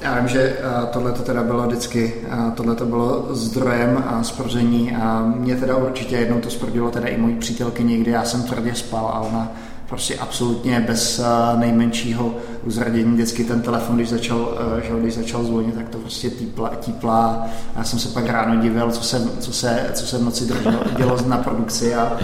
Já 0.00 0.18
vím, 0.18 0.28
že 0.28 0.56
tohle 0.92 1.12
to 1.12 1.22
teda 1.22 1.42
bylo 1.42 1.66
vždycky, 1.66 2.14
tohle 2.54 2.74
to 2.74 2.86
bylo 2.86 3.34
zdrojem 3.34 4.04
a 4.06 4.22
sprzení 4.22 4.96
a 4.96 5.32
mě 5.36 5.56
teda 5.56 5.76
určitě 5.76 6.16
jednou 6.16 6.40
to 6.40 6.50
sprdilo 6.50 6.90
teda 6.90 7.08
i 7.08 7.16
mojí 7.16 7.36
přítelky 7.36 7.84
někdy, 7.84 8.10
já 8.10 8.24
jsem 8.24 8.42
tvrdě 8.42 8.74
spal 8.74 9.06
a 9.06 9.20
ona 9.20 9.52
prostě 9.90 10.14
absolutně 10.14 10.84
bez 10.86 11.18
eh, 11.18 11.58
nejmenšího 11.58 12.34
uzradění. 12.64 13.12
Vždycky 13.12 13.44
ten 13.44 13.62
telefon, 13.62 13.96
když 13.96 14.08
začal, 14.08 14.58
eh, 14.78 14.82
že 14.82 15.00
když 15.00 15.14
začal 15.14 15.44
zvonit, 15.44 15.74
tak 15.74 15.88
to 15.88 15.98
prostě 15.98 16.30
típla, 16.30 16.72
típla. 16.80 17.46
Já 17.76 17.84
jsem 17.84 17.98
se 17.98 18.08
pak 18.08 18.26
ráno 18.26 18.62
divil, 18.62 18.90
co 18.90 19.02
se, 19.02 19.28
co 19.40 19.52
se, 19.52 19.90
co 19.94 20.06
se 20.06 20.18
v 20.18 20.22
noci 20.22 20.44
dělo 20.96 21.16
na 21.26 21.38
produkci 21.38 21.94
a, 21.94 22.18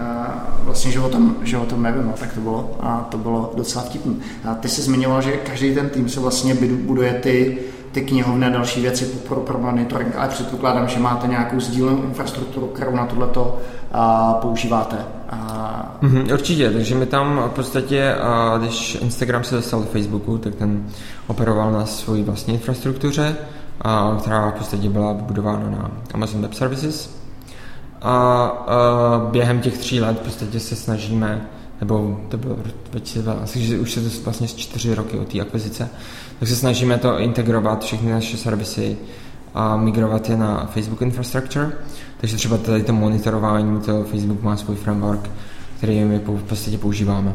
a 0.00 0.46
vlastně, 0.64 0.92
že 0.92 1.00
o, 1.00 1.08
tom, 1.08 1.36
že 1.42 1.58
o 1.58 1.66
tom 1.66 1.82
nevím, 1.82 2.06
no, 2.06 2.12
tak 2.20 2.32
to 2.32 2.40
bylo, 2.40 2.76
a 2.80 3.08
to 3.10 3.18
bylo 3.18 3.52
docela 3.56 3.84
vtipné. 3.84 4.14
A 4.44 4.54
ty 4.54 4.68
jsi 4.68 4.82
zmiňoval, 4.82 5.22
že 5.22 5.32
každý 5.32 5.74
ten 5.74 5.88
tým 5.88 6.08
se 6.08 6.20
vlastně 6.20 6.54
buduje 6.54 7.14
ty, 7.14 7.58
ty 7.92 8.00
knihovny 8.00 8.46
a 8.46 8.50
další 8.50 8.80
věci 8.80 9.04
pro, 9.04 9.36
pro 9.36 9.58
monitoring, 9.58 10.16
ale 10.16 10.28
předpokládám, 10.28 10.88
že 10.88 10.98
máte 10.98 11.26
nějakou 11.26 11.60
sdílenou 11.60 12.02
infrastrukturu, 12.02 12.66
kterou 12.66 12.96
na 12.96 13.06
tohleto 13.06 13.58
a, 13.92 14.34
používáte. 14.34 14.96
A... 15.30 15.98
Mm-hmm, 16.02 16.32
určitě, 16.32 16.70
takže 16.70 16.94
my 16.94 17.06
tam 17.06 17.42
v 17.46 17.54
podstatě, 17.54 18.14
a, 18.14 18.58
když 18.58 18.98
Instagram 19.00 19.44
se 19.44 19.54
dostal 19.54 19.80
do 19.80 19.86
Facebooku, 19.86 20.38
tak 20.38 20.54
ten 20.54 20.86
operoval 21.26 21.72
na 21.72 21.86
svoji 21.86 22.22
vlastní 22.22 22.54
infrastruktuře, 22.54 23.36
a, 23.80 24.16
která 24.20 24.50
v 24.50 24.54
podstatě 24.54 24.88
byla 24.88 25.14
budována 25.14 25.70
na 25.70 25.90
Amazon 26.14 26.42
Web 26.42 26.54
Services. 26.54 27.20
A, 28.02 28.46
a 28.46 28.78
během 29.30 29.60
těch 29.60 29.78
tří 29.78 30.00
let 30.00 30.18
v 30.20 30.24
podstatě 30.24 30.60
se 30.60 30.76
snažíme 30.76 31.46
nebo 31.80 32.20
to 32.28 32.36
bylo 32.36 32.56
2002, 32.90 33.32
asi 33.32 33.78
už 33.78 33.92
se 33.92 34.00
to 34.00 34.24
vlastně 34.24 34.48
čtyři 34.48 34.94
roky 34.94 35.18
od 35.18 35.28
té 35.28 35.40
akvizice, 35.40 35.88
tak 36.38 36.48
se 36.48 36.56
snažíme 36.56 36.98
to 36.98 37.18
integrovat, 37.18 37.84
všechny 37.84 38.12
naše 38.12 38.36
servisy 38.36 38.96
a 39.54 39.76
migrovat 39.76 40.28
je 40.28 40.36
na 40.36 40.66
Facebook 40.66 41.02
Infrastructure. 41.02 41.72
Takže 42.20 42.36
třeba 42.36 42.56
tady 42.56 42.82
to 42.82 42.92
monitorování, 42.92 43.80
to 43.80 44.04
Facebook 44.04 44.42
má 44.42 44.56
svůj 44.56 44.76
framework, 44.76 45.30
který 45.76 46.04
my 46.04 46.18
v 46.18 46.42
podstatě 46.42 46.78
používáme. 46.78 47.34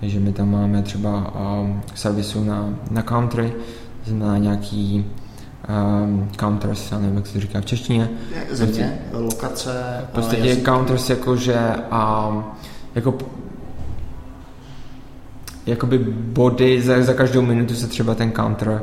Takže 0.00 0.20
my 0.20 0.32
tam 0.32 0.50
máme 0.50 0.82
třeba 0.82 1.34
um, 1.60 1.82
servisu 1.94 2.44
na, 2.44 2.74
na 2.90 3.02
country, 3.02 3.52
znamená 4.06 4.38
nějaký 4.38 5.06
um, 6.04 6.28
counters, 6.40 6.92
já 6.92 6.98
nevím, 6.98 7.16
jak 7.16 7.26
se 7.26 7.32
to 7.32 7.40
říká 7.40 7.60
v 7.60 7.64
češtině. 7.64 8.10
Země, 8.50 8.98
lokace. 9.12 10.00
V 10.10 10.14
podstatě 10.14 10.56
counters 10.56 11.10
jakože 11.10 11.74
um, 11.92 12.44
jako 12.94 13.14
jakoby 15.66 15.98
body, 16.08 16.82
za, 16.82 17.02
za 17.02 17.14
každou 17.14 17.42
minutu 17.42 17.74
se 17.74 17.86
třeba 17.86 18.14
ten 18.14 18.32
counter 18.32 18.82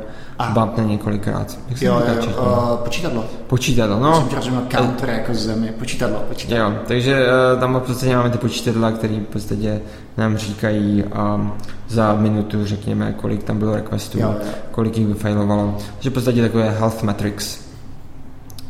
bumpne 0.52 0.84
několikrát. 0.84 1.58
Jak 1.68 1.78
se 1.78 1.84
jo, 1.84 2.02
jo, 2.08 2.32
uh, 2.42 2.76
počítadlo. 2.76 3.24
Počítadlo, 3.46 4.00
no. 4.00 4.28
Jsem 4.42 4.68
counter 4.68 5.08
jako 5.08 5.34
zemi, 5.34 5.72
počítadlo, 5.78 6.18
počítadlo. 6.28 6.64
Jo, 6.64 6.78
takže 6.86 7.26
uh, 7.54 7.60
tam 7.60 7.74
v 7.74 7.80
podstatě 7.80 8.16
máme 8.16 8.30
ty 8.30 8.38
počítadla, 8.38 8.92
které 8.92 9.14
v 9.14 9.32
podstatě 9.32 9.80
nám 10.16 10.36
říkají 10.36 11.04
um, 11.34 11.52
za 11.88 12.14
minutu, 12.14 12.66
řekněme, 12.66 13.14
kolik 13.20 13.42
tam 13.42 13.58
bylo 13.58 13.74
requestů, 13.74 14.18
jo, 14.18 14.34
jo. 14.38 14.46
kolik 14.70 14.98
jich 14.98 15.06
vyfailovalo. 15.06 15.76
Takže 15.94 16.10
v 16.10 16.12
podstatě 16.12 16.42
takové 16.42 16.70
health 16.70 17.02
metrics, 17.02 17.60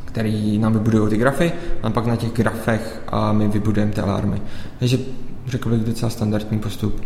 který 0.04 0.58
nám 0.58 0.72
vybudují 0.72 1.10
ty 1.10 1.16
grafy 1.16 1.52
a 1.82 1.90
pak 1.90 2.06
na 2.06 2.16
těch 2.16 2.32
grafech 2.32 3.02
a 3.08 3.32
my 3.32 3.48
vybudujeme 3.48 3.92
ty 3.92 4.00
alarmy. 4.00 4.42
Takže 4.78 4.98
řekl 5.46 5.68
bych 5.68 5.80
docela 5.80 6.10
standardní 6.10 6.58
postup. 6.58 7.00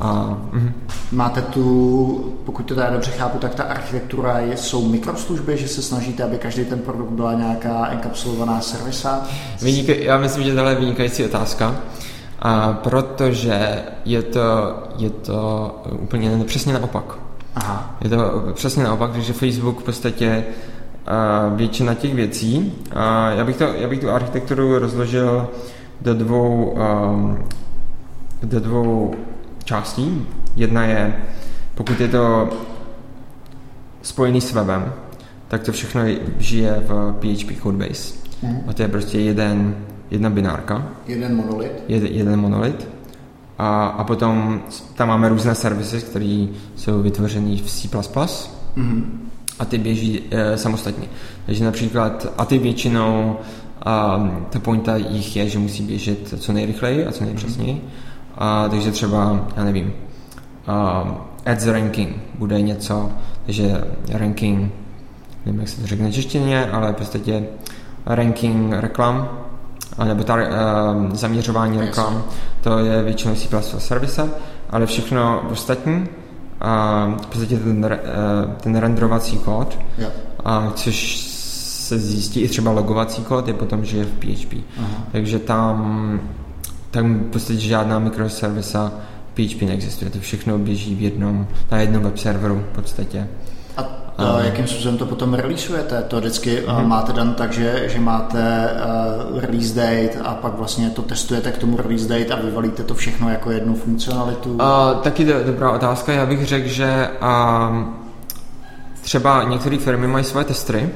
A, 0.00 0.38
mm. 0.52 0.72
Máte 1.12 1.42
tu, 1.42 2.34
pokud 2.44 2.62
to 2.62 2.74
teda 2.74 2.90
dobře 2.90 3.10
chápu, 3.10 3.38
tak 3.38 3.54
ta 3.54 3.62
architektura 3.62 4.38
je, 4.38 4.56
jsou 4.56 4.88
mikroslužby, 4.88 5.56
že 5.56 5.68
se 5.68 5.82
snažíte, 5.82 6.24
aby 6.24 6.38
každý 6.38 6.64
ten 6.64 6.78
produkt 6.78 7.10
byla 7.10 7.34
nějaká 7.34 7.86
enkapsulovaná 7.86 8.60
servisa? 8.60 9.22
Vynik, 9.62 9.88
já 9.88 10.18
myslím, 10.18 10.44
že 10.44 10.54
tohle 10.54 10.72
je 10.72 10.80
vynikající 10.80 11.24
otázka, 11.24 11.76
a 12.38 12.72
protože 12.72 13.82
je 14.04 14.22
to, 14.22 14.74
je 14.96 15.10
to 15.10 15.82
úplně 15.90 16.44
přesně 16.44 16.72
naopak. 16.72 17.18
Aha. 17.54 17.96
Je 18.00 18.10
to 18.10 18.42
přesně 18.52 18.84
naopak, 18.84 19.12
takže 19.12 19.32
Facebook 19.32 19.80
v 19.80 19.84
podstatě 19.84 20.44
většina 21.54 21.94
těch 21.94 22.14
věcí. 22.14 22.72
já, 23.36 23.44
bych 23.44 23.56
to, 23.56 23.64
já 23.64 23.88
bych 23.88 24.00
tu 24.00 24.10
architekturu 24.10 24.78
rozložil 24.78 25.48
do 26.00 26.14
dvou, 26.14 26.76
do 28.42 28.60
dvou 28.60 29.14
částí. 29.64 30.26
Jedna 30.56 30.84
je, 30.84 31.14
pokud 31.74 32.00
je 32.00 32.08
to 32.08 32.50
spojený 34.02 34.40
s 34.40 34.52
webem, 34.52 34.92
tak 35.48 35.62
to 35.62 35.72
všechno 35.72 36.02
žije 36.38 36.82
v 36.86 37.14
PHP 37.20 37.62
Codebase. 37.62 38.14
Mm. 38.42 38.58
A 38.66 38.72
to 38.72 38.82
je 38.82 38.88
prostě 38.88 39.18
jeden, 39.18 39.76
jedna 40.10 40.30
binárka. 40.30 40.88
Jeden 41.06 41.36
monolit. 41.36 41.72
Jed, 41.88 42.02
jeden 42.02 42.40
monolit. 42.40 42.88
A, 43.58 43.86
a 43.86 44.04
potom 44.04 44.62
tam 44.94 45.08
máme 45.08 45.28
různé 45.28 45.54
servisy, 45.54 46.00
které 46.00 46.46
jsou 46.76 47.02
vytvořené 47.02 47.56
v 47.56 47.70
C++. 47.70 47.88
Mm. 48.76 49.28
A 49.58 49.64
ty 49.64 49.78
běží 49.78 50.22
e, 50.30 50.58
samostatně. 50.58 51.08
Takže 51.46 51.64
například, 51.64 52.32
a 52.38 52.44
ty 52.44 52.58
většinou, 52.58 53.36
a, 53.82 54.28
ta 54.50 54.58
pointa 54.58 54.96
jich 54.96 55.36
je, 55.36 55.48
že 55.48 55.58
musí 55.58 55.82
běžet 55.82 56.34
co 56.38 56.52
nejrychleji 56.52 57.06
a 57.06 57.12
co 57.12 57.24
nejpřesněji. 57.24 57.72
Mm 57.72 57.90
a, 58.38 58.68
takže 58.68 58.90
třeba, 58.90 59.40
já 59.56 59.64
nevím, 59.64 59.92
uh, 60.68 61.10
ads 61.46 61.66
ranking 61.66 62.16
bude 62.38 62.60
něco, 62.60 63.10
takže 63.46 63.84
ranking, 64.12 64.72
nevím, 65.46 65.60
jak 65.60 65.68
se 65.68 65.80
to 65.80 65.86
řekne 65.86 66.12
češtině, 66.12 66.66
ale 66.66 66.92
v 66.92 66.96
podstatě 66.96 67.44
ranking 68.06 68.72
reklam, 68.72 69.28
nebo 70.04 70.24
ta 70.24 70.34
uh, 70.34 70.40
zaměřování 71.12 71.78
reklam, 71.80 72.24
to 72.60 72.78
je 72.78 73.02
většinou 73.02 73.34
C++ 73.34 73.48
service, 73.78 74.30
ale 74.70 74.86
všechno 74.86 75.42
ostatní, 75.50 76.06
a 76.60 77.06
v 77.22 77.26
podstatě 77.26 77.56
ten, 77.56 77.84
uh, 77.84 78.52
ten 78.52 78.76
renderovací 78.76 79.38
kód, 79.38 79.78
yeah. 79.98 80.12
a, 80.44 80.72
což 80.74 81.32
se 81.92 81.98
zjistí 81.98 82.40
i 82.40 82.48
třeba 82.48 82.70
logovací 82.70 83.22
kód, 83.22 83.48
je 83.48 83.54
potom, 83.54 83.84
že 83.84 83.98
je 83.98 84.04
v 84.04 84.12
PHP. 84.18 84.54
Aha. 84.78 84.88
Takže 85.12 85.38
tam 85.38 86.20
tam 86.92 87.14
v 87.14 87.30
podstatě 87.30 87.60
žádná 87.60 87.98
mikroservisa 87.98 88.92
PHP 89.34 89.62
neexistuje. 89.62 90.10
To 90.10 90.20
všechno 90.20 90.58
běží 90.58 90.94
v 90.94 91.02
jednom, 91.02 91.46
na 91.70 91.78
jednom 91.78 92.02
web 92.02 92.18
serveru 92.18 92.64
v 92.72 92.74
podstatě. 92.74 93.28
A 93.76 94.02
a 94.18 94.40
jakým 94.40 94.66
způsobem 94.66 94.98
to 94.98 95.06
potom 95.06 95.34
releaseujete? 95.34 96.02
To 96.02 96.20
vždycky 96.20 96.62
mm-hmm. 96.66 96.86
máte 96.86 97.12
dan 97.12 97.34
tak, 97.34 97.52
že, 97.52 97.88
že 97.88 98.00
máte 98.00 98.70
uh, 99.32 99.40
release 99.40 99.74
date 99.74 100.18
a 100.24 100.34
pak 100.34 100.54
vlastně 100.54 100.90
to 100.90 101.02
testujete 101.02 101.52
k 101.52 101.58
tomu 101.58 101.76
release 101.76 102.08
date 102.08 102.34
a 102.34 102.40
vyvalíte 102.42 102.82
to 102.82 102.94
všechno 102.94 103.30
jako 103.30 103.50
jednu 103.50 103.74
funkcionalitu? 103.74 104.52
Uh, 104.52 104.60
taky 105.02 105.24
do, 105.24 105.44
dobrá 105.44 105.70
otázka. 105.70 106.12
Já 106.12 106.26
bych 106.26 106.46
řekl, 106.46 106.68
že 106.68 107.08
uh, 107.22 107.84
třeba 109.00 109.42
některé 109.42 109.78
firmy 109.78 110.06
mají 110.06 110.24
své 110.24 110.44
testry, 110.44 110.90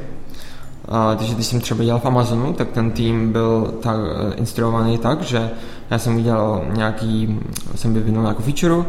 a, 0.89 1.15
takže 1.15 1.35
když 1.35 1.47
jsem 1.47 1.61
třeba 1.61 1.85
dělal 1.85 2.01
v 2.01 2.05
Amazonu, 2.07 2.53
tak 2.53 2.69
ten 2.69 2.91
tým 2.91 3.33
byl 3.33 3.75
tak 3.81 3.97
eh, 3.97 4.35
instruovaný 4.35 4.99
tak, 4.99 5.23
že 5.23 5.51
já 5.91 5.99
jsem 5.99 6.17
udělal 6.17 6.65
nějaký, 6.73 7.41
jsem 7.75 7.95
vyvinul 7.95 8.23
nějakou 8.23 8.43
feature 8.43 8.85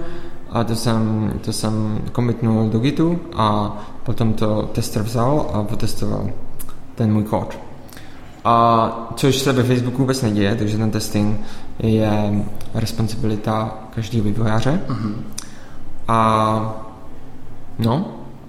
a 0.49 0.63
to 0.63 0.75
jsem, 0.75 1.33
to 1.41 1.53
jsem 1.53 2.01
commitnul 2.15 2.69
do 2.69 2.79
Gitu 2.79 3.19
a 3.35 3.77
potom 4.03 4.33
to 4.33 4.69
tester 4.71 5.03
vzal 5.03 5.49
a 5.53 5.63
potestoval 5.63 6.29
ten 6.95 7.13
můj 7.13 7.23
kód. 7.23 7.57
A 8.45 9.09
což 9.15 9.35
se 9.35 9.53
ve 9.53 9.63
Facebooku 9.63 9.97
vůbec 9.97 10.21
neděje, 10.21 10.55
takže 10.55 10.77
ten 10.77 10.91
testing 10.91 11.39
je 11.79 12.45
responsibilita 12.73 13.77
každého 13.95 14.23
vývojáře. 14.23 14.81
Uh-huh. 14.87 15.13
A 16.07 16.75
no, 17.79 18.05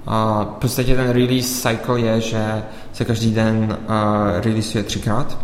v 0.08 0.56
podstatě 0.58 0.96
ten 0.96 1.10
release 1.10 1.68
cycle 1.68 2.00
je, 2.00 2.20
že 2.20 2.62
se 2.92 3.04
každý 3.04 3.34
den 3.34 3.78
uh, 3.80 3.96
releaseuje 4.40 4.84
třikrát, 4.84 5.38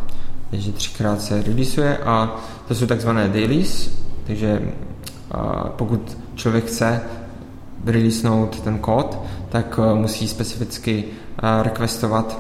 takže 0.51 0.73
třikrát 0.73 1.23
se 1.23 1.43
releaseuje 1.43 1.99
a 1.99 2.37
to 2.69 2.75
jsou 2.75 2.87
takzvané 2.87 3.29
dailies, 3.29 3.91
takže 4.27 4.63
uh, 5.35 5.69
pokud 5.69 6.17
člověk 6.35 6.65
chce 6.65 7.01
releasenout 7.85 8.61
ten 8.61 8.79
kód, 8.79 9.19
tak 9.49 9.79
uh, 9.79 9.99
musí 9.99 10.29
specificky 10.29 11.05
uh, 11.05 11.63
requestovat 11.63 12.39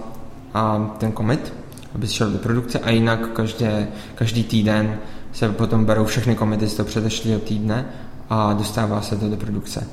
uh, 0.55 0.87
ten 0.87 1.13
commit, 1.13 1.53
aby 1.95 2.07
šel 2.07 2.31
do 2.31 2.39
produkce 2.39 2.79
a 2.79 2.91
jinak 2.91 3.29
každé, 3.33 3.89
každý 4.15 4.45
týden 4.45 4.99
se 5.33 5.49
potom 5.49 5.85
berou 5.85 6.05
všechny 6.05 6.35
komity 6.35 6.69
z 6.69 6.75
toho 6.75 6.87
předešlého 6.87 7.41
týdne 7.41 7.87
a 8.31 8.53
dostává 8.53 9.03
se 9.03 9.17
to 9.17 9.29
do 9.29 9.37
produkce. 9.37 9.87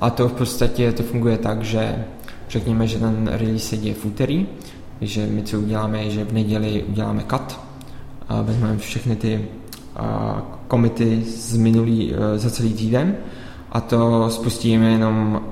A 0.00 0.10
to 0.10 0.28
v 0.28 0.32
podstatě 0.32 0.92
to 0.92 1.02
funguje 1.02 1.38
tak, 1.38 1.62
že 1.62 2.04
řekněme, 2.48 2.86
že 2.86 2.98
ten 2.98 3.30
release 3.32 3.68
se 3.68 3.76
děje 3.76 3.94
v 3.94 4.04
úterý, 4.04 4.46
že 5.00 5.26
my 5.26 5.42
co 5.42 5.60
uděláme, 5.60 6.04
je, 6.04 6.10
že 6.10 6.24
v 6.24 6.32
neděli 6.32 6.82
uděláme 6.82 7.24
cut 7.30 7.60
a 8.28 8.42
vezmeme 8.42 8.78
všechny 8.78 9.16
ty 9.16 9.48
komity 10.68 11.24
z 11.24 11.56
minulý, 11.56 12.12
za 12.36 12.50
celý 12.50 12.74
týden 12.74 13.16
a 13.72 13.80
to 13.80 14.30
spustíme 14.30 14.90
jenom 14.90 15.42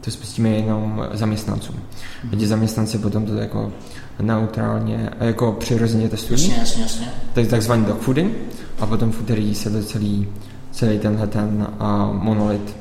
to 0.00 0.10
spustíme 0.10 0.48
jenom 0.48 1.06
zaměstnancům. 1.12 1.76
Mm-hmm. 1.76 2.28
Když 2.30 2.48
zaměstnanci 2.48 2.98
potom 2.98 3.26
to 3.26 3.34
jako 3.34 3.72
neutrálně, 4.20 5.10
jako 5.20 5.52
přirozeně 5.52 6.08
testují. 6.08 6.40
Jasně, 6.40 6.60
jasně, 6.60 6.82
jasně. 6.82 7.06
Tak 7.32 7.46
takzvaný 7.46 7.84
dog 7.84 8.00
fooding 8.00 8.32
a 8.80 8.86
potom 8.86 9.12
v 9.12 9.20
úterý 9.20 9.54
se 9.54 9.70
to 9.70 9.82
celý, 9.82 10.28
celý 10.70 10.98
tenhle 10.98 11.26
ten 11.26 11.66
monolit 12.12 12.76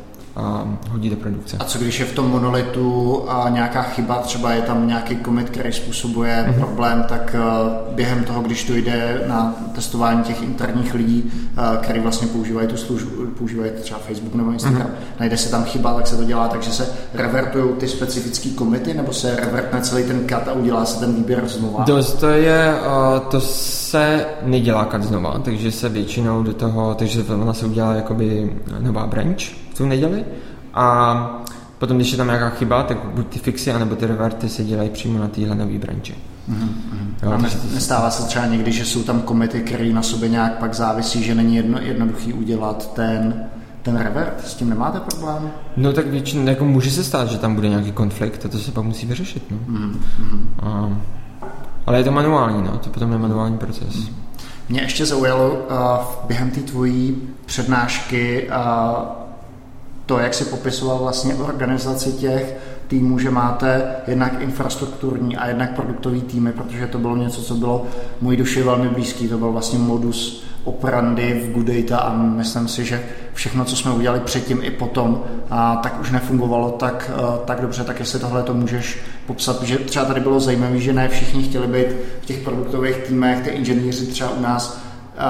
hodí 0.92 1.10
do 1.10 1.16
produkce. 1.16 1.58
A 1.60 1.64
co 1.64 1.80
když 1.80 2.00
je 2.00 2.06
v 2.06 2.12
tom 2.14 2.30
monolitu 2.32 3.24
a 3.30 3.50
nějaká 3.50 3.82
chyba, 3.82 4.16
třeba 4.16 4.54
je 4.54 4.62
tam 4.62 4.88
nějaký 4.88 5.18
commit, 5.26 5.50
který 5.50 5.74
způsobuje 5.74 6.46
mm-hmm. 6.48 6.60
problém, 6.60 7.06
tak 7.10 7.36
uh, 7.36 7.96
během 7.96 8.24
toho, 8.24 8.42
když 8.42 8.64
to 8.64 8.74
jde 8.74 9.22
na 9.28 9.56
testování 9.76 10.24
těch 10.24 10.42
interních 10.44 10.94
lidí, 10.94 11.24
uh, 11.24 11.78
který 11.78 12.00
vlastně 12.00 12.28
používají 12.28 12.68
tu 12.68 12.78
službu, 12.78 13.12
používají 13.38 13.72
třeba 13.82 14.00
Facebook 14.00 14.36
nebo 14.36 14.52
Instagram, 14.52 14.88
mm-hmm. 14.88 15.20
najde 15.20 15.38
se 15.38 15.52
tam 15.52 15.64
chyba, 15.64 15.94
tak 15.94 16.08
se 16.08 16.18
to 16.18 16.24
dělá, 16.24 16.48
takže 16.48 16.72
se 16.72 16.90
revertují 17.14 17.76
ty 17.80 17.88
specifické 17.88 18.50
komity, 18.50 18.94
nebo 18.94 19.14
se 19.14 19.36
revertne 19.36 19.82
celý 19.82 20.04
ten 20.04 20.20
cut 20.20 20.48
a 20.48 20.54
udělá 20.54 20.86
se 20.86 21.00
ten 21.00 21.16
výběr 21.16 21.48
znova? 21.48 21.84
To, 21.84 22.04
to 22.04 22.28
je, 22.28 22.74
uh, 22.74 23.20
to 23.20 23.42
se 23.42 24.26
nedělá 24.44 24.86
cut 24.92 25.04
znova, 25.04 25.40
takže 25.40 25.72
se 25.72 25.90
většinou 25.90 26.44
do 26.44 26.54
toho, 26.54 26.96
takže 26.96 27.24
se 27.52 27.66
udělá 27.66 27.94
jakoby 27.94 28.58
nová 28.80 29.08
branch, 29.08 29.66
tu 29.78 29.86
neděli 29.86 30.25
a 30.73 31.43
potom, 31.78 31.97
když 31.97 32.11
je 32.11 32.17
tam 32.17 32.28
nějaká 32.28 32.49
chyba, 32.49 32.84
tak 32.84 32.97
buď 32.97 33.28
ty 33.28 33.39
fixy, 33.39 33.71
anebo 33.71 33.95
ty 33.95 34.07
reverty 34.07 34.49
se 34.49 34.63
dělají 34.63 34.89
přímo 34.89 35.19
na 35.19 35.28
téhle 35.28 35.55
nový 35.55 35.78
branži. 35.78 36.15
Mm-hmm. 36.49 37.07
Jo, 37.23 37.38
nestává 37.73 38.09
se 38.09 38.28
třeba 38.28 38.45
někdy, 38.45 38.71
že 38.71 38.86
jsou 38.86 39.03
tam 39.03 39.21
komity, 39.21 39.61
které 39.61 39.93
na 39.93 40.01
sobě 40.01 40.30
nějak 40.30 40.57
pak 40.57 40.73
závisí, 40.73 41.23
že 41.23 41.36
není 41.36 41.55
jedno, 41.55 41.80
jednoduchý 41.82 42.34
udělat 42.34 42.93
ten, 42.93 43.45
ten 43.82 43.97
revert? 43.97 44.41
S 44.47 44.53
tím 44.53 44.69
nemáte 44.69 44.99
problém? 44.99 45.51
No 45.78 45.93
tak 45.93 46.07
většinou, 46.07 46.47
jako 46.47 46.65
může 46.65 46.91
se 46.91 47.03
stát, 47.03 47.28
že 47.28 47.38
tam 47.38 47.55
bude 47.55 47.69
nějaký 47.69 47.91
konflikt 47.91 48.45
a 48.45 48.49
to 48.49 48.59
se 48.59 48.71
pak 48.71 48.84
musí 48.84 49.05
vyřešit. 49.05 49.43
No. 49.51 49.57
Mm-hmm. 49.69 49.95
A, 50.61 50.97
ale 51.86 51.97
je 51.97 52.03
to 52.03 52.11
manuální, 52.11 52.63
no, 52.63 52.78
to 52.78 52.89
potom 52.89 53.11
je 53.11 53.17
manuální 53.17 53.57
proces. 53.57 53.95
Mm. 53.95 54.15
Mě 54.69 54.82
ještě 54.82 55.05
zaujalo 55.05 55.49
uh, 55.49 56.28
během 56.28 56.51
té 56.51 56.61
tvojí 56.61 57.17
přednášky 57.45 58.49
uh, 58.49 59.26
to, 60.08 60.20
jak 60.20 60.34
si 60.34 60.45
popisoval 60.45 60.97
vlastně 60.97 61.36
organizaci 61.36 62.12
těch 62.12 62.55
týmů, 62.88 63.20
že 63.20 63.32
máte 63.32 63.95
jednak 64.08 64.41
infrastrukturní 64.41 65.38
a 65.38 65.47
jednak 65.47 65.76
produktový 65.76 66.22
týmy, 66.22 66.51
protože 66.51 66.88
to 66.88 66.99
bylo 66.99 67.16
něco, 67.16 67.41
co 67.41 67.55
bylo 67.55 67.86
můj 68.22 68.38
duši 68.38 68.64
velmi 68.64 68.89
blízký. 68.89 69.28
To 69.28 69.38
byl 69.38 69.51
vlastně 69.51 69.80
modus 69.80 70.43
operandi 70.64 71.34
v 71.34 71.51
Good 71.51 71.66
Data 71.66 71.97
a 71.97 72.14
myslím 72.16 72.68
si, 72.68 72.86
že 72.86 73.03
všechno, 73.34 73.66
co 73.66 73.76
jsme 73.76 73.91
udělali 73.91 74.20
předtím 74.20 74.60
i 74.64 74.72
potom, 74.72 75.24
a 75.49 75.76
tak 75.76 76.01
už 76.01 76.12
nefungovalo 76.12 76.72
tak, 76.72 77.12
eh, 77.14 77.22
tak 77.45 77.62
dobře, 77.62 77.84
tak 77.84 77.99
jestli 77.99 78.20
tohle 78.20 78.43
to 78.43 78.53
můžeš 78.53 78.99
popsat, 79.26 79.64
že 79.64 79.78
třeba 79.78 80.05
tady 80.05 80.20
bylo 80.22 80.39
zajímavé, 80.39 80.80
že 80.80 80.93
ne 80.93 81.10
všichni 81.10 81.43
chtěli 81.43 81.68
být 81.68 81.88
v 82.22 82.26
těch 82.26 82.39
produktových 82.39 82.97
týmech, 82.97 83.39
ty 83.39 83.49
inženýři 83.49 84.08
třeba 84.08 84.30
u 84.30 84.41
nás 84.41 84.87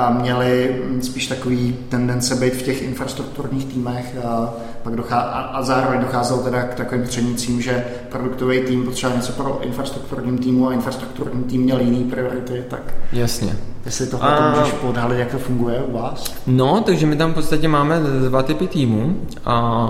měli 0.09 0.81
spíš 1.01 1.27
takový 1.27 1.75
tendence 1.89 2.35
být 2.35 2.53
v 2.53 2.61
těch 2.61 2.81
infrastrukturních 2.81 3.65
týmech 3.65 4.15
a, 4.25 4.53
pak 4.83 4.95
dochá, 4.95 5.19
a, 5.19 5.41
a 5.41 5.63
zároveň 5.63 5.99
docházelo 5.99 6.43
teda 6.43 6.61
k 6.61 6.73
takovým 6.73 7.03
třenicím, 7.03 7.61
že 7.61 7.85
produktový 8.09 8.61
tým 8.61 8.85
potřeboval 8.85 9.17
něco 9.17 9.31
pro 9.31 9.59
infrastrukturním 9.61 10.37
týmu 10.37 10.67
a 10.67 10.73
infrastrukturní 10.73 11.43
tým 11.43 11.61
měl 11.61 11.79
jiný 11.79 12.03
priority, 12.03 12.63
tak 12.69 12.93
Jasně. 13.13 13.55
Jestli 13.85 14.07
tohle 14.07 14.37
a... 14.37 14.53
to 14.53 14.59
můžeš 14.59 14.73
podhalit, 14.73 15.19
jak 15.19 15.31
to 15.31 15.37
funguje 15.37 15.81
u 15.81 15.97
vás? 15.97 16.35
No, 16.47 16.81
takže 16.81 17.05
my 17.05 17.15
tam 17.15 17.31
v 17.31 17.35
podstatě 17.35 17.67
máme 17.67 17.99
dva 18.29 18.43
typy 18.43 18.67
týmů 18.67 19.21
a 19.45 19.89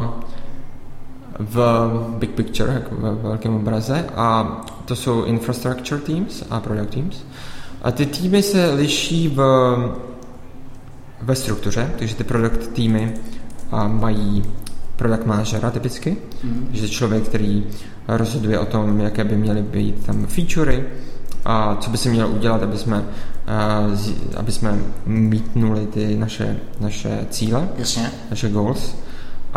v 1.40 1.90
big 2.18 2.30
picture, 2.30 2.74
jako 2.74 2.96
ve 2.96 3.16
velkém 3.16 3.56
obraze 3.56 4.06
a 4.16 4.58
to 4.86 4.96
jsou 4.96 5.24
infrastructure 5.24 6.02
teams 6.02 6.44
a 6.50 6.60
product 6.60 6.94
teams. 6.94 7.24
A 7.88 7.92
ty 7.92 8.06
týmy 8.06 8.44
se 8.44 8.74
liší 8.74 9.28
v, 9.28 9.40
ve 11.22 11.36
struktuře, 11.36 11.92
takže 12.00 12.16
ty 12.16 12.24
product 12.24 12.68
týmy 12.74 13.14
mají 13.88 14.44
product 14.96 15.26
managera 15.26 15.72
typicky, 15.72 16.18
mm. 16.44 16.70
že 16.72 16.90
člověk, 16.90 17.24
který 17.24 17.64
rozhoduje 18.08 18.60
o 18.60 18.66
tom, 18.66 19.00
jaké 19.00 19.24
by 19.24 19.36
měly 19.36 19.62
být 19.62 20.06
tam 20.06 20.26
featurey 20.26 20.84
a 21.46 21.76
co 21.76 21.90
by 21.90 21.98
se 21.98 22.10
mělo 22.10 22.30
udělat, 22.30 22.64
aby 22.64 22.78
jsme, 22.78 23.06
aby 24.38 24.52
jsme 24.52 24.80
mítnuli 25.06 25.88
ty 25.88 26.18
naše, 26.18 26.60
naše 26.80 27.28
cíle, 27.30 27.70
Jasně. 27.78 28.12
naše 28.30 28.50
goals. 28.50 28.96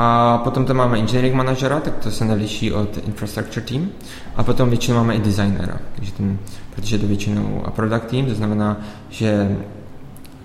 A 0.00 0.38
potom 0.44 0.64
tam 0.64 0.76
máme 0.76 0.98
engineering 0.98 1.34
managera, 1.34 1.80
tak 1.80 1.94
to 1.96 2.10
se 2.10 2.24
neliší 2.24 2.72
od 2.72 2.98
infrastructure 3.06 3.66
team. 3.66 3.88
A 4.36 4.42
potom 4.42 4.68
většinou 4.68 4.96
máme 4.96 5.14
i 5.14 5.20
designera, 5.20 5.76
takže 5.96 6.12
ten, 6.12 6.38
protože 6.74 6.98
to 6.98 7.06
většinou 7.06 7.62
a 7.64 7.70
product 7.70 8.06
team, 8.06 8.26
to 8.26 8.34
znamená, 8.34 8.80
že 9.10 9.56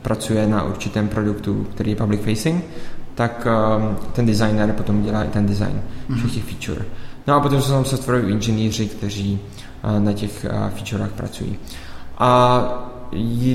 pracuje 0.01 0.47
na 0.47 0.63
určitém 0.63 1.07
produktu, 1.07 1.67
který 1.73 1.91
je 1.91 1.95
public 1.95 2.21
facing, 2.21 2.65
tak 3.15 3.47
um, 3.47 3.95
ten 4.13 4.25
designer 4.25 4.73
potom 4.73 5.03
dělá 5.03 5.23
i 5.23 5.27
ten 5.27 5.45
design 5.45 5.81
mm-hmm. 6.09 6.17
všech 6.17 6.33
těch 6.33 6.43
feature. 6.43 6.85
No 7.27 7.33
a 7.33 7.39
potom 7.39 7.61
jsou 7.61 7.71
tam 7.71 7.85
softwaroví 7.85 8.33
inženýři, 8.33 8.85
kteří 8.85 9.39
uh, 9.83 9.99
na 9.99 10.13
těch 10.13 10.45
uh, 10.51 10.69
featurech 10.69 11.11
pracují. 11.11 11.59
A 12.17 12.91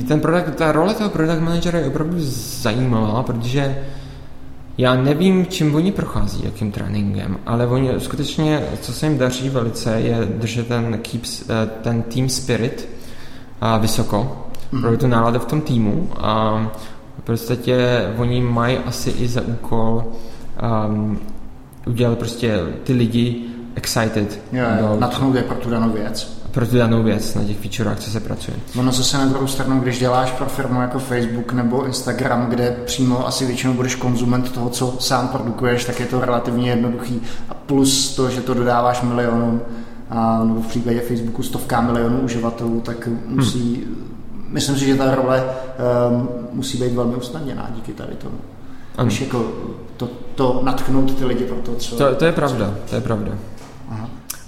ten 0.09 0.21
product, 0.21 0.57
ta 0.57 0.73
role 0.73 0.95
toho 0.95 1.11
product 1.11 1.41
managera 1.41 1.79
je 1.79 1.87
opravdu 1.87 2.17
zajímavá, 2.63 3.23
protože 3.23 3.77
já 4.79 4.95
nevím, 4.95 5.47
čím 5.47 5.75
oni 5.75 5.93
prochází, 5.93 6.45
jakým 6.45 6.73
tréninkem, 6.73 7.39
ale 7.47 7.67
oni 7.67 7.91
skutečně, 7.99 8.63
co 8.81 8.93
se 8.93 9.07
jim 9.07 9.19
daří 9.19 9.49
velice, 9.49 10.01
je 10.01 10.29
držet 10.35 10.67
ten, 10.69 10.99
keeps, 10.99 11.43
eh, 11.43 11.67
ten 11.83 12.03
team 12.03 12.29
spirit 12.29 12.89
vysoko, 13.81 14.47
mm. 14.73 14.83
pro 14.83 14.97
tu 14.97 15.07
náladu 15.07 15.39
v 15.39 15.45
tom 15.45 15.61
týmu 15.61 16.09
a 16.17 16.63
v 17.19 17.23
podstatě 17.23 18.07
oni 18.17 18.41
mají 18.41 18.79
asi 18.79 19.11
i 19.11 19.29
za 19.29 19.41
úkol 19.41 20.05
um, 20.89 21.19
udělat 21.87 22.19
prostě 22.19 22.61
ty 22.85 22.93
lidi 22.93 23.45
excited. 23.75 24.41
Jo, 24.53 24.65
jo, 24.81 24.97
natchnout 25.01 25.35
je 25.35 25.43
pro 25.43 25.57
tu 25.57 25.71
danou 25.71 25.91
věc 25.91 26.40
pro 26.51 26.67
tu 26.67 26.77
danou 26.77 27.03
věc 27.03 27.35
na 27.35 27.45
těch 27.45 27.59
featurech, 27.59 27.99
co 27.99 28.11
se 28.11 28.21
pracuje. 28.21 28.57
Ono 28.79 28.93
zase 28.93 29.19
na 29.19 29.27
druhou 29.27 29.47
stranu, 29.47 29.81
když 29.81 29.99
děláš 29.99 30.31
pro 30.31 30.47
firmu 30.47 30.81
jako 30.81 30.99
Facebook 30.99 31.53
nebo 31.53 31.87
Instagram, 31.87 32.47
kde 32.47 32.77
přímo 32.85 33.27
asi 33.27 33.47
většinou 33.47 33.73
budeš 33.73 33.95
konzument 33.95 34.53
toho, 34.53 34.69
co 34.69 34.97
sám 34.99 35.29
produkuješ, 35.29 35.85
tak 35.85 36.01
je 36.01 36.07
to 36.07 36.21
relativně 36.21 36.71
jednoduchý. 36.71 37.23
A 37.49 37.55
plus 37.55 38.17
to, 38.17 38.31
že 38.31 38.41
to 38.41 38.55
dodáváš 38.55 39.03
milionům, 39.03 39.61
a, 40.11 40.45
nebo 40.45 40.61
v 40.61 40.67
případě 40.67 41.01
Facebooku 41.01 41.43
stovká 41.43 41.81
milionů 41.81 42.21
uživatelů, 42.21 42.81
tak 42.81 43.09
musí, 43.27 43.75
hmm. 43.75 44.13
myslím 44.49 44.77
si, 44.77 44.87
že 44.87 44.95
ta 44.95 45.15
role 45.15 45.45
um, 46.11 46.29
musí 46.53 46.79
být 46.79 46.93
velmi 46.93 47.17
usnadněná 47.17 47.71
díky 47.75 47.93
tady 47.93 48.15
tomu. 48.15 48.39
Ano. 48.97 49.11
jako 49.21 49.53
to, 49.97 50.09
to 50.35 50.61
natchnout 50.65 51.15
ty 51.15 51.25
lidi 51.25 51.45
pro 51.45 51.57
to, 51.57 51.75
co... 51.75 51.97
To, 51.97 52.15
to 52.15 52.25
je 52.25 52.33
pravda, 52.33 52.75
to 52.91 52.95
je 52.95 53.01
pravda. 53.01 53.33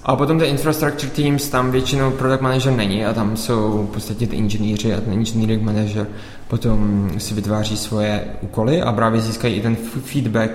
A 0.05 0.16
potom 0.16 0.38
ty 0.38 0.44
infrastructure 0.44 1.12
teams, 1.12 1.48
tam 1.48 1.70
většinou 1.70 2.11
product 2.11 2.40
manager 2.40 2.72
není 2.72 3.05
a 3.05 3.12
tam 3.12 3.36
jsou 3.36 3.86
v 3.90 3.94
podstatě 3.94 4.26
ty 4.26 4.36
inženýři 4.36 4.94
a 4.94 5.00
ten 5.00 5.12
engineering 5.12 5.62
manager 5.62 6.07
potom 6.48 7.11
si 7.18 7.34
vytváří 7.34 7.76
svoje 7.76 8.24
úkoly 8.40 8.82
a 8.82 8.92
právě 8.92 9.20
získají 9.20 9.55
i 9.55 9.61
ten 9.61 9.76
feedback 9.76 10.50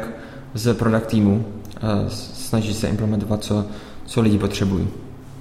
z 0.53 0.73
product 0.73 1.07
týmu 1.07 1.45
a 1.81 2.09
snaží 2.09 2.73
se 2.73 2.87
implementovat, 2.87 3.43
co, 3.43 3.65
co 4.05 4.21
lidi 4.21 4.37
potřebují. 4.37 4.87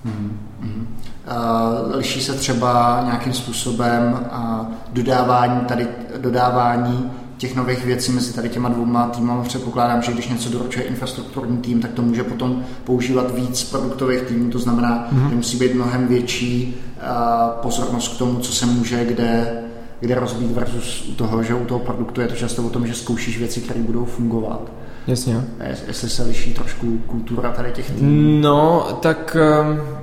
Mm-hmm. 0.06 0.86
Uh, 1.26 1.96
liší 1.96 2.20
se 2.20 2.32
třeba 2.32 3.02
nějakým 3.04 3.32
způsobem 3.32 4.12
uh, 4.12 4.66
dodávání, 4.92 5.60
tady, 5.60 5.88
dodávání 6.20 7.10
těch 7.38 7.56
nových 7.56 7.84
věcí 7.84 8.12
mezi 8.12 8.32
tady 8.32 8.48
těma 8.48 8.68
dvouma 8.68 9.08
týmama. 9.08 9.42
Předpokládám, 9.42 10.02
že 10.02 10.12
když 10.12 10.28
něco 10.28 10.48
doručuje 10.48 10.84
infrastrukturní 10.84 11.58
tým, 11.58 11.80
tak 11.80 11.90
to 11.90 12.02
může 12.02 12.24
potom 12.24 12.64
používat 12.84 13.34
víc 13.34 13.64
produktových 13.64 14.22
týmů, 14.22 14.50
to 14.50 14.58
znamená, 14.58 15.08
mm-hmm. 15.12 15.28
že 15.28 15.34
musí 15.34 15.56
být 15.56 15.74
mnohem 15.74 16.08
větší 16.08 16.76
uh, 16.96 17.62
pozornost 17.62 18.14
k 18.14 18.18
tomu, 18.18 18.38
co 18.38 18.52
se 18.52 18.66
může 18.66 19.04
kde, 19.04 19.62
kde 20.00 20.14
rozbít 20.14 20.50
versus 20.50 21.08
u 21.08 21.14
toho, 21.14 21.42
že 21.42 21.54
u 21.54 21.64
toho 21.64 21.80
produktu 21.80 22.20
je 22.20 22.28
to 22.28 22.36
často 22.36 22.62
o 22.62 22.70
tom, 22.70 22.86
že 22.86 22.94
zkoušíš 22.94 23.38
věci, 23.38 23.60
které 23.60 23.80
budou 23.80 24.04
fungovat. 24.04 24.72
Jasně. 25.06 25.44
Jestli 25.86 26.08
se 26.08 26.22
liší 26.22 26.54
trošku 26.54 26.98
kultura 27.06 27.52
tady 27.52 27.72
těch 27.72 27.90
týmů. 27.90 28.40
No, 28.40 28.86
tak 29.00 29.36
um, 29.60 29.95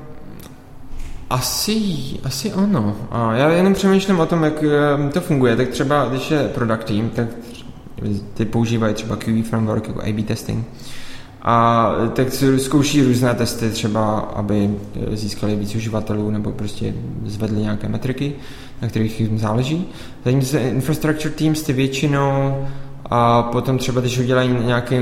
asi, 1.29 1.79
asi 2.23 2.51
ano. 2.51 2.95
A 3.11 3.33
já 3.33 3.49
jenom 3.49 3.73
přemýšlím 3.73 4.19
o 4.19 4.25
tom, 4.25 4.43
jak 4.43 4.63
eh, 4.63 5.09
to 5.09 5.21
funguje. 5.21 5.55
Tak 5.55 5.69
třeba, 5.69 6.05
když 6.05 6.31
je 6.31 6.47
product 6.47 6.83
team, 6.85 7.09
tak 7.09 7.27
ty 8.33 8.45
používají 8.45 8.93
třeba 8.93 9.15
QE 9.15 9.43
framework 9.43 9.87
jako 9.87 10.01
A-B 10.03 10.23
testing. 10.23 10.67
A 11.41 11.89
tak 12.13 12.27
zkouší 12.57 13.03
různé 13.03 13.33
testy, 13.33 13.69
třeba 13.69 14.19
aby 14.19 14.69
získali 15.11 15.55
víc 15.55 15.75
uživatelů 15.75 16.31
nebo 16.31 16.51
prostě 16.51 16.93
zvedli 17.25 17.61
nějaké 17.61 17.89
metriky, 17.89 18.33
na 18.81 18.87
kterých 18.87 19.19
jim 19.19 19.39
záleží. 19.39 19.85
Zatímco 20.25 20.57
infrastructure 20.57 21.33
teams 21.33 21.61
ty 21.63 21.73
většinou 21.73 22.65
a 23.15 23.43
potom 23.43 23.77
třeba, 23.77 24.01
když 24.01 24.19
udělají 24.19 24.49
nějaký 24.65 24.95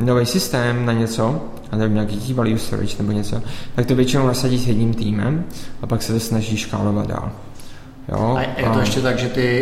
nový 0.00 0.26
systém 0.26 0.86
na 0.86 0.92
něco, 0.92 1.40
a 1.70 1.76
nebo 1.76 1.94
nějaký 1.94 2.20
key 2.20 2.34
value 2.34 2.58
storage 2.58 2.96
nebo 2.98 3.12
něco, 3.12 3.42
tak 3.74 3.86
to 3.86 3.94
většinou 3.94 4.26
nasadí 4.26 4.58
s 4.58 4.68
jedním 4.68 4.94
týmem 4.94 5.44
a 5.82 5.86
pak 5.86 6.02
se 6.02 6.12
to 6.12 6.20
snaží 6.20 6.56
škálovat 6.56 7.06
dál. 7.06 7.32
Jo? 8.08 8.34
A 8.38 8.40
je 8.40 8.64
to 8.64 8.76
a... 8.76 8.80
ještě 8.80 9.00
tak, 9.00 9.18
že 9.18 9.28
ty 9.28 9.56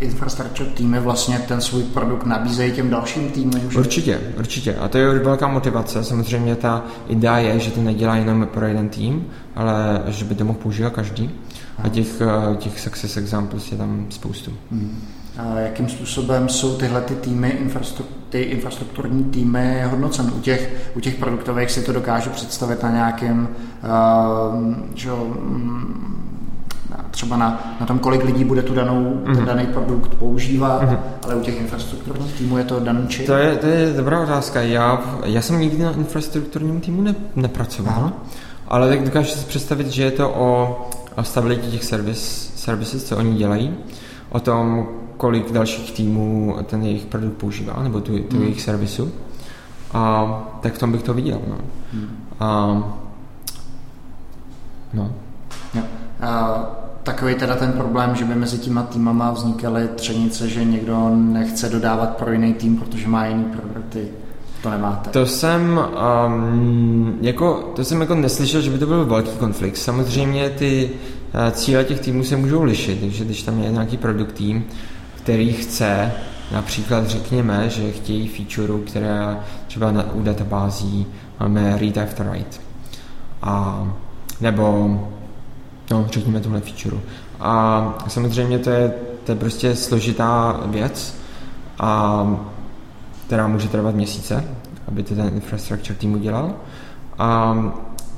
infrastructure, 0.00 0.70
týmy 0.74 1.00
vlastně 1.00 1.38
ten 1.38 1.60
svůj 1.60 1.82
produkt 1.82 2.26
nabízejí 2.26 2.72
těm 2.72 2.90
dalším 2.90 3.30
týmům? 3.30 3.70
Že? 3.70 3.78
Určitě, 3.78 4.20
určitě. 4.38 4.74
A 4.74 4.88
to 4.88 4.98
je 4.98 5.18
velká 5.18 5.48
motivace. 5.48 6.04
Samozřejmě 6.04 6.56
ta 6.56 6.84
idea 7.08 7.38
je, 7.38 7.58
že 7.58 7.70
to 7.70 7.82
nedělá 7.82 8.16
jenom 8.16 8.46
pro 8.46 8.66
jeden 8.66 8.88
tým, 8.88 9.26
ale 9.56 10.02
že 10.06 10.24
by 10.24 10.34
to 10.34 10.44
mohl 10.44 10.58
používat 10.58 10.92
každý. 10.92 11.30
A 11.82 11.88
těch, 11.88 12.20
eh, 12.20 12.56
těch 12.56 12.80
success 12.80 13.16
examples 13.16 13.72
je 13.72 13.78
tam 13.78 14.06
spoustu. 14.10 14.52
Hmm. 14.70 14.98
Jakým 15.56 15.88
způsobem 15.88 16.48
jsou 16.48 16.76
tyhle 16.76 17.00
ty 17.00 17.14
týmy, 17.14 17.48
infrastruktur, 17.48 18.16
ty 18.28 18.40
infrastrukturní 18.42 19.24
týmy 19.24 19.82
hodnocen? 19.90 20.32
U 20.36 20.40
těch, 20.40 20.90
u 20.96 21.00
těch 21.00 21.14
produktových 21.14 21.70
si 21.70 21.82
to 21.82 21.92
dokážu 21.92 22.30
představit 22.30 22.82
na 22.82 22.90
nějakém 22.90 23.48
uh, 23.84 24.74
že, 24.94 25.12
um, 25.12 26.24
třeba 27.10 27.36
na, 27.36 27.76
na 27.80 27.86
tom, 27.86 27.98
kolik 27.98 28.24
lidí 28.24 28.44
bude 28.44 28.62
tu 28.62 28.74
danou, 28.74 29.02
mm-hmm. 29.02 29.24
ten 29.24 29.36
mhm. 29.36 29.44
daný 29.44 29.66
produkt 29.66 30.14
používat, 30.14 30.82
mm-hmm. 30.82 30.98
ale 31.24 31.34
u 31.34 31.40
těch 31.40 31.60
infrastrukturních 31.60 32.32
týmů 32.32 32.58
je 32.58 32.64
to 32.64 32.80
daný 32.80 33.08
či? 33.08 33.26
To 33.26 33.34
je, 33.34 33.56
to 33.56 33.66
je 33.66 33.92
dobrá 33.92 34.20
otázka. 34.20 34.62
Já, 34.62 35.02
já 35.24 35.42
jsem 35.42 35.60
nikdy 35.60 35.82
na 35.82 35.92
infrastrukturním 35.92 36.80
týmu 36.80 37.02
ne, 37.02 37.14
nepracoval, 37.36 37.94
Aha. 37.96 38.12
ale 38.68 38.88
tak 38.88 39.04
dokážu 39.04 39.30
si 39.30 39.46
představit, 39.46 39.86
že 39.86 40.02
je 40.02 40.10
to 40.10 40.30
o, 40.30 40.80
o 41.16 41.24
stabilitě 41.24 41.66
těch 41.70 41.84
service, 41.84 42.50
services, 42.56 43.04
co 43.04 43.16
oni 43.16 43.34
dělají, 43.34 43.74
o 44.30 44.40
tom, 44.40 44.88
kolik 45.16 45.52
dalších 45.52 45.92
týmů 45.92 46.56
ten 46.66 46.82
jejich 46.82 47.06
produkt 47.06 47.34
používá, 47.34 47.82
nebo 47.82 48.00
tu, 48.00 48.18
tu 48.18 48.36
mm. 48.36 48.42
jejich 48.42 48.62
servisu. 48.62 49.12
A 49.92 50.26
tak 50.60 50.74
v 50.74 50.78
tom 50.78 50.92
bych 50.92 51.02
to 51.02 51.14
viděl. 51.14 51.40
No. 51.48 51.56
Mm. 51.92 52.08
A, 52.40 52.82
no. 54.94 55.12
Ja. 55.74 55.82
A 56.20 56.62
takový 57.02 57.34
teda 57.34 57.56
ten 57.56 57.72
problém, 57.72 58.14
že 58.14 58.24
by 58.24 58.34
mezi 58.34 58.58
těma 58.58 58.82
týmama 58.82 59.30
vznikaly 59.30 59.88
třenice, 59.88 60.48
že 60.48 60.64
někdo 60.64 61.10
nechce 61.14 61.68
dodávat 61.68 62.16
pro 62.16 62.32
jiný 62.32 62.54
tým, 62.54 62.76
protože 62.76 63.08
má 63.08 63.26
jiný 63.26 63.44
priority. 63.44 64.08
To 64.62 64.70
nemáte. 64.70 65.10
To 65.10 65.26
jsem, 65.26 65.80
um, 66.26 67.18
jako, 67.20 67.72
to 67.76 67.84
jsem 67.84 68.00
jako 68.00 68.14
neslyšel, 68.14 68.60
že 68.60 68.70
by 68.70 68.78
to 68.78 68.86
byl 68.86 69.04
velký 69.04 69.36
konflikt. 69.38 69.76
Samozřejmě 69.76 70.50
ty 70.50 70.90
uh, 70.90 71.50
cíle 71.50 71.84
těch 71.84 72.00
týmů 72.00 72.24
se 72.24 72.36
můžou 72.36 72.62
lišit, 72.62 73.00
takže 73.00 73.24
když 73.24 73.42
tam 73.42 73.62
je 73.62 73.70
nějaký 73.70 73.96
produkt 73.96 74.32
tým, 74.32 74.64
který 75.24 75.52
chce 75.52 76.12
například 76.52 77.06
řekněme, 77.06 77.70
že 77.70 77.92
chtějí 77.92 78.28
feature, 78.28 78.84
které 78.86 79.36
třeba 79.66 79.92
na, 79.92 80.12
u 80.12 80.22
databází 80.22 81.06
máme 81.40 81.78
read 81.78 81.98
after 81.98 82.26
write. 82.26 82.58
A, 83.42 83.84
nebo 84.40 85.00
No, 85.90 86.06
řekněme 86.12 86.40
tuhle 86.40 86.60
feature. 86.60 86.96
A 87.40 87.98
samozřejmě 88.08 88.58
to 88.58 88.70
je, 88.70 88.94
to 89.24 89.32
je 89.32 89.36
prostě 89.36 89.76
složitá 89.76 90.60
věc, 90.66 91.16
a, 91.78 92.26
která 93.26 93.48
může 93.48 93.68
trvat 93.68 93.94
měsíce, 93.94 94.44
aby 94.88 95.02
to 95.02 95.14
ten 95.14 95.30
infrastructure 95.34 95.98
tým 95.98 96.14
udělal. 96.14 96.54
A, 97.18 97.56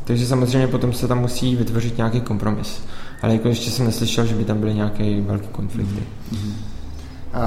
takže 0.05 0.27
samozřejmě 0.27 0.69
potom 0.69 0.93
se 0.93 1.09
tam 1.09 1.21
musí 1.21 1.57
vytvořit 1.57 1.97
nějaký 1.97 2.21
kompromis. 2.21 2.83
Ale 3.23 3.33
jako 3.33 3.49
ještě 3.49 3.71
jsem 3.71 3.87
neslyšel, 3.87 4.27
že 4.27 4.35
by 4.35 4.45
tam 4.45 4.59
byly 4.59 4.75
nějaké 4.75 5.21
velké 5.21 5.47
konflikty. 5.47 6.03
Mm-hmm. 6.33 6.76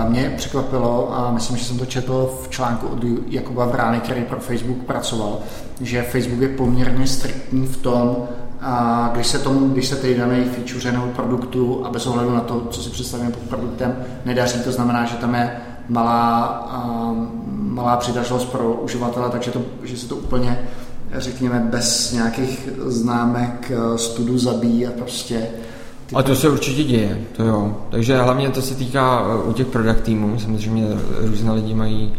Mě 0.08 0.34
překvapilo, 0.38 1.18
a 1.18 1.32
myslím, 1.32 1.58
že 1.58 1.66
jsem 1.66 1.80
to 1.80 1.86
četl 1.86 2.34
v 2.44 2.50
článku 2.50 2.88
od 2.88 3.00
Jakuba 3.28 3.66
Vrány, 3.66 4.00
který 4.00 4.24
pro 4.24 4.40
Facebook 4.40 4.78
pracoval, 4.78 5.40
že 5.82 6.02
Facebook 6.02 6.42
je 6.42 6.48
poměrně 6.48 7.08
striktní 7.08 7.68
v 7.68 7.78
tom, 7.78 8.18
a 8.62 9.10
když 9.14 9.28
se 9.28 9.40
tomu, 9.40 9.70
když 9.70 9.88
se 9.88 9.96
tedy 9.96 10.16
daný 10.16 10.44
feature 10.44 10.92
nebo 10.92 11.08
produktu 11.08 11.86
a 11.86 11.90
bez 11.90 12.08
ohledu 12.08 12.34
na 12.34 12.42
to, 12.42 12.68
co 12.72 12.84
si 12.84 12.90
představíme 12.90 13.32
pod 13.32 13.44
produktem, 13.44 13.96
nedaří, 14.26 14.60
to 14.60 14.72
znamená, 14.72 15.06
že 15.06 15.16
tam 15.16 15.36
je 15.36 15.52
malá, 15.90 16.70
malá 17.50 17.98
přitažlost 17.98 18.46
pro 18.46 18.74
uživatele, 18.74 19.30
takže 19.30 19.52
to, 19.52 19.62
že 19.84 19.98
se 19.98 20.08
to 20.08 20.16
úplně 20.16 20.60
řekněme, 21.14 21.68
bez 21.72 22.12
nějakých 22.12 22.70
známek 22.86 23.72
e, 23.72 23.98
studu 23.98 24.38
zabíjí 24.38 24.88
a 24.88 24.92
prostě 24.92 25.48
a 26.16 26.24
to 26.24 26.36
se 26.36 26.50
určitě 26.50 26.84
děje, 26.84 27.22
to 27.38 27.44
jo. 27.44 27.78
Takže 27.92 28.22
hlavně 28.22 28.50
to 28.50 28.62
se 28.62 28.76
týká 28.76 29.22
e, 29.22 29.50
u 29.50 29.54
těch 29.54 29.68
product 29.68 30.02
týmů, 30.02 30.40
samozřejmě 30.40 30.88
různé 31.22 31.52
lidi 31.52 31.74
mají 31.74 32.14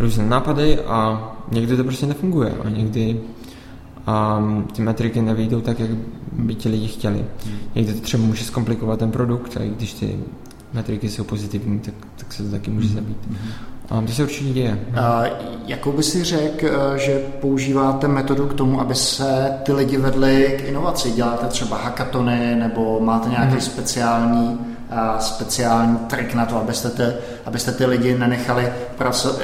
různé 0.00 0.26
nápady 0.26 0.78
a 0.78 1.30
někdy 1.50 1.76
to 1.76 1.84
prostě 1.84 2.06
nefunguje 2.06 2.54
a 2.64 2.68
někdy 2.68 3.20
um, 4.38 4.64
ty 4.72 4.82
metriky 4.82 5.22
nevyjdou 5.22 5.60
tak, 5.60 5.80
jak 5.80 5.90
by 6.32 6.54
ti 6.54 6.68
lidi 6.68 6.88
chtěli. 6.88 7.24
Hmm. 7.46 7.56
Někdy 7.74 7.94
to 7.94 8.00
třeba 8.00 8.22
může 8.22 8.44
zkomplikovat 8.44 8.98
ten 8.98 9.10
produkt 9.10 9.56
a 9.56 9.60
když 9.76 9.92
ty 9.92 10.18
metriky 10.72 11.08
jsou 11.08 11.24
pozitivní, 11.24 11.78
tak, 11.80 11.94
tak 12.16 12.32
se 12.32 12.42
to 12.42 12.50
taky 12.50 12.70
může 12.70 12.86
hmm. 12.86 12.96
zabít. 12.96 13.18
Hmm. 13.28 13.38
A 13.90 14.00
to 14.06 14.12
se 14.12 14.22
určitě 14.22 14.52
děje. 14.52 14.78
A 14.96 15.24
jakou 15.66 15.92
by 15.92 16.02
si 16.02 16.24
řekl, 16.24 16.66
eh, 16.66 16.98
že 16.98 17.22
používáte 17.40 18.08
metodu 18.08 18.46
k 18.46 18.54
tomu, 18.54 18.80
aby 18.80 18.94
se 18.94 19.52
ty 19.62 19.72
lidi 19.72 19.96
vedli 19.96 20.58
k 20.60 20.68
inovaci? 20.68 21.10
Děláte 21.10 21.46
třeba 21.46 21.76
hackatony 21.76 22.56
nebo 22.56 23.00
máte 23.00 23.28
nějaký 23.28 23.54
mm. 23.54 23.60
speciální 23.60 24.58
speciální 25.18 25.96
trik 25.96 26.34
na 26.34 26.46
to, 26.46 26.56
abyste 26.56 26.90
ty, 26.90 27.02
abyste 27.46 27.72
ty 27.72 27.86
lidi 27.86 28.18
nenechali, 28.18 28.72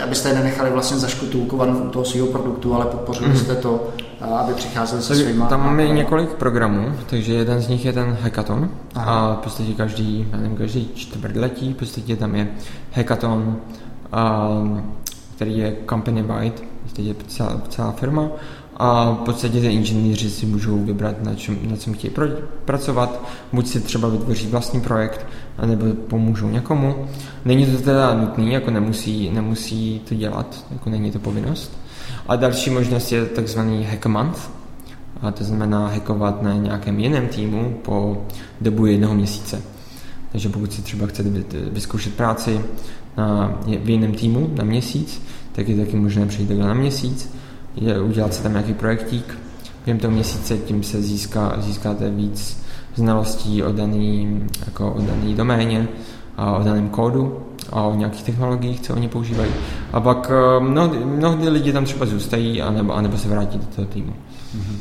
abyste 0.05 0.29
je 0.29 0.35
nenechali 0.35 0.71
vlastně 0.71 0.99
zaškutulkovat 0.99 1.69
u 1.69 1.89
toho 1.89 2.05
svého 2.05 2.27
produktu, 2.27 2.75
ale 2.75 2.85
podpořili 2.85 3.31
mm. 3.31 3.37
jste 3.37 3.55
to, 3.55 3.89
aby 4.39 4.55
přicházeli 4.55 5.03
se 5.03 5.17
svýma. 5.17 5.47
Tam 5.47 5.65
máme 5.65 5.83
a... 5.83 5.95
několik 5.95 6.31
programů, 6.31 6.93
takže 7.11 7.35
jeden 7.35 7.61
z 7.61 7.69
nich 7.69 7.85
je 7.85 7.93
ten 7.93 8.17
hackathon 8.21 8.71
Aha. 8.95 9.31
a 9.31 9.35
v 9.35 9.39
podstatě 9.39 9.73
každý, 9.73 10.29
nevím, 10.33 10.57
každý 10.57 10.91
čtvrtletí, 10.95 11.73
v 11.73 11.77
podstatě 11.77 12.17
tam 12.17 12.35
je 12.35 12.49
hackathon, 12.93 13.57
který 15.37 15.59
je 15.59 15.77
company 15.89 16.23
wide, 16.23 16.69
je 16.99 17.15
celá, 17.27 17.63
celá 17.69 17.93
firma 17.93 18.31
a 18.77 19.11
v 19.11 19.17
podstatě 19.25 19.61
ty 19.61 19.67
inženýři 19.67 20.31
si 20.31 20.47
můžou 20.47 20.85
vybrat, 20.85 21.23
na 21.25 21.35
čem, 21.35 21.59
na 21.71 21.77
čem 21.77 21.95
chtějí 21.95 22.15
pracovat, 22.65 23.29
buď 23.53 23.67
si 23.67 23.81
třeba 23.81 24.09
vytvoří 24.09 24.47
vlastní 24.47 24.81
projekt, 24.81 25.27
nebo 25.67 25.87
pomůžou 25.95 26.49
někomu. 26.49 27.07
Není 27.45 27.67
to 27.67 27.83
teda 27.83 28.15
nutný, 28.15 28.53
jako 28.53 28.71
nemusí, 28.71 29.31
nemusí 29.31 30.01
to 30.09 30.15
dělat, 30.15 30.65
jako 30.71 30.91
není 30.91 31.11
to 31.11 31.19
povinnost. 31.19 31.79
A 32.29 32.37
další 32.37 32.71
možnost 32.71 33.13
je 33.13 33.27
takzvaný 33.27 33.85
hack 33.85 34.07
month, 34.07 34.51
a 35.23 35.31
to 35.31 35.45
znamená 35.45 35.89
hackovat 35.89 36.43
na 36.43 36.55
nějakém 36.55 36.99
jiném 36.99 37.29
týmu 37.29 37.79
po 37.83 38.27
dobu 38.61 38.87
jednoho 38.87 39.15
měsíce. 39.15 39.63
Takže 40.33 40.49
pokud 40.49 40.73
si 40.73 40.83
třeba 40.83 41.07
chcete 41.07 41.31
vyzkoušet 41.71 42.15
práci 42.15 42.61
na, 43.19 43.59
v 43.85 43.91
jiném 43.91 44.13
týmu 44.13 44.51
na 44.55 44.65
měsíc, 44.65 45.23
tak 45.53 45.69
je 45.69 45.77
taky 45.77 45.97
možné 45.97 46.27
přijít 46.27 46.49
takhle 46.49 46.67
na 46.67 46.75
měsíc, 46.75 47.35
je, 47.77 48.01
udělat 48.01 48.35
si 48.35 48.43
tam 48.43 48.53
nějaký 48.53 48.75
projektík, 48.75 49.39
během 49.85 50.01
toho 50.01 50.11
měsíce 50.11 50.59
tím 50.59 50.83
se 50.83 51.03
získá, 51.03 51.55
získáte 51.59 52.11
víc 52.11 52.63
znalostí 52.95 53.63
o 53.63 53.73
daný, 53.73 54.41
jako 54.67 54.93
o 54.93 55.01
daný 55.03 55.35
doméně, 55.35 55.89
a 56.39 56.53
o 56.53 56.65
daném 56.65 56.89
kódu 56.89 57.39
a 57.71 57.83
o 57.83 57.95
nějakých 57.95 58.23
technologiích, 58.23 58.81
co 58.81 58.95
oni 58.95 59.09
používají. 59.09 59.51
A 59.93 60.01
pak 60.01 60.31
eh, 60.31 60.61
mnohdy, 60.61 60.99
mnohdy 60.99 61.49
lidi 61.49 61.73
tam 61.73 61.85
třeba 61.85 62.07
zůstají, 62.07 62.63
anebo, 62.63 62.95
anebo 62.95 63.19
se 63.19 63.29
vrátí 63.29 63.59
do 63.59 63.67
toho 63.77 63.87
týmu. 63.87 64.13
Mm-hmm. 64.57 64.77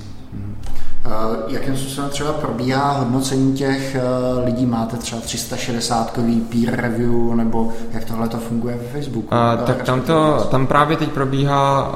Jakým 1.47 1.78
způsobem 1.78 2.10
třeba 2.10 2.34
probíhá 2.34 2.91
hodnocení 2.91 3.53
těch 3.53 3.95
eh, 3.95 4.01
lidí? 4.45 4.66
Máte 4.66 4.97
třeba 4.97 5.22
360 5.22 6.20
peer 6.51 6.82
review, 6.82 7.36
nebo 7.36 7.74
jak 7.91 8.05
tohle 8.05 8.30
to 8.30 8.38
funguje 8.38 8.76
ve 8.78 8.84
Facebooku? 8.84 9.36
Uh, 9.36 9.66
tak 9.66 9.84
tam, 9.84 10.01
to, 10.01 10.47
tam 10.51 10.68
právě 10.68 10.97
teď 10.97 11.10
probíhá 11.10 11.88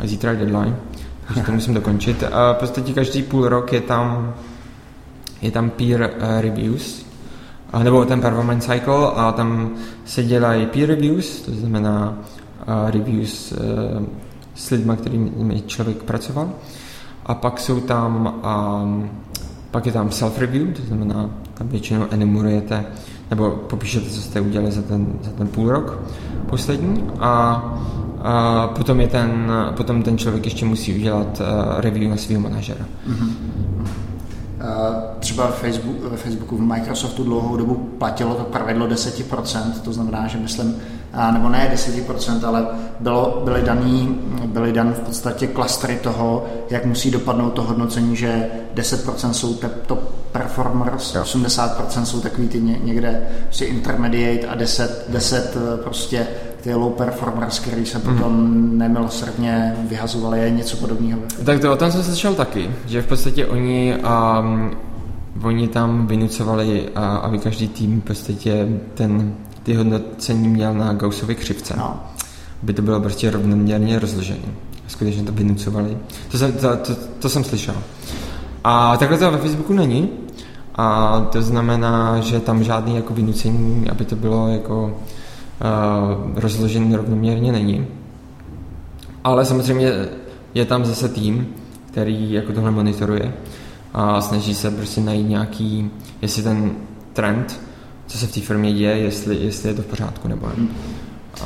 uh, 0.00 0.06
zítra 0.06 0.30
je 0.30 0.36
deadline, 0.36 0.76
takže 1.26 1.42
to 1.42 1.52
musím 1.52 1.74
dokončit. 1.74 2.22
Uh, 2.22 2.28
v 2.52 2.56
podstatě 2.56 2.92
každý 2.92 3.22
půl 3.22 3.48
rok 3.48 3.72
je 3.72 3.80
tam, 3.80 4.34
je 5.42 5.50
tam 5.50 5.70
peer 5.70 6.00
uh, 6.00 6.40
reviews, 6.40 7.06
uh, 7.74 7.82
nebo 7.82 8.04
ten 8.04 8.20
performance 8.20 8.72
cycle 8.72 9.10
a 9.16 9.32
tam 9.32 9.70
se 10.04 10.22
dělají 10.22 10.66
peer 10.66 10.88
reviews, 10.88 11.40
to 11.40 11.52
znamená 11.52 12.18
uh, 12.68 12.90
reviews 12.90 13.52
uh, 13.52 13.58
s 14.54 14.70
lidmi, 14.70 14.92
kterými 14.96 15.62
člověk 15.66 16.02
pracoval. 16.02 16.50
A 17.26 17.34
pak 17.34 17.60
jsou 17.60 17.80
tam, 17.80 18.34
um, 18.82 19.10
pak 19.70 19.86
je 19.86 19.92
tam 19.92 20.08
self-review, 20.08 20.72
to 20.72 20.82
znamená, 20.82 21.30
tam 21.54 21.68
většinou 21.68 22.06
enumerujete 22.10 22.84
nebo 23.30 23.50
popíšete, 23.50 24.10
co 24.10 24.20
jste 24.20 24.40
udělali 24.40 24.72
za 24.72 24.82
ten, 24.82 25.06
za 25.22 25.30
ten 25.30 25.46
půl 25.46 25.70
rok 25.70 25.98
poslední 26.46 27.04
a 27.20 27.62
a 28.24 28.66
potom, 28.66 29.00
je 29.00 29.08
ten, 29.08 29.52
potom 29.76 30.02
ten 30.02 30.18
člověk 30.18 30.44
ještě 30.44 30.64
musí 30.64 30.94
udělat 30.94 31.40
uh, 31.40 31.80
review 31.80 32.10
na 32.10 32.16
svého 32.16 32.40
manažera. 32.40 32.84
Mm-hmm. 33.08 33.30
Třeba 35.20 35.46
ve 35.46 35.52
Facebooku, 35.52 36.08
ve 36.08 36.16
Facebooku, 36.16 36.56
v 36.56 36.60
Microsoftu 36.60 37.24
dlouhou 37.24 37.56
dobu 37.56 37.74
platilo 37.74 38.34
to 38.34 38.44
pravidlo 38.44 38.86
10%, 38.86 39.72
to 39.84 39.92
znamená, 39.92 40.26
že 40.26 40.38
myslím, 40.38 40.76
nebo 41.32 41.48
ne 41.48 41.70
10%, 41.74 42.46
ale 42.46 42.66
bylo, 43.00 43.42
byly, 43.44 43.62
daný, 43.62 44.18
byly 44.46 44.72
dan 44.72 44.92
v 44.92 44.98
podstatě 44.98 45.46
klastry 45.46 45.96
toho, 45.96 46.46
jak 46.70 46.84
musí 46.84 47.10
dopadnout 47.10 47.50
to 47.50 47.62
hodnocení, 47.62 48.16
že 48.16 48.48
10% 48.74 49.30
jsou 49.30 49.54
te, 49.54 49.68
top 49.68 50.00
performers, 50.32 51.14
80% 51.14 52.02
jsou 52.02 52.20
takový 52.20 52.48
ty 52.48 52.60
někde 52.60 53.28
prostě 53.44 53.64
intermediate 53.64 54.46
a 54.46 54.54
10, 54.54 55.06
10 55.08 55.56
eh, 55.56 55.82
prostě 55.82 56.26
ty 56.62 56.74
low 56.74 56.92
performers, 56.92 57.58
který 57.58 57.86
se 57.86 57.98
potom 57.98 58.32
mm. 58.32 58.78
nemilosrdně 58.78 59.76
vyhazovali, 59.88 60.38
je 60.38 60.50
něco 60.50 60.76
podobného. 60.76 61.20
Tak 61.44 61.60
to 61.60 61.72
o 61.72 61.76
tom 61.76 61.92
jsem 61.92 62.02
slyšel 62.02 62.34
taky, 62.34 62.70
že 62.86 63.02
v 63.02 63.06
podstatě 63.06 63.46
oni 63.46 63.96
um, 63.96 64.70
oni 65.42 65.68
tam 65.68 66.06
vynucovali, 66.06 66.88
a, 66.94 67.16
aby 67.16 67.38
každý 67.38 67.68
tým 67.68 68.00
v 68.00 68.04
podstatě 68.04 68.68
ten, 68.94 69.34
ty 69.62 69.74
hodnocení 69.74 70.48
měl 70.48 70.74
na 70.74 70.92
Gaussově 70.92 71.34
křivce. 71.34 71.74
No. 71.78 72.00
Aby 72.62 72.72
to 72.72 72.82
bylo 72.82 73.00
prostě 73.00 73.30
rovnoměrně 73.30 73.98
rozložené. 73.98 74.48
Skutečně 74.88 75.22
to 75.22 75.32
vynucovali. 75.32 75.98
To 76.30 76.38
jsem, 76.38 76.52
to, 76.52 76.76
to, 76.76 76.94
to 77.18 77.28
jsem 77.28 77.44
slyšel. 77.44 77.74
A 78.64 78.96
takhle 78.96 79.18
to 79.18 79.30
ve 79.30 79.38
Facebooku 79.38 79.72
není. 79.72 80.08
A 80.74 81.20
to 81.32 81.42
znamená, 81.42 82.20
že 82.20 82.40
tam 82.40 82.64
žádný 82.64 82.96
jako 82.96 83.14
vynucení, 83.14 83.90
aby 83.90 84.04
to 84.04 84.16
bylo 84.16 84.48
jako 84.48 84.96
rozložený 86.34 86.96
rovnoměrně 86.96 87.52
není. 87.52 87.86
Ale 89.24 89.44
samozřejmě 89.44 89.92
je 90.54 90.64
tam 90.64 90.84
zase 90.84 91.08
tým, 91.08 91.54
který 91.86 92.32
jako 92.32 92.52
tohle 92.52 92.70
monitoruje 92.70 93.34
a 93.94 94.20
snaží 94.20 94.54
se 94.54 94.70
prostě 94.70 95.00
najít 95.00 95.28
nějaký, 95.28 95.90
jestli 96.22 96.42
ten 96.42 96.72
trend, 97.12 97.60
co 98.06 98.18
se 98.18 98.26
v 98.26 98.34
té 98.34 98.40
firmě 98.40 98.72
děje, 98.72 98.98
jestli, 98.98 99.36
jestli 99.36 99.68
je 99.68 99.74
to 99.74 99.82
v 99.82 99.86
pořádku 99.86 100.28
nebo 100.28 100.46
ne. 100.46 100.66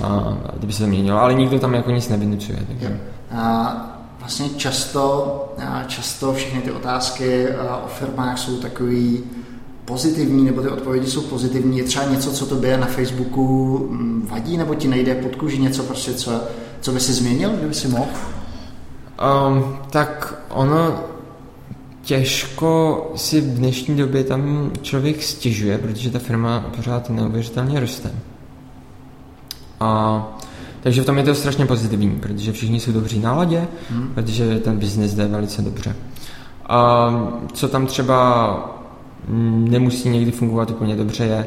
A 0.03 0.37
kdyby 0.59 0.73
se 0.73 0.83
to 0.83 0.89
měnilo, 0.89 1.21
ale 1.21 1.35
nikdo 1.35 1.59
tam 1.59 1.75
jako 1.75 1.91
nic 1.91 2.09
nevynucuje. 2.09 2.59
Takže. 2.69 3.01
A 3.31 3.77
vlastně 4.21 4.49
často, 4.49 5.55
často 5.87 6.33
všechny 6.33 6.61
ty 6.61 6.71
otázky 6.71 7.49
o 7.85 7.89
firmách 7.89 8.39
jsou 8.39 8.57
takový 8.57 9.21
pozitivní, 9.87 10.45
nebo 10.45 10.63
ty 10.63 10.69
odpovědi 10.69 11.07
jsou 11.07 11.21
pozitivní, 11.21 11.79
je 11.79 11.85
třeba 11.85 12.05
něco, 12.05 12.33
co 12.33 12.47
tobě 12.47 12.79
na 12.79 12.87
Facebooku 12.87 13.79
mm, 13.91 14.29
vadí, 14.31 14.57
nebo 14.57 14.75
ti 14.75 14.89
nejde 14.89 15.15
pod 15.15 15.37
kůži 15.37 15.59
něco, 15.59 15.83
prostě, 15.83 16.15
co, 16.15 16.41
co 16.81 16.93
by 16.93 17.01
si 17.01 17.13
změnil, 17.13 17.51
kdyby 17.51 17.75
si 17.75 17.89
mohl? 17.89 18.11
Um, 19.49 19.77
tak 19.91 20.43
ono 20.51 21.01
těžko 22.03 23.13
si 23.17 23.41
v 23.41 23.55
dnešní 23.55 23.97
době 23.97 24.25
tam 24.25 24.71
člověk 24.83 25.23
stěžuje, 25.23 25.79
protože 25.79 26.11
ta 26.11 26.19
firma 26.19 26.65
pořád 26.77 27.11
neuvěřitelně 27.11 27.81
roste. 27.81 28.13
A 29.81 30.39
takže 30.81 31.03
v 31.03 31.07
tom 31.07 31.19
je 31.19 31.25
to 31.25 31.35
strašně 31.35 31.67
pozitivní, 31.67 32.11
protože 32.11 32.53
všichni 32.53 32.81
jsou 32.81 32.93
dobří 32.93 33.19
náladě, 33.19 33.69
hmm. 33.91 34.13
protože 34.15 34.59
ten 34.59 34.79
biznis 34.79 35.15
jde 35.15 35.27
velice 35.27 35.63
dobře. 35.63 35.97
A 36.67 37.11
co 37.53 37.69
tam 37.69 37.87
třeba 37.87 38.76
nemusí 39.29 40.09
někdy 40.09 40.31
fungovat 40.31 40.71
úplně 40.71 40.97
dobře, 40.97 41.25
je, 41.25 41.47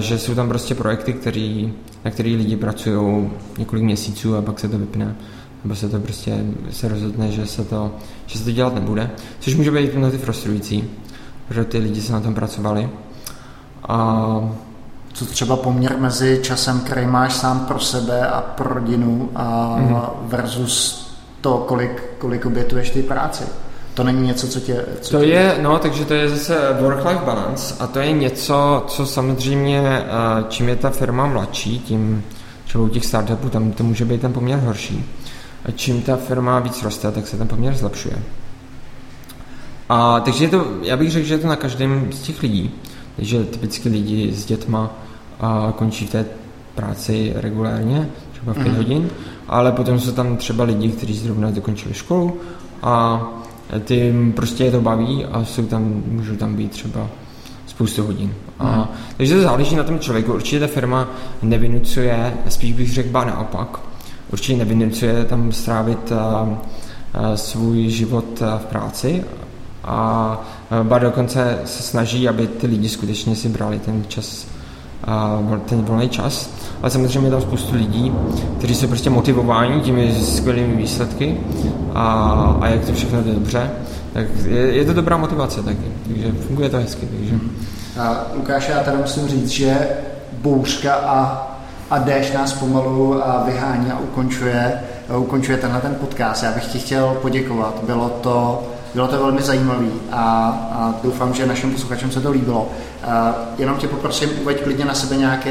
že 0.00 0.18
jsou 0.18 0.34
tam 0.34 0.48
prostě 0.48 0.74
projekty, 0.74 1.12
který, 1.12 1.72
na 2.04 2.10
který 2.10 2.36
lidi 2.36 2.56
pracují 2.56 3.30
několik 3.58 3.84
měsíců 3.84 4.36
a 4.36 4.42
pak 4.42 4.58
se 4.58 4.68
to 4.68 4.78
vypne. 4.78 5.16
Nebo 5.64 5.76
se 5.76 5.88
to 5.88 6.00
prostě 6.00 6.44
se 6.70 6.88
rozhodne, 6.88 7.32
že 7.32 7.46
se 7.46 7.64
to, 7.64 7.94
že 8.26 8.38
se 8.38 8.44
to 8.44 8.50
dělat 8.50 8.74
nebude. 8.74 9.10
Což 9.40 9.54
může 9.54 9.70
být 9.70 9.94
mnohdy 9.94 10.18
frustrující, 10.18 10.84
protože 11.48 11.64
ty 11.64 11.78
lidi 11.78 12.00
se 12.00 12.12
na 12.12 12.20
tom 12.20 12.34
pracovali. 12.34 12.88
A 13.88 14.50
co 15.12 15.26
třeba 15.26 15.56
poměr 15.56 15.96
mezi 15.98 16.40
časem, 16.42 16.80
který 16.80 17.06
máš 17.06 17.34
sám 17.34 17.60
pro 17.60 17.78
sebe 17.78 18.28
a 18.28 18.40
pro 18.40 18.74
rodinu 18.74 19.30
a 19.34 19.76
mm. 19.78 19.96
versus 20.28 21.06
to, 21.40 21.64
kolik, 21.68 22.02
kolik 22.18 22.46
obětuješ 22.46 22.90
ty 22.90 23.02
práci? 23.02 23.44
To 23.96 24.04
není 24.04 24.26
něco, 24.26 24.48
co 24.48 24.60
tě... 24.60 24.84
Co 25.00 25.18
to 25.18 25.24
tě... 25.24 25.30
je, 25.30 25.58
no, 25.62 25.78
takže 25.78 26.04
to 26.04 26.14
je 26.14 26.28
zase 26.28 26.76
work-life 26.80 27.24
balance 27.24 27.74
a 27.80 27.86
to 27.86 27.98
je 27.98 28.12
něco, 28.12 28.84
co 28.88 29.06
samozřejmě, 29.06 29.82
eh, 29.86 30.04
čím 30.48 30.68
je 30.68 30.76
ta 30.76 30.90
firma 30.90 31.26
mladší, 31.26 31.78
tím 31.78 32.24
třeba 32.64 32.84
u 32.84 32.88
těch 32.88 33.06
startupů 33.06 33.48
tam 33.48 33.72
to 33.72 33.84
může 33.84 34.04
být 34.04 34.20
ten 34.20 34.32
poměr 34.32 34.58
horší. 34.58 35.04
A 35.64 35.70
čím 35.70 36.02
ta 36.02 36.16
firma 36.16 36.58
víc 36.58 36.82
roste, 36.82 37.12
tak 37.12 37.26
se 37.26 37.36
ten 37.36 37.48
poměr 37.48 37.74
zlepšuje. 37.74 38.18
A 39.88 40.20
takže 40.20 40.44
je 40.44 40.48
to, 40.48 40.66
já 40.82 40.96
bych 40.96 41.10
řekl, 41.10 41.26
že 41.26 41.34
je 41.34 41.38
to 41.38 41.48
na 41.48 41.56
každém 41.56 42.12
z 42.12 42.22
těch 42.22 42.42
lidí. 42.42 42.70
Takže 43.16 43.44
typicky 43.44 43.88
lidi 43.88 44.32
s 44.32 44.44
dětma 44.44 44.90
a 45.40 45.72
končí 45.76 46.06
v 46.06 46.10
té 46.10 46.24
práci 46.74 47.32
regulárně, 47.36 48.08
třeba 48.32 48.52
v 48.52 48.56
5 48.56 48.68
mm. 48.68 48.76
hodin, 48.76 49.10
ale 49.48 49.72
potom 49.72 50.00
jsou 50.00 50.12
tam 50.12 50.36
třeba 50.36 50.64
lidi, 50.64 50.88
kteří 50.88 51.14
zrovna 51.18 51.50
dokončili 51.50 51.94
školu 51.94 52.36
a 52.82 53.22
ty 53.84 54.14
prostě 54.36 54.64
je 54.64 54.70
to 54.70 54.80
baví 54.80 55.24
a 55.24 55.44
jsou 55.44 55.66
tam, 55.66 56.02
můžou 56.06 56.36
tam 56.36 56.54
být 56.54 56.70
třeba 56.70 57.08
spoustu 57.66 58.06
hodin. 58.06 58.34
A, 58.58 58.76
mm. 58.76 58.84
Takže 59.16 59.34
to 59.34 59.42
záleží 59.42 59.76
na 59.76 59.82
tom 59.82 59.98
člověku. 59.98 60.32
Určitě 60.32 60.60
ta 60.60 60.66
firma 60.66 61.08
nevinucuje, 61.42 62.34
spíš 62.48 62.72
bych 62.72 62.94
řekl 62.94 63.10
ba 63.10 63.24
naopak, 63.24 63.80
určitě 64.32 64.58
nevinucuje 64.58 65.24
tam 65.24 65.52
strávit 65.52 66.12
a, 66.12 66.58
a 67.14 67.36
svůj 67.36 67.88
život 67.88 68.40
v 68.40 68.64
práci 68.64 69.24
a 69.84 70.40
ba 70.82 70.98
dokonce 70.98 71.58
se 71.64 71.82
snaží, 71.82 72.28
aby 72.28 72.46
ty 72.46 72.66
lidi 72.66 72.88
skutečně 72.88 73.36
si 73.36 73.48
brali 73.48 73.78
ten 73.78 74.04
čas, 74.08 74.46
a, 75.06 75.38
ten 75.66 75.82
volný 75.82 76.08
čas 76.08 76.50
ale 76.82 76.90
samozřejmě 76.90 77.30
tam 77.30 77.40
spoustu 77.40 77.74
lidí, 77.74 78.12
kteří 78.58 78.74
jsou 78.74 78.86
prostě 78.86 79.10
motivováni 79.10 79.80
těmi 79.80 80.14
skvělými 80.14 80.76
výsledky 80.76 81.40
a, 81.94 82.56
a 82.60 82.68
jak 82.68 82.84
to 82.84 82.92
všechno 82.92 83.22
jde 83.22 83.32
dobře, 83.32 83.70
tak 84.12 84.26
je, 84.44 84.74
je 84.74 84.84
to 84.84 84.92
dobrá 84.92 85.16
motivace 85.16 85.62
taky, 85.62 85.92
takže 86.06 86.32
funguje 86.46 86.68
to 86.70 86.76
hezky. 86.76 87.06
Takže. 87.06 87.34
A 88.00 88.26
Lukáš, 88.34 88.68
já 88.68 88.82
tady 88.82 88.96
musím 88.96 89.28
říct, 89.28 89.48
že 89.48 89.88
bouřka 90.32 90.94
a, 90.94 91.48
a 91.90 91.98
déšť 91.98 92.34
nás 92.34 92.52
pomalu 92.52 93.26
a 93.26 93.42
vyhání 93.46 93.90
a 93.90 93.98
ukončuje, 93.98 94.72
ukončuje 95.18 95.58
tenhle 95.58 95.80
ten 95.80 95.94
podcast. 95.94 96.42
Já 96.42 96.52
bych 96.52 96.64
ti 96.64 96.78
chtěl 96.78 97.16
poděkovat. 97.22 97.80
Bylo 97.86 98.08
to 98.08 98.62
bylo 98.94 99.08
to 99.08 99.18
velmi 99.18 99.42
zajímavé 99.42 99.86
a, 100.12 100.22
a 100.72 100.94
doufám, 101.02 101.34
že 101.34 101.46
našim 101.46 101.72
posluchačům 101.72 102.10
se 102.10 102.20
to 102.20 102.30
líbilo. 102.30 102.68
A 103.04 103.34
jenom 103.58 103.76
tě 103.76 103.88
poprosím, 103.88 104.30
uveď 104.42 104.62
klidně 104.62 104.84
na 104.84 104.94
sebe 104.94 105.16
nějaký 105.16 105.50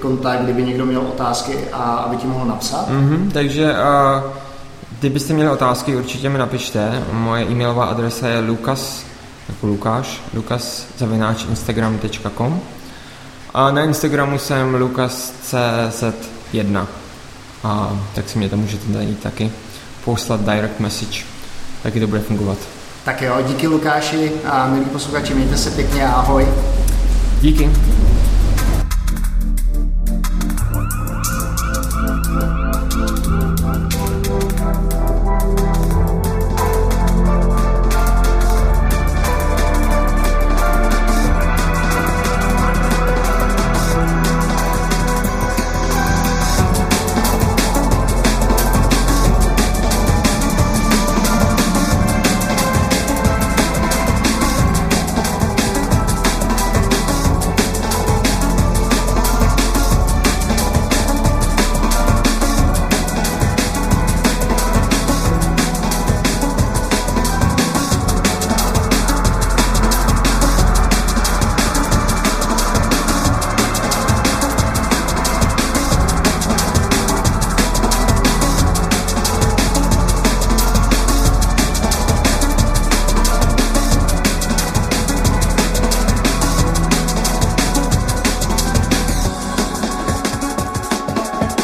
kontakt, 0.00 0.42
kdyby 0.42 0.62
někdo 0.62 0.86
měl 0.86 1.00
otázky 1.00 1.58
a 1.72 1.82
aby 1.82 2.16
ti 2.16 2.26
mohl 2.26 2.44
napsat. 2.44 2.88
Mm-hmm, 2.88 3.30
takže 3.32 3.72
uh, 3.72 3.78
kdybyste 5.00 5.34
měli 5.34 5.50
otázky, 5.50 5.96
určitě 5.96 6.28
mi 6.28 6.38
napište. 6.38 7.02
Moje 7.12 7.46
e-mailová 7.46 7.84
adresa 7.84 8.28
je 8.28 8.40
lukas, 8.40 9.04
jako 9.48 9.66
Lukáš, 9.66 10.20
lukas.instagram.com 10.34 12.60
a 13.54 13.70
na 13.70 13.82
Instagramu 13.82 14.38
jsem 14.38 14.74
lukascz1 14.74 16.86
a 17.64 17.98
tak 18.14 18.28
si 18.28 18.38
mě 18.38 18.48
tam 18.48 18.58
můžete 18.58 18.88
najít 18.88 19.22
taky 19.22 19.50
poslat 20.04 20.40
direct 20.40 20.80
message, 20.80 21.24
taky 21.82 22.00
to 22.00 22.06
bude 22.06 22.20
fungovat. 22.20 22.58
Tak 23.04 23.22
jo, 23.22 23.36
díky 23.46 23.68
Lukáši 23.68 24.32
a 24.44 24.66
milí 24.66 24.84
posluchači, 24.84 25.34
mějte 25.34 25.56
se 25.56 25.70
pěkně 25.70 26.06
ahoj. 26.06 26.46
Díky. 27.40 27.70